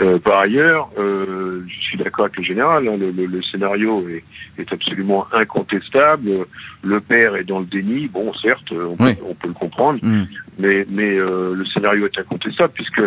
euh, 0.00 0.18
par 0.20 0.40
ailleurs, 0.40 0.90
euh, 0.98 1.64
je 1.66 1.80
suis 1.80 1.98
d'accord 1.98 2.26
avec 2.26 2.36
le 2.36 2.44
général, 2.44 2.86
hein, 2.86 2.96
le, 2.96 3.10
le, 3.10 3.26
le, 3.26 3.42
scénario 3.42 4.08
est, 4.08 4.22
est, 4.58 4.72
absolument 4.72 5.26
incontestable. 5.32 6.46
Le 6.82 7.00
père 7.00 7.34
est 7.34 7.44
dans 7.44 7.60
le 7.60 7.66
déni, 7.66 8.06
bon, 8.06 8.32
certes, 8.34 8.70
on, 8.70 8.96
peut, 8.96 9.14
on 9.28 9.34
peut, 9.34 9.48
le 9.48 9.54
comprendre, 9.54 9.98
mm. 10.02 10.24
mais, 10.58 10.86
mais 10.88 11.18
euh, 11.18 11.54
le 11.54 11.64
scénario 11.66 12.06
est 12.06 12.18
incontestable 12.18 12.74
puisque 12.74 13.02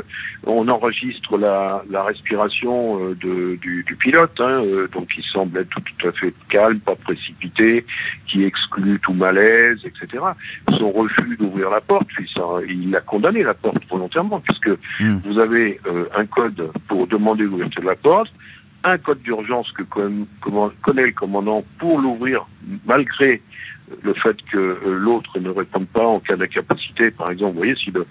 on 0.45 0.67
enregistre 0.67 1.37
la, 1.37 1.83
la 1.89 2.03
respiration 2.03 2.99
de, 3.11 3.55
du, 3.61 3.83
du, 3.83 3.95
pilote, 3.95 4.39
hein, 4.39 4.63
donc 4.91 5.07
qui 5.07 5.21
semble 5.31 5.59
être 5.59 5.69
tout, 5.69 5.81
tout, 5.97 6.07
à 6.07 6.11
fait 6.11 6.33
calme, 6.49 6.79
pas 6.79 6.95
précipité, 6.95 7.85
qui 8.27 8.43
exclut 8.43 8.99
tout 8.99 9.13
malaise, 9.13 9.77
etc. 9.85 10.23
Son 10.77 10.91
refus 10.91 11.37
d'ouvrir 11.37 11.69
la 11.69 11.79
porte, 11.79 12.07
il 12.67 12.95
a 12.95 13.01
condamné 13.01 13.43
la 13.43 13.53
porte 13.53 13.81
volontairement 13.89 14.41
puisque 14.41 14.77
mm. 14.99 15.21
vous 15.23 15.39
avez 15.41 15.79
un 16.15 16.25
code 16.25 16.71
pour 16.87 17.07
demander 17.07 17.43
l'ouverture 17.43 17.81
de 17.81 17.87
la 17.87 17.95
porte, 17.95 18.31
un 18.83 18.97
code 18.97 19.21
d'urgence 19.21 19.71
que 19.73 19.83
connaît 19.83 21.05
le 21.05 21.11
commandant 21.11 21.63
pour 21.79 21.99
l'ouvrir 21.99 22.47
malgré 22.85 23.41
le 24.03 24.13
fait 24.13 24.37
que 24.51 24.57
euh, 24.57 24.97
l'autre 24.97 25.37
ne 25.39 25.49
réponde 25.49 25.87
pas 25.87 26.05
en 26.05 26.19
cas 26.19 26.35
d'incapacité, 26.35 27.11
par 27.11 27.31
exemple, 27.31 27.53
vous 27.53 27.59
voyez, 27.59 27.75
si 27.75 27.91
le, 27.91 28.05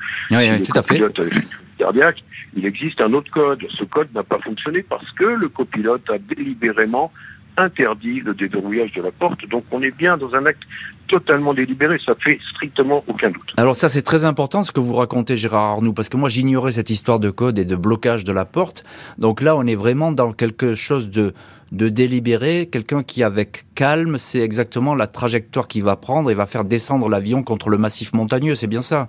copilote 0.72 1.18
a 1.18 1.24
fait 1.24 1.46
cardiaque, 1.78 2.22
il 2.54 2.66
existe 2.66 3.00
un 3.00 3.12
autre 3.12 3.30
code. 3.30 3.64
Ce 3.78 3.84
code 3.84 4.08
n'a 4.14 4.22
pas 4.22 4.38
fonctionné 4.38 4.82
parce 4.82 5.10
que 5.12 5.24
le 5.24 5.48
copilote 5.48 6.08
a 6.10 6.18
délibérément 6.18 7.12
interdit 7.60 8.20
le 8.20 8.34
déverrouillage 8.34 8.92
de 8.92 9.02
la 9.02 9.10
porte. 9.10 9.48
Donc 9.48 9.64
on 9.70 9.82
est 9.82 9.90
bien 9.90 10.16
dans 10.16 10.34
un 10.34 10.46
acte 10.46 10.62
totalement 11.08 11.54
délibéré, 11.54 11.98
ça 12.04 12.14
fait 12.22 12.38
strictement 12.52 13.04
aucun 13.06 13.30
doute. 13.30 13.52
Alors 13.56 13.76
ça 13.76 13.88
c'est 13.88 14.02
très 14.02 14.24
important 14.24 14.62
ce 14.62 14.72
que 14.72 14.80
vous 14.80 14.94
racontez 14.94 15.36
Gérard 15.36 15.72
Arnoux, 15.72 15.92
parce 15.92 16.08
que 16.08 16.16
moi 16.16 16.28
j'ignorais 16.28 16.72
cette 16.72 16.90
histoire 16.90 17.20
de 17.20 17.30
code 17.30 17.58
et 17.58 17.64
de 17.64 17.76
blocage 17.76 18.24
de 18.24 18.32
la 18.32 18.44
porte. 18.44 18.84
Donc 19.18 19.40
là 19.40 19.56
on 19.56 19.66
est 19.66 19.74
vraiment 19.74 20.12
dans 20.12 20.32
quelque 20.32 20.74
chose 20.74 21.10
de, 21.10 21.34
de 21.72 21.88
délibéré, 21.88 22.68
quelqu'un 22.70 23.02
qui 23.02 23.22
avec 23.22 23.64
calme 23.74 24.18
sait 24.18 24.40
exactement 24.40 24.94
la 24.94 25.06
trajectoire 25.06 25.68
qu'il 25.68 25.82
va 25.82 25.96
prendre 25.96 26.30
et 26.30 26.34
va 26.34 26.46
faire 26.46 26.64
descendre 26.64 27.08
l'avion 27.08 27.42
contre 27.42 27.70
le 27.70 27.78
massif 27.78 28.12
montagneux, 28.12 28.54
c'est 28.54 28.68
bien 28.68 28.82
ça 28.82 29.08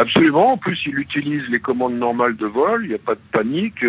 Absolument. 0.00 0.52
En 0.52 0.56
plus, 0.56 0.80
il 0.86 0.98
utilise 0.98 1.48
les 1.48 1.60
commandes 1.60 1.98
normales 1.98 2.36
de 2.36 2.46
vol. 2.46 2.84
Il 2.84 2.88
n'y 2.88 2.94
a 2.94 2.98
pas 2.98 3.14
de 3.14 3.20
panique 3.32 3.84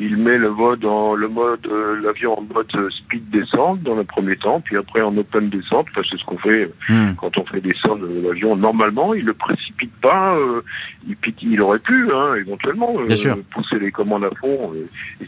il 0.00 0.16
met 0.16 0.38
le 0.38 0.48
vol 0.48 0.78
dans 0.78 1.14
le 1.14 1.28
mode 1.28 1.66
euh, 1.66 2.00
l'avion 2.02 2.38
en 2.38 2.42
mode 2.42 2.72
speed 2.90 3.30
descente 3.30 3.80
dans 3.82 3.94
le 3.94 4.02
premier 4.02 4.36
temps, 4.36 4.60
puis 4.60 4.76
après 4.76 5.00
en 5.00 5.16
open 5.16 5.50
descente, 5.50 5.86
c'est 5.94 6.18
ce 6.18 6.24
qu'on 6.24 6.38
fait 6.38 6.68
hmm. 6.88 7.14
quand 7.16 7.38
on 7.38 7.44
fait 7.46 7.60
descendre 7.60 8.04
l'avion. 8.22 8.56
Normalement, 8.56 9.14
il 9.14 9.24
le 9.24 9.34
précipite 9.34 9.94
pas. 10.00 10.34
Euh, 10.34 10.62
il, 11.06 11.16
il 11.42 11.60
aurait 11.60 11.78
pu, 11.78 12.08
hein, 12.12 12.34
éventuellement, 12.34 12.96
euh, 12.98 13.42
pousser 13.52 13.78
les 13.78 13.92
commandes 13.92 14.24
à 14.24 14.30
fond. 14.40 14.72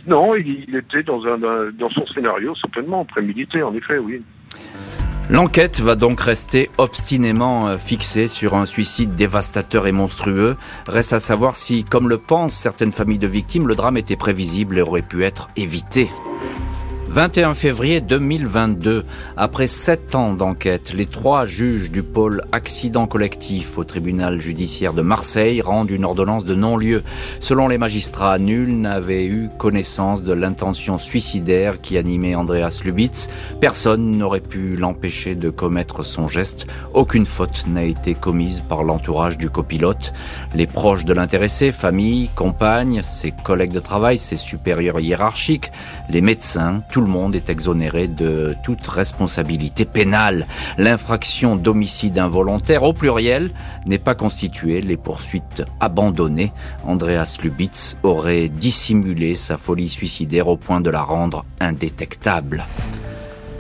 non, 0.08 0.34
il, 0.34 0.64
il, 0.68 0.76
était 0.76 1.04
dans 1.04 1.24
un 1.26 1.38
dans 1.38 1.90
son 1.90 2.06
scénario 2.06 2.54
certainement 2.56 3.04
prémédité, 3.04 3.62
en 3.62 3.74
effet, 3.74 3.98
oui. 3.98 4.22
L'enquête 5.28 5.80
va 5.80 5.96
donc 5.96 6.20
rester 6.20 6.70
obstinément 6.78 7.66
euh, 7.66 7.78
fixée 7.78 8.28
sur 8.28 8.54
un 8.54 8.64
suicide 8.64 9.16
dévastateur 9.16 9.88
et 9.88 9.92
monstrueux. 9.92 10.56
Reste 10.86 11.14
à 11.14 11.18
savoir 11.18 11.56
si, 11.56 11.82
comme 11.82 12.08
le 12.08 12.16
pensent 12.16 12.54
certaines 12.54 12.92
familles 12.92 13.18
de 13.18 13.26
victimes, 13.26 13.66
le 13.66 13.74
drame 13.74 13.96
était 13.96 14.14
prévisible 14.14 14.78
et 14.78 14.82
aurait 14.82 15.02
pu 15.02 15.24
être 15.24 15.48
évité. 15.56 16.08
21 17.16 17.54
février 17.54 18.02
2022, 18.02 19.06
après 19.38 19.68
sept 19.68 20.14
ans 20.14 20.34
d'enquête, 20.34 20.92
les 20.92 21.06
trois 21.06 21.46
juges 21.46 21.90
du 21.90 22.02
pôle 22.02 22.42
accident 22.52 23.06
collectif 23.06 23.78
au 23.78 23.84
tribunal 23.84 24.38
judiciaire 24.38 24.92
de 24.92 25.00
Marseille 25.00 25.62
rendent 25.62 25.90
une 25.90 26.04
ordonnance 26.04 26.44
de 26.44 26.54
non-lieu. 26.54 27.02
Selon 27.40 27.68
les 27.68 27.78
magistrats, 27.78 28.38
nul 28.38 28.78
n'avait 28.78 29.24
eu 29.24 29.48
connaissance 29.56 30.22
de 30.22 30.34
l'intention 30.34 30.98
suicidaire 30.98 31.80
qui 31.80 31.96
animait 31.96 32.34
Andreas 32.34 32.82
Lubitz. 32.84 33.30
Personne 33.62 34.10
n'aurait 34.18 34.40
pu 34.40 34.76
l'empêcher 34.76 35.34
de 35.34 35.48
commettre 35.48 36.04
son 36.04 36.28
geste. 36.28 36.66
Aucune 36.92 37.24
faute 37.24 37.64
n'a 37.66 37.84
été 37.84 38.12
commise 38.12 38.60
par 38.60 38.84
l'entourage 38.84 39.38
du 39.38 39.48
copilote. 39.48 40.12
Les 40.54 40.66
proches 40.66 41.06
de 41.06 41.14
l'intéressé, 41.14 41.72
famille, 41.72 42.28
compagne, 42.34 43.00
ses 43.02 43.32
collègues 43.42 43.72
de 43.72 43.80
travail, 43.80 44.18
ses 44.18 44.36
supérieurs 44.36 45.00
hiérarchiques, 45.00 45.72
les 46.10 46.20
médecins, 46.20 46.82
tout 46.92 47.05
monde 47.06 47.34
est 47.34 47.50
exonéré 47.50 48.08
de 48.08 48.54
toute 48.62 48.86
responsabilité 48.86 49.84
pénale. 49.84 50.46
L'infraction 50.78 51.56
d'homicide 51.56 52.18
involontaire 52.18 52.82
au 52.82 52.92
pluriel 52.92 53.50
n'est 53.86 53.98
pas 53.98 54.14
constituée, 54.14 54.80
les 54.80 54.96
poursuites 54.96 55.64
abandonnées. 55.80 56.52
Andreas 56.84 57.36
Lubitz 57.42 57.96
aurait 58.02 58.48
dissimulé 58.48 59.36
sa 59.36 59.58
folie 59.58 59.88
suicidaire 59.88 60.48
au 60.48 60.56
point 60.56 60.80
de 60.80 60.90
la 60.90 61.02
rendre 61.02 61.44
indétectable. 61.60 62.66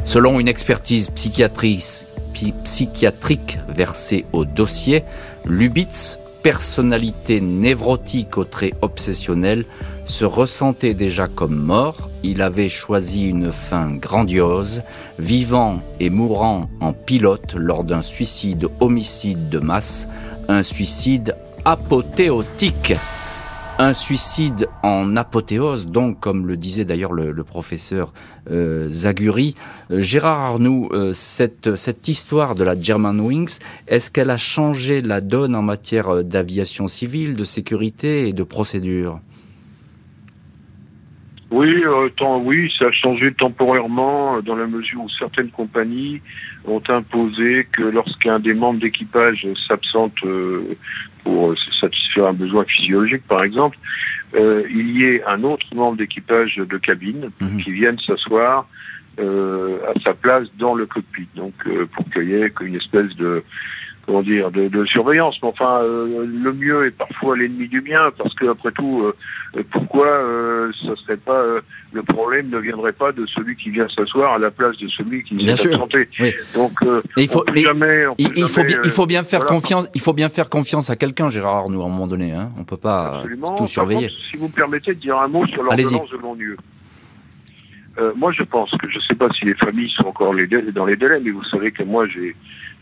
Selon 0.04 0.38
une 0.38 0.48
expertise 0.48 1.10
psychiatrique 1.10 3.58
versée 3.68 4.24
au 4.32 4.44
dossier, 4.44 5.02
Lubitz 5.44 6.18
personnalité 6.46 7.40
névrotique 7.40 8.38
aux 8.38 8.44
traits 8.44 8.74
obsessionnels, 8.80 9.64
se 10.06 10.24
ressentait 10.24 10.94
déjà 10.94 11.28
comme 11.28 11.56
mort, 11.56 12.10
il 12.22 12.40
avait 12.40 12.68
choisi 12.68 13.28
une 13.28 13.52
fin 13.52 13.90
grandiose, 13.92 14.82
vivant 15.18 15.82
et 16.00 16.10
mourant 16.10 16.70
en 16.80 16.92
pilote 16.92 17.54
lors 17.54 17.84
d'un 17.84 18.02
suicide 18.02 18.68
homicide 18.80 19.48
de 19.48 19.58
masse, 19.58 20.08
un 20.48 20.62
suicide 20.62 21.36
apothéotique. 21.64 22.94
Un 23.78 23.92
suicide 23.92 24.68
en 24.82 25.16
apothéose, 25.16 25.88
donc, 25.88 26.18
comme 26.18 26.46
le 26.46 26.56
disait 26.56 26.86
d'ailleurs 26.86 27.12
le, 27.12 27.34
professeur 27.44 28.14
euh, 28.50 28.88
Zaguri. 28.88 29.54
Euh, 29.90 30.00
Gérard 30.00 30.40
Arnoux, 30.40 30.88
euh, 30.92 31.12
cette, 31.12 31.76
cette 31.76 32.08
histoire 32.08 32.54
de 32.54 32.64
la 32.64 32.80
German 32.80 33.20
Wings, 33.20 33.58
est-ce 33.86 34.10
qu'elle 34.10 34.30
a 34.30 34.38
changé 34.38 35.02
la 35.02 35.20
donne 35.20 35.54
en 35.54 35.60
matière 35.60 36.24
d'aviation 36.24 36.88
civile, 36.88 37.34
de 37.34 37.44
sécurité 37.44 38.28
et 38.28 38.32
de 38.32 38.44
procédure? 38.44 39.20
Oui, 41.56 41.84
tant, 42.16 42.38
oui, 42.38 42.72
ça 42.78 42.86
a 42.86 42.92
changé 42.92 43.32
temporairement 43.32 44.40
dans 44.42 44.56
la 44.56 44.66
mesure 44.66 45.02
où 45.02 45.10
certaines 45.10 45.50
compagnies 45.50 46.20
ont 46.66 46.82
imposé 46.88 47.66
que 47.72 47.82
lorsqu'un 47.82 48.38
des 48.38 48.54
membres 48.54 48.80
d'équipage 48.80 49.46
s'absente 49.66 50.14
pour 51.24 51.54
satisfaire 51.80 52.26
un 52.26 52.32
besoin 52.32 52.64
physiologique, 52.64 53.26
par 53.26 53.42
exemple, 53.42 53.78
euh, 54.34 54.64
il 54.70 54.90
y 54.96 55.04
ait 55.04 55.22
un 55.24 55.42
autre 55.44 55.66
membre 55.74 55.96
d'équipage 55.96 56.56
de 56.56 56.78
cabine 56.78 57.30
mhm. 57.40 57.62
qui 57.62 57.72
vienne 57.72 57.98
s'asseoir 58.06 58.68
euh, 59.18 59.78
à 59.88 60.00
sa 60.00 60.14
place 60.14 60.48
dans 60.58 60.74
le 60.74 60.86
cockpit. 60.86 61.28
Donc, 61.36 61.54
euh, 61.66 61.86
pour 61.86 62.08
qu'il 62.10 62.28
y 62.28 62.34
ait 62.34 62.52
une 62.60 62.74
espèce 62.74 63.14
de 63.16 63.44
comment 64.06 64.22
dire, 64.22 64.50
de, 64.50 64.68
de, 64.68 64.86
surveillance. 64.86 65.36
Mais 65.42 65.48
enfin, 65.48 65.80
euh, 65.82 66.24
le 66.26 66.52
mieux 66.52 66.86
est 66.86 66.90
parfois 66.92 67.36
l'ennemi 67.36 67.68
du 67.68 67.80
bien, 67.80 68.10
parce 68.16 68.34
que 68.34 68.46
après 68.46 68.72
tout, 68.72 69.02
euh, 69.02 69.62
pourquoi 69.72 70.06
euh, 70.06 70.70
ça 70.84 70.94
serait 71.02 71.16
pas 71.16 71.44
le 71.92 72.02
problème 72.02 72.48
ne 72.50 72.58
viendrait 72.58 72.92
pas 72.92 73.12
de 73.12 73.26
celui 73.26 73.56
qui 73.56 73.70
vient 73.70 73.88
s'asseoir 73.88 74.34
à 74.34 74.38
la 74.38 74.50
place 74.50 74.76
de 74.78 74.88
celui 74.88 75.24
qui 75.24 75.34
vient 75.34 75.56
s'absenter. 75.56 76.08
Oui. 76.20 76.32
Donc, 76.54 76.72
il 77.16 77.28
faut, 77.28 77.44
jamais, 77.54 78.04
il, 78.18 78.48
faut 78.48 78.64
bien, 78.64 78.78
il 78.84 78.90
faut 78.90 79.06
bien 79.06 79.22
faire 79.22 79.44
confiance. 79.44 79.88
Il 79.94 80.00
faut 80.00 80.12
bien 80.12 80.28
faire 80.28 80.48
confiance 80.48 80.90
à 80.90 80.96
quelqu'un, 80.96 81.28
Gérard 81.28 81.56
Arnoux, 81.56 81.82
à 81.82 81.86
un 81.86 81.88
moment 81.88 82.06
donné. 82.06 82.32
Hein. 82.32 82.50
On 82.58 82.64
peut 82.64 82.76
pas 82.76 83.24
tout 83.56 83.66
surveiller. 83.66 84.10
si 84.30 84.36
vous 84.36 84.48
me 84.48 84.52
permettez 84.52 84.94
de 84.94 85.00
dire 85.00 85.18
un 85.18 85.28
mot 85.28 85.46
sur 85.46 85.62
l'ordonnance 85.62 86.10
de 86.10 86.18
non-lieu. 86.18 86.56
Euh, 87.98 88.12
moi, 88.14 88.30
je 88.32 88.42
pense 88.42 88.70
que 88.72 88.88
je 88.90 88.98
ne 88.98 89.02
sais 89.02 89.14
pas 89.14 89.28
si 89.38 89.46
les 89.46 89.54
familles 89.54 89.90
sont 89.96 90.04
encore 90.04 90.34
les 90.34 90.46
dans 90.46 90.84
les 90.84 90.96
délais, 90.96 91.18
mais 91.20 91.30
vous 91.30 91.44
savez 91.44 91.72
que 91.72 91.82
moi, 91.82 92.06
j'ai 92.06 92.36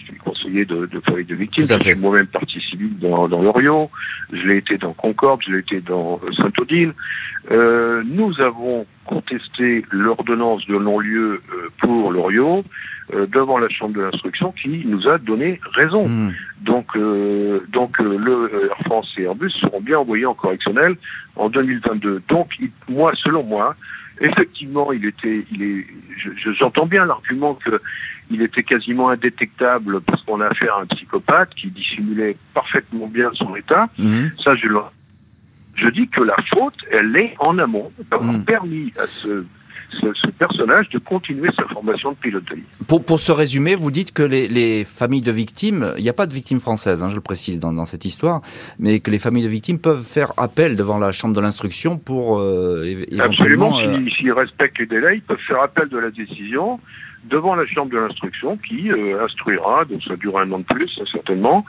je 0.04 0.12
suis 0.12 0.18
conseiller 0.18 0.64
de, 0.64 0.86
de 0.86 1.00
famille 1.00 1.24
de 1.24 1.34
victimes. 1.34 1.66
Je 1.68 1.78
suis 1.78 1.94
moi-même 1.94 2.26
partie 2.26 2.60
civile 2.60 2.98
dans, 2.98 3.28
dans 3.28 3.42
l'Orient. 3.42 3.90
Je 4.32 4.46
l'ai 4.46 4.58
été 4.58 4.78
dans 4.78 4.92
Concorde, 4.92 5.40
je 5.46 5.52
l'ai 5.52 5.58
été 5.60 5.80
dans 5.80 6.20
euh, 6.24 6.32
Saint-Odile. 6.32 6.92
Euh, 7.50 8.02
nous 8.06 8.40
avons 8.40 8.86
contesté 9.04 9.84
l'ordonnance 9.90 10.66
de 10.66 10.76
non-lieu 10.76 11.42
euh, 11.52 11.68
pour 11.80 12.10
l'Orient 12.10 12.64
euh, 13.12 13.26
devant 13.26 13.58
la 13.58 13.68
Chambre 13.68 13.94
de 13.94 14.00
l'instruction 14.00 14.52
qui 14.52 14.84
nous 14.86 15.08
a 15.08 15.18
donné 15.18 15.60
raison. 15.72 16.08
Hmm. 16.08 16.32
Donc, 16.62 16.86
euh, 16.96 17.60
donc 17.70 17.98
le 17.98 18.68
Air 18.70 18.76
France 18.86 19.12
et 19.18 19.22
Airbus 19.22 19.50
seront 19.60 19.80
bien 19.80 19.98
envoyés 19.98 20.26
en 20.26 20.34
correctionnel 20.34 20.96
en 21.36 21.50
2022. 21.50 22.22
Donc, 22.28 22.48
moi, 22.88 23.12
selon 23.22 23.42
moi, 23.42 23.76
effectivement, 24.20 24.92
il 24.92 25.04
était, 25.04 25.44
il 25.52 25.62
est, 25.62 25.86
j'entends 26.58 26.86
bien 26.86 27.04
l'argument 27.04 27.54
que 27.54 27.80
il 28.30 28.42
était 28.42 28.62
quasiment 28.62 29.10
indétectable 29.10 30.00
parce 30.00 30.22
qu'on 30.22 30.40
a 30.40 30.46
affaire 30.46 30.76
à 30.76 30.82
un 30.82 30.86
psychopathe 30.86 31.50
qui 31.54 31.68
dissimulait 31.68 32.36
parfaitement 32.54 33.06
bien 33.06 33.30
son 33.34 33.54
état. 33.56 33.88
Mhm. 33.98 34.32
Ça, 34.42 34.54
je 34.56 34.68
je 35.76 35.88
dis 35.88 36.08
que 36.08 36.20
la 36.20 36.36
faute, 36.52 36.76
elle 36.90 37.16
est 37.16 37.34
en 37.40 37.58
amont 37.58 37.90
d'avoir 38.10 38.32
mhm. 38.32 38.44
permis 38.44 38.92
à 38.98 39.06
ce 39.06 39.44
ce, 40.00 40.30
personnage 40.30 40.88
de 40.90 40.98
continuer 40.98 41.50
sa 41.56 41.64
formation 41.68 42.12
de 42.12 42.16
pilote 42.16 42.44
de 42.46 42.56
ligne. 42.56 42.64
Pour, 42.88 43.04
pour 43.04 43.20
ce 43.20 43.32
résumé, 43.32 43.74
vous 43.74 43.90
dites 43.90 44.12
que 44.12 44.22
les, 44.22 44.48
les 44.48 44.84
familles 44.84 45.20
de 45.20 45.30
victimes, 45.30 45.92
il 45.96 46.02
n'y 46.02 46.08
a 46.08 46.14
pas 46.14 46.26
de 46.26 46.34
victimes 46.34 46.60
françaises, 46.60 47.02
hein, 47.02 47.08
je 47.08 47.14
le 47.14 47.20
précise 47.20 47.60
dans, 47.60 47.72
dans, 47.72 47.84
cette 47.84 48.04
histoire, 48.04 48.42
mais 48.78 49.00
que 49.00 49.10
les 49.10 49.18
familles 49.18 49.44
de 49.44 49.48
victimes 49.48 49.78
peuvent 49.78 50.04
faire 50.04 50.32
appel 50.36 50.76
devant 50.76 50.98
la 50.98 51.12
chambre 51.12 51.34
de 51.34 51.40
l'instruction 51.40 51.98
pour 51.98 52.38
euh, 52.38 52.84
éventuellement... 53.10 53.76
Absolument, 53.76 53.80
euh, 53.80 54.10
s'ils 54.16 54.32
respectent 54.32 54.78
les 54.78 54.86
délais, 54.86 55.16
ils 55.16 55.22
peuvent 55.22 55.38
faire 55.46 55.60
appel 55.62 55.88
de 55.88 55.98
la 55.98 56.10
décision 56.10 56.80
devant 57.24 57.54
la 57.54 57.66
chambre 57.66 57.90
de 57.90 57.98
l'instruction 57.98 58.56
qui 58.56 58.90
euh, 58.90 59.24
instruira, 59.24 59.84
donc 59.84 60.02
ça 60.02 60.16
dure 60.16 60.38
un 60.38 60.50
an 60.52 60.58
de 60.58 60.64
plus 60.64 60.90
certainement, 61.10 61.64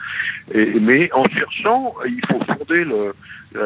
et, 0.52 0.78
mais 0.80 1.10
en 1.12 1.24
cherchant, 1.24 1.94
il 2.06 2.20
faut 2.26 2.40
fonder 2.44 2.84
le, 2.84 3.14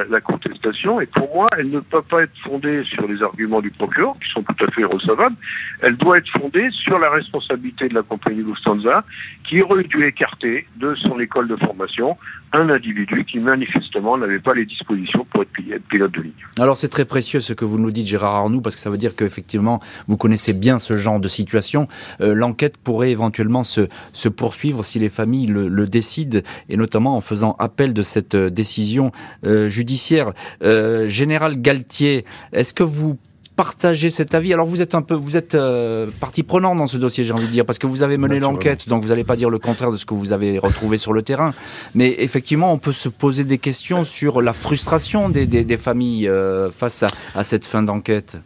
la, 0.08 0.20
contestation, 0.20 1.00
et 1.00 1.06
pour 1.06 1.34
moi, 1.34 1.48
elle 1.58 1.70
ne 1.70 1.80
peut 1.80 2.02
pas 2.02 2.22
être 2.22 2.36
fondée 2.44 2.84
sur 2.84 3.06
les 3.08 3.22
arguments 3.22 3.60
du 3.60 3.70
procureur, 3.70 4.14
qui 4.22 4.30
sont 4.30 4.42
tout 4.42 4.64
à 4.64 4.70
fait 4.70 4.84
recevables, 4.84 5.36
elle 5.80 5.96
doit 5.96 6.18
être 6.18 6.30
fondée 6.30 6.68
sur 6.70 6.98
la 6.98 7.10
responsabilité 7.10 7.88
de 7.88 7.94
la 7.94 8.02
compagnie 8.02 8.42
Lufthansa, 8.42 9.04
qui 9.44 9.62
aurait 9.62 9.84
dû 9.84 10.04
écarter 10.06 10.66
de 10.76 10.94
son 10.96 11.18
école 11.18 11.48
de 11.48 11.56
formation 11.56 12.16
un 12.52 12.68
individu 12.68 13.24
qui 13.30 13.38
manifestement 13.38 14.18
n'avait 14.18 14.40
pas 14.40 14.54
les 14.54 14.66
dispositions 14.66 15.26
pour 15.30 15.42
être 15.42 15.50
pilote 15.88 16.12
de 16.12 16.20
ligne. 16.20 16.32
Alors 16.58 16.76
c'est 16.76 16.88
très 16.88 17.04
précieux 17.04 17.40
ce 17.40 17.52
que 17.52 17.64
vous 17.64 17.78
nous 17.78 17.90
dites 17.90 18.06
Gérard 18.06 18.34
Arnoux, 18.34 18.60
parce 18.60 18.74
que 18.74 18.80
ça 18.80 18.90
veut 18.90 18.98
dire 18.98 19.14
qu'effectivement, 19.14 19.80
vous 20.08 20.16
connaissez 20.16 20.52
bien 20.52 20.78
ce 20.78 20.96
genre 20.96 21.20
de 21.20 21.28
situation. 21.28 21.86
Euh, 22.20 22.34
l'enquête 22.34 22.76
pourrait 22.76 23.10
éventuellement 23.10 23.64
se, 23.64 23.88
se 24.12 24.28
poursuivre 24.28 24.84
si 24.84 24.98
les 24.98 25.10
familles 25.10 25.46
le, 25.46 25.68
le, 25.68 25.86
décident, 25.86 26.40
et 26.68 26.76
notamment 26.76 27.16
en 27.16 27.20
faisant 27.20 27.56
appel 27.58 27.94
de 27.94 28.02
cette 28.02 28.34
euh, 28.34 28.50
décision 28.50 29.12
euh, 29.44 29.68
judiciaire. 29.68 30.32
Euh, 30.62 31.06
Général 31.06 31.60
Galtier, 31.60 32.24
est-ce 32.52 32.74
que 32.74 32.82
vous 32.82 33.18
partagez 33.60 34.08
cet 34.08 34.34
avis. 34.34 34.54
Alors 34.54 34.64
vous 34.64 34.80
êtes 34.80 34.94
un 34.94 35.02
peu, 35.02 35.12
vous 35.12 35.36
êtes 35.36 35.54
euh, 35.54 36.06
partie 36.18 36.42
prenante 36.42 36.78
dans 36.78 36.86
ce 36.86 36.96
dossier, 36.96 37.24
j'ai 37.24 37.34
envie 37.34 37.46
de 37.46 37.52
dire, 37.52 37.66
parce 37.66 37.78
que 37.78 37.86
vous 37.86 38.02
avez 38.02 38.16
mené 38.16 38.40
l'enquête, 38.40 38.88
donc 38.88 39.02
vous 39.02 39.10
n'allez 39.10 39.22
pas 39.22 39.36
dire 39.36 39.50
le 39.50 39.58
contraire 39.58 39.92
de 39.92 39.98
ce 39.98 40.06
que 40.06 40.14
vous 40.14 40.32
avez 40.32 40.58
retrouvé 40.58 40.96
sur 40.96 41.12
le 41.12 41.20
terrain. 41.20 41.52
Mais 41.94 42.16
effectivement, 42.20 42.72
on 42.72 42.78
peut 42.78 42.94
se 42.94 43.10
poser 43.10 43.44
des 43.44 43.58
questions 43.58 44.04
sur 44.04 44.40
la 44.40 44.54
frustration 44.54 45.28
des, 45.28 45.44
des, 45.44 45.64
des 45.64 45.76
familles 45.76 46.26
euh, 46.26 46.70
face 46.70 47.02
à, 47.02 47.08
à 47.34 47.44
cette 47.44 47.66
fin 47.66 47.82
d'enquête 47.82 48.38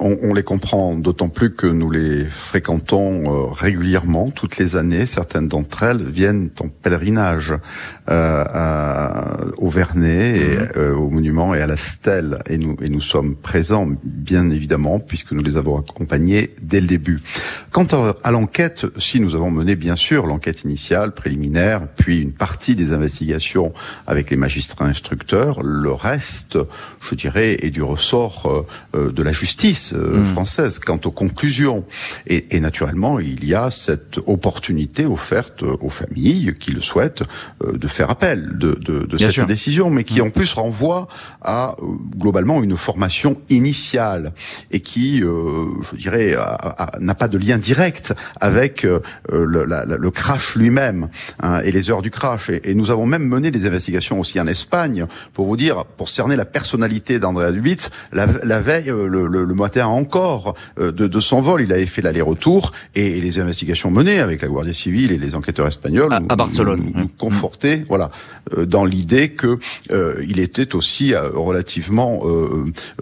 on, 0.00 0.16
on, 0.22 0.34
les 0.34 0.42
comprend 0.42 0.94
d'autant 0.94 1.28
plus 1.28 1.54
que 1.54 1.66
nous 1.66 1.90
les 1.90 2.24
fréquentons 2.24 3.24
euh, 3.24 3.46
régulièrement, 3.50 4.30
toutes 4.30 4.58
les 4.58 4.76
années. 4.76 5.06
Certaines 5.06 5.48
d'entre 5.48 5.82
elles 5.82 6.02
viennent 6.02 6.50
en 6.60 6.68
pèlerinage 6.68 7.52
euh, 8.08 8.44
à, 8.46 9.38
au 9.58 9.68
Vernet, 9.68 10.36
et, 10.36 10.58
mhm. 10.58 10.68
euh, 10.76 10.94
au 10.94 11.08
monument 11.10 11.54
et 11.54 11.60
à 11.60 11.66
la 11.66 11.76
stèle, 11.76 12.38
et 12.46 12.58
nous, 12.58 12.76
et 12.80 12.88
nous 12.88 13.00
sommes 13.00 13.34
présents, 13.34 13.88
bien 14.04 14.50
évidemment, 14.50 15.00
puisque 15.00 15.32
nous 15.32 15.42
les 15.42 15.56
avons 15.56 15.78
accompagnés 15.78 16.50
dès 16.62 16.80
le 16.80 16.86
début. 16.86 17.20
Quant 17.72 17.86
à, 17.92 18.14
à 18.22 18.30
l'enquête, 18.30 18.86
si 18.98 19.18
nous 19.18 19.34
avons 19.34 19.50
mené 19.50 19.74
bien 19.74 19.96
sûr 19.96 20.26
l'enquête 20.26 20.62
initiale, 20.62 21.12
préliminaire, 21.12 21.88
puis 21.96 22.20
une 22.20 22.32
partie 22.32 22.76
des 22.76 22.92
investigations 22.92 23.72
avec 24.06 24.30
les 24.30 24.36
magistrats 24.36 24.86
instructeurs, 24.86 25.62
le 25.62 25.92
reste, 25.92 26.58
je 27.00 27.14
dirais, 27.14 27.56
est 27.60 27.70
du 27.70 27.82
ressort 27.82 28.66
euh, 28.94 29.10
de 29.10 29.22
la 29.22 29.32
justice 29.32 29.71
euh, 29.92 30.18
hmm. 30.18 30.26
française 30.26 30.78
quant 30.78 31.00
aux 31.04 31.10
conclusions. 31.10 31.84
Et, 32.26 32.56
et, 32.56 32.60
naturellement, 32.60 33.18
il 33.18 33.44
y 33.44 33.54
a 33.54 33.70
cette 33.70 34.18
opportunité 34.26 35.06
offerte 35.06 35.62
aux 35.62 35.90
familles 35.90 36.54
qui 36.58 36.72
le 36.72 36.80
souhaitent 36.80 37.22
euh, 37.64 37.76
de 37.76 37.88
faire 37.88 38.10
appel 38.10 38.58
de, 38.58 38.72
de, 38.74 39.06
de 39.06 39.16
cette 39.16 39.46
décision, 39.46 39.90
mais 39.90 40.04
qui 40.04 40.20
hmm. 40.20 40.26
en 40.26 40.30
plus 40.30 40.52
renvoie 40.54 41.08
à 41.40 41.76
euh, 41.78 41.84
globalement 42.16 42.62
une 42.62 42.76
formation 42.76 43.40
initiale 43.48 44.32
et 44.70 44.80
qui, 44.80 45.20
je 45.20 45.96
dirais, 45.96 46.36
n'a 47.00 47.14
pas 47.14 47.28
de 47.28 47.38
lien 47.38 47.58
direct 47.58 48.14
avec 48.40 48.82
le, 48.82 49.64
la, 49.64 49.84
le, 49.84 50.10
crash 50.10 50.56
lui-même 50.56 51.08
hein, 51.40 51.60
et 51.60 51.72
les 51.72 51.90
heures 51.90 52.02
du 52.02 52.10
crash. 52.10 52.50
Et, 52.50 52.70
et, 52.70 52.74
nous 52.74 52.90
avons 52.90 53.06
même 53.06 53.26
mené 53.26 53.50
des 53.50 53.66
investigations 53.66 54.20
aussi 54.20 54.40
en 54.40 54.46
Espagne 54.46 55.06
pour 55.32 55.46
vous 55.46 55.56
dire, 55.56 55.84
pour 55.84 56.08
cerner 56.08 56.36
la 56.36 56.44
personnalité 56.44 57.18
d'Andrea 57.18 57.52
Dubitz, 57.52 57.90
la, 58.12 58.26
la 58.42 58.60
veille, 58.60 58.86
le, 58.86 59.26
le, 59.26 59.44
le 59.44 59.54
matin 59.62 59.86
encore 59.86 60.54
euh, 60.78 60.92
de, 60.92 61.06
de, 61.06 61.20
son 61.20 61.40
vol. 61.40 61.62
Il 61.62 61.72
avait 61.72 61.86
fait 61.86 62.02
l'aller-retour 62.02 62.72
et, 62.94 63.20
les 63.20 63.38
investigations 63.38 63.90
menées 63.90 64.18
avec 64.18 64.42
la 64.42 64.48
Guardia 64.48 64.74
civile 64.74 65.12
et 65.12 65.18
les 65.18 65.34
enquêteurs 65.34 65.66
espagnols 65.66 66.12
à, 66.12 66.20
Barcelone 66.20 66.90
nous, 66.92 67.00
nous 67.02 67.08
confortaient, 67.08 67.84
voilà, 67.88 68.10
euh, 68.56 68.66
dans 68.66 68.84
l'idée 68.84 69.30
que 69.30 69.58
euh, 69.90 70.24
il 70.28 70.38
était 70.40 70.74
aussi 70.74 71.14
relativement 71.14 72.22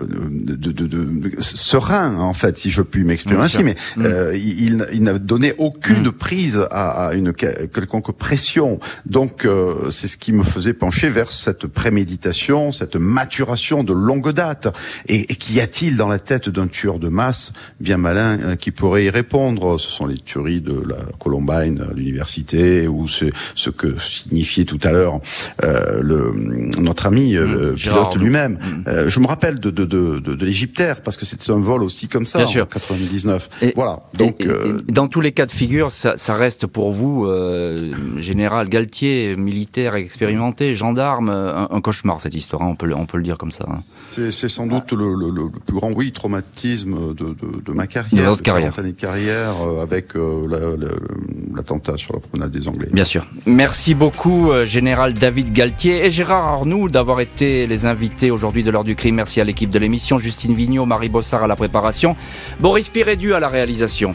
de, 0.01 0.55
de, 0.55 0.73
de, 0.73 1.31
serein 1.41 2.17
en 2.17 2.35
fait, 2.35 2.59
si 2.59 2.71
je 2.71 2.83
puis 2.83 3.05
m'exprimer 3.05 3.41
ainsi. 3.41 3.63
Mais 3.65 3.77
mm. 3.97 4.05
il, 4.35 4.87
il 4.93 5.03
n'a 5.03 5.19
donné 5.19 5.55
aucune 5.59 6.09
mm. 6.09 6.13
prise 6.13 6.67
à, 6.71 7.07
à, 7.07 7.15
une 7.15 7.33
quelconque 7.33 8.13
pression. 8.13 8.79
Donc 9.07 9.47
c'est 9.91 10.09
ce 10.09 10.17
qui 10.17 10.33
me 10.33 10.43
faisait 10.43 10.75
pencher 10.75 11.09
vers 11.09 11.33
cette 11.33 11.67
préméditation, 11.67 12.73
cette 12.73 12.97
maturation 12.97 13.83
de 13.85 13.93
longue 13.93 14.33
date. 14.33 14.69
Et, 15.09 15.33
et 15.33 15.37
qu'y 15.37 15.61
a-t-il 15.61 15.97
dans 15.97 16.09
la 16.09 16.19
tête 16.19 16.50
d'un 16.51 16.67
tueur 16.69 16.99
de 16.99 17.09
masse 17.09 17.53
bien 17.81 17.97
malin 17.97 18.39
euh, 18.41 18.57
qui 18.57 18.71
pourrait 18.71 19.05
y 19.05 19.11
répondre. 19.11 19.79
Ce 19.79 19.91
sont 19.91 20.07
les 20.07 20.19
tueries 20.19 20.61
de 20.61 20.83
la 20.89 20.97
Columbine 21.19 21.85
à 21.91 21.93
l'université 21.95 22.87
ou 22.89 23.07
ce, 23.09 23.27
ce 23.55 23.71
que 23.71 23.99
signifiait 24.01 24.65
tout 24.65 24.79
à 24.83 24.93
l'heure 24.93 25.21
euh, 25.65 26.01
le 26.03 26.33
notre 26.81 27.07
ami 27.07 27.37
euh, 27.37 27.73
Mmh, 27.73 27.75
pilote 27.75 28.17
lui-même. 28.17 28.53
Mmh. 28.55 28.85
Euh, 28.89 29.09
je 29.11 29.21
me 29.21 29.27
rappelle 29.27 29.59
de 29.61 29.71
de 29.71 29.85
de, 29.85 30.19
de, 30.21 30.35
de 30.35 30.45
l'Égyptaire 30.45 31.01
parce 31.03 31.17
que 31.17 31.25
c'était 31.27 31.51
un 31.51 31.59
vol 31.61 31.83
aussi 31.83 32.09
comme 32.09 32.27
ça 32.27 32.39
Bien 32.39 32.47
en 32.47 32.51
sûr. 32.51 32.69
99. 32.69 33.51
Et- 33.63 33.73
voilà. 33.75 34.01
Donc 34.15 34.37
Et- 34.41 34.45
et- 34.45 34.49
euh, 34.49 34.79
et 34.89 34.93
dans 34.93 35.09
tous 35.09 35.21
les 35.21 35.33
cas 35.33 35.47
de 35.47 35.51
figure, 35.53 35.91
ça, 35.93 36.17
ça 36.17 36.35
reste 36.35 36.67
pour 36.67 36.93
vous, 36.93 37.27
euh, 37.27 37.91
général 38.19 38.69
Galtier, 38.69 39.35
militaire 39.37 39.95
expérimenté, 39.97 40.75
gendarme, 40.75 41.31
un, 41.31 41.69
un 41.71 41.81
cauchemar 41.81 42.21
cette 42.21 42.35
histoire. 42.35 42.63
hein, 42.63 42.69
on 42.71 42.75
peut 42.77 42.87
le, 42.87 42.95
on 42.95 43.07
peut 43.07 43.17
le 43.17 43.23
dire 43.23 43.39
comme 43.39 43.53
ça. 43.53 43.67
hein. 43.69 43.79
C'est, 44.13 44.31
sans 44.49 44.67
doute 44.67 44.93
le, 44.93 45.15
le, 45.15 45.27
le 45.35 45.49
plus 45.65 45.75
grand 45.75 45.93
oui 45.93 46.13
traumatisme 46.13 46.40
de, 46.43 47.13
de, 47.15 47.63
de 47.65 47.73
ma 47.73 47.87
De 47.87 47.93
carrière, 47.93 48.29
votre 48.31 48.43
carrière. 48.43 48.73
40 48.73 48.79
années 48.81 48.93
de 48.93 49.01
carrière 49.01 49.53
euh, 49.63 49.83
avec 49.83 50.15
euh, 50.17 50.47
la- 50.49 50.77
la- 50.87 50.93
l'attentat 51.55 51.97
sur 51.97 52.15
la 52.15 52.21
promenade 52.21 52.51
des 52.51 52.69
Anglais. 52.69 52.89
Bien 52.93 53.05
sûr. 53.05 53.25
Merci 53.47 53.95
beaucoup, 53.95 54.51
euh, 54.51 54.65
général 54.65 55.15
David 55.15 55.53
Galtier 55.53 56.05
et 56.07 56.11
Gérard 56.11 56.47
Arnoux, 56.47 56.89
d'avoir 56.89 57.21
été 57.21 57.67
les 57.67 57.87
invités 57.87 58.31
aujourd'hui 58.31 58.63
de 58.65 58.71
l'heure 58.71 58.85
du 58.85 58.95
crime. 58.97 59.17
Merci 59.17 59.41
à 59.41 59.45
l'équipe 59.45 59.71
de 59.71 59.79
l'émission, 59.79 60.19
Justine 60.19 60.55
Vignot, 60.55 60.87
Marie 60.87 61.09
Bossard 61.09 61.43
à 61.45 61.47
la 61.47 61.57
préparation, 61.57 62.17
Boris 62.61 62.89
Pirédu 62.89 63.35
à 63.35 63.41
la 63.41 63.49
réalisation. 63.49 64.15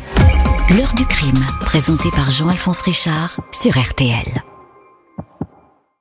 L'heure 0.78 0.94
du 0.96 1.06
crime, 1.06 1.44
présenté 1.62 2.10
par 2.12 2.32
Jean-Alphonse 2.32 2.82
Richard 2.82 3.38
sur 3.52 3.78
RTL. 3.78 4.44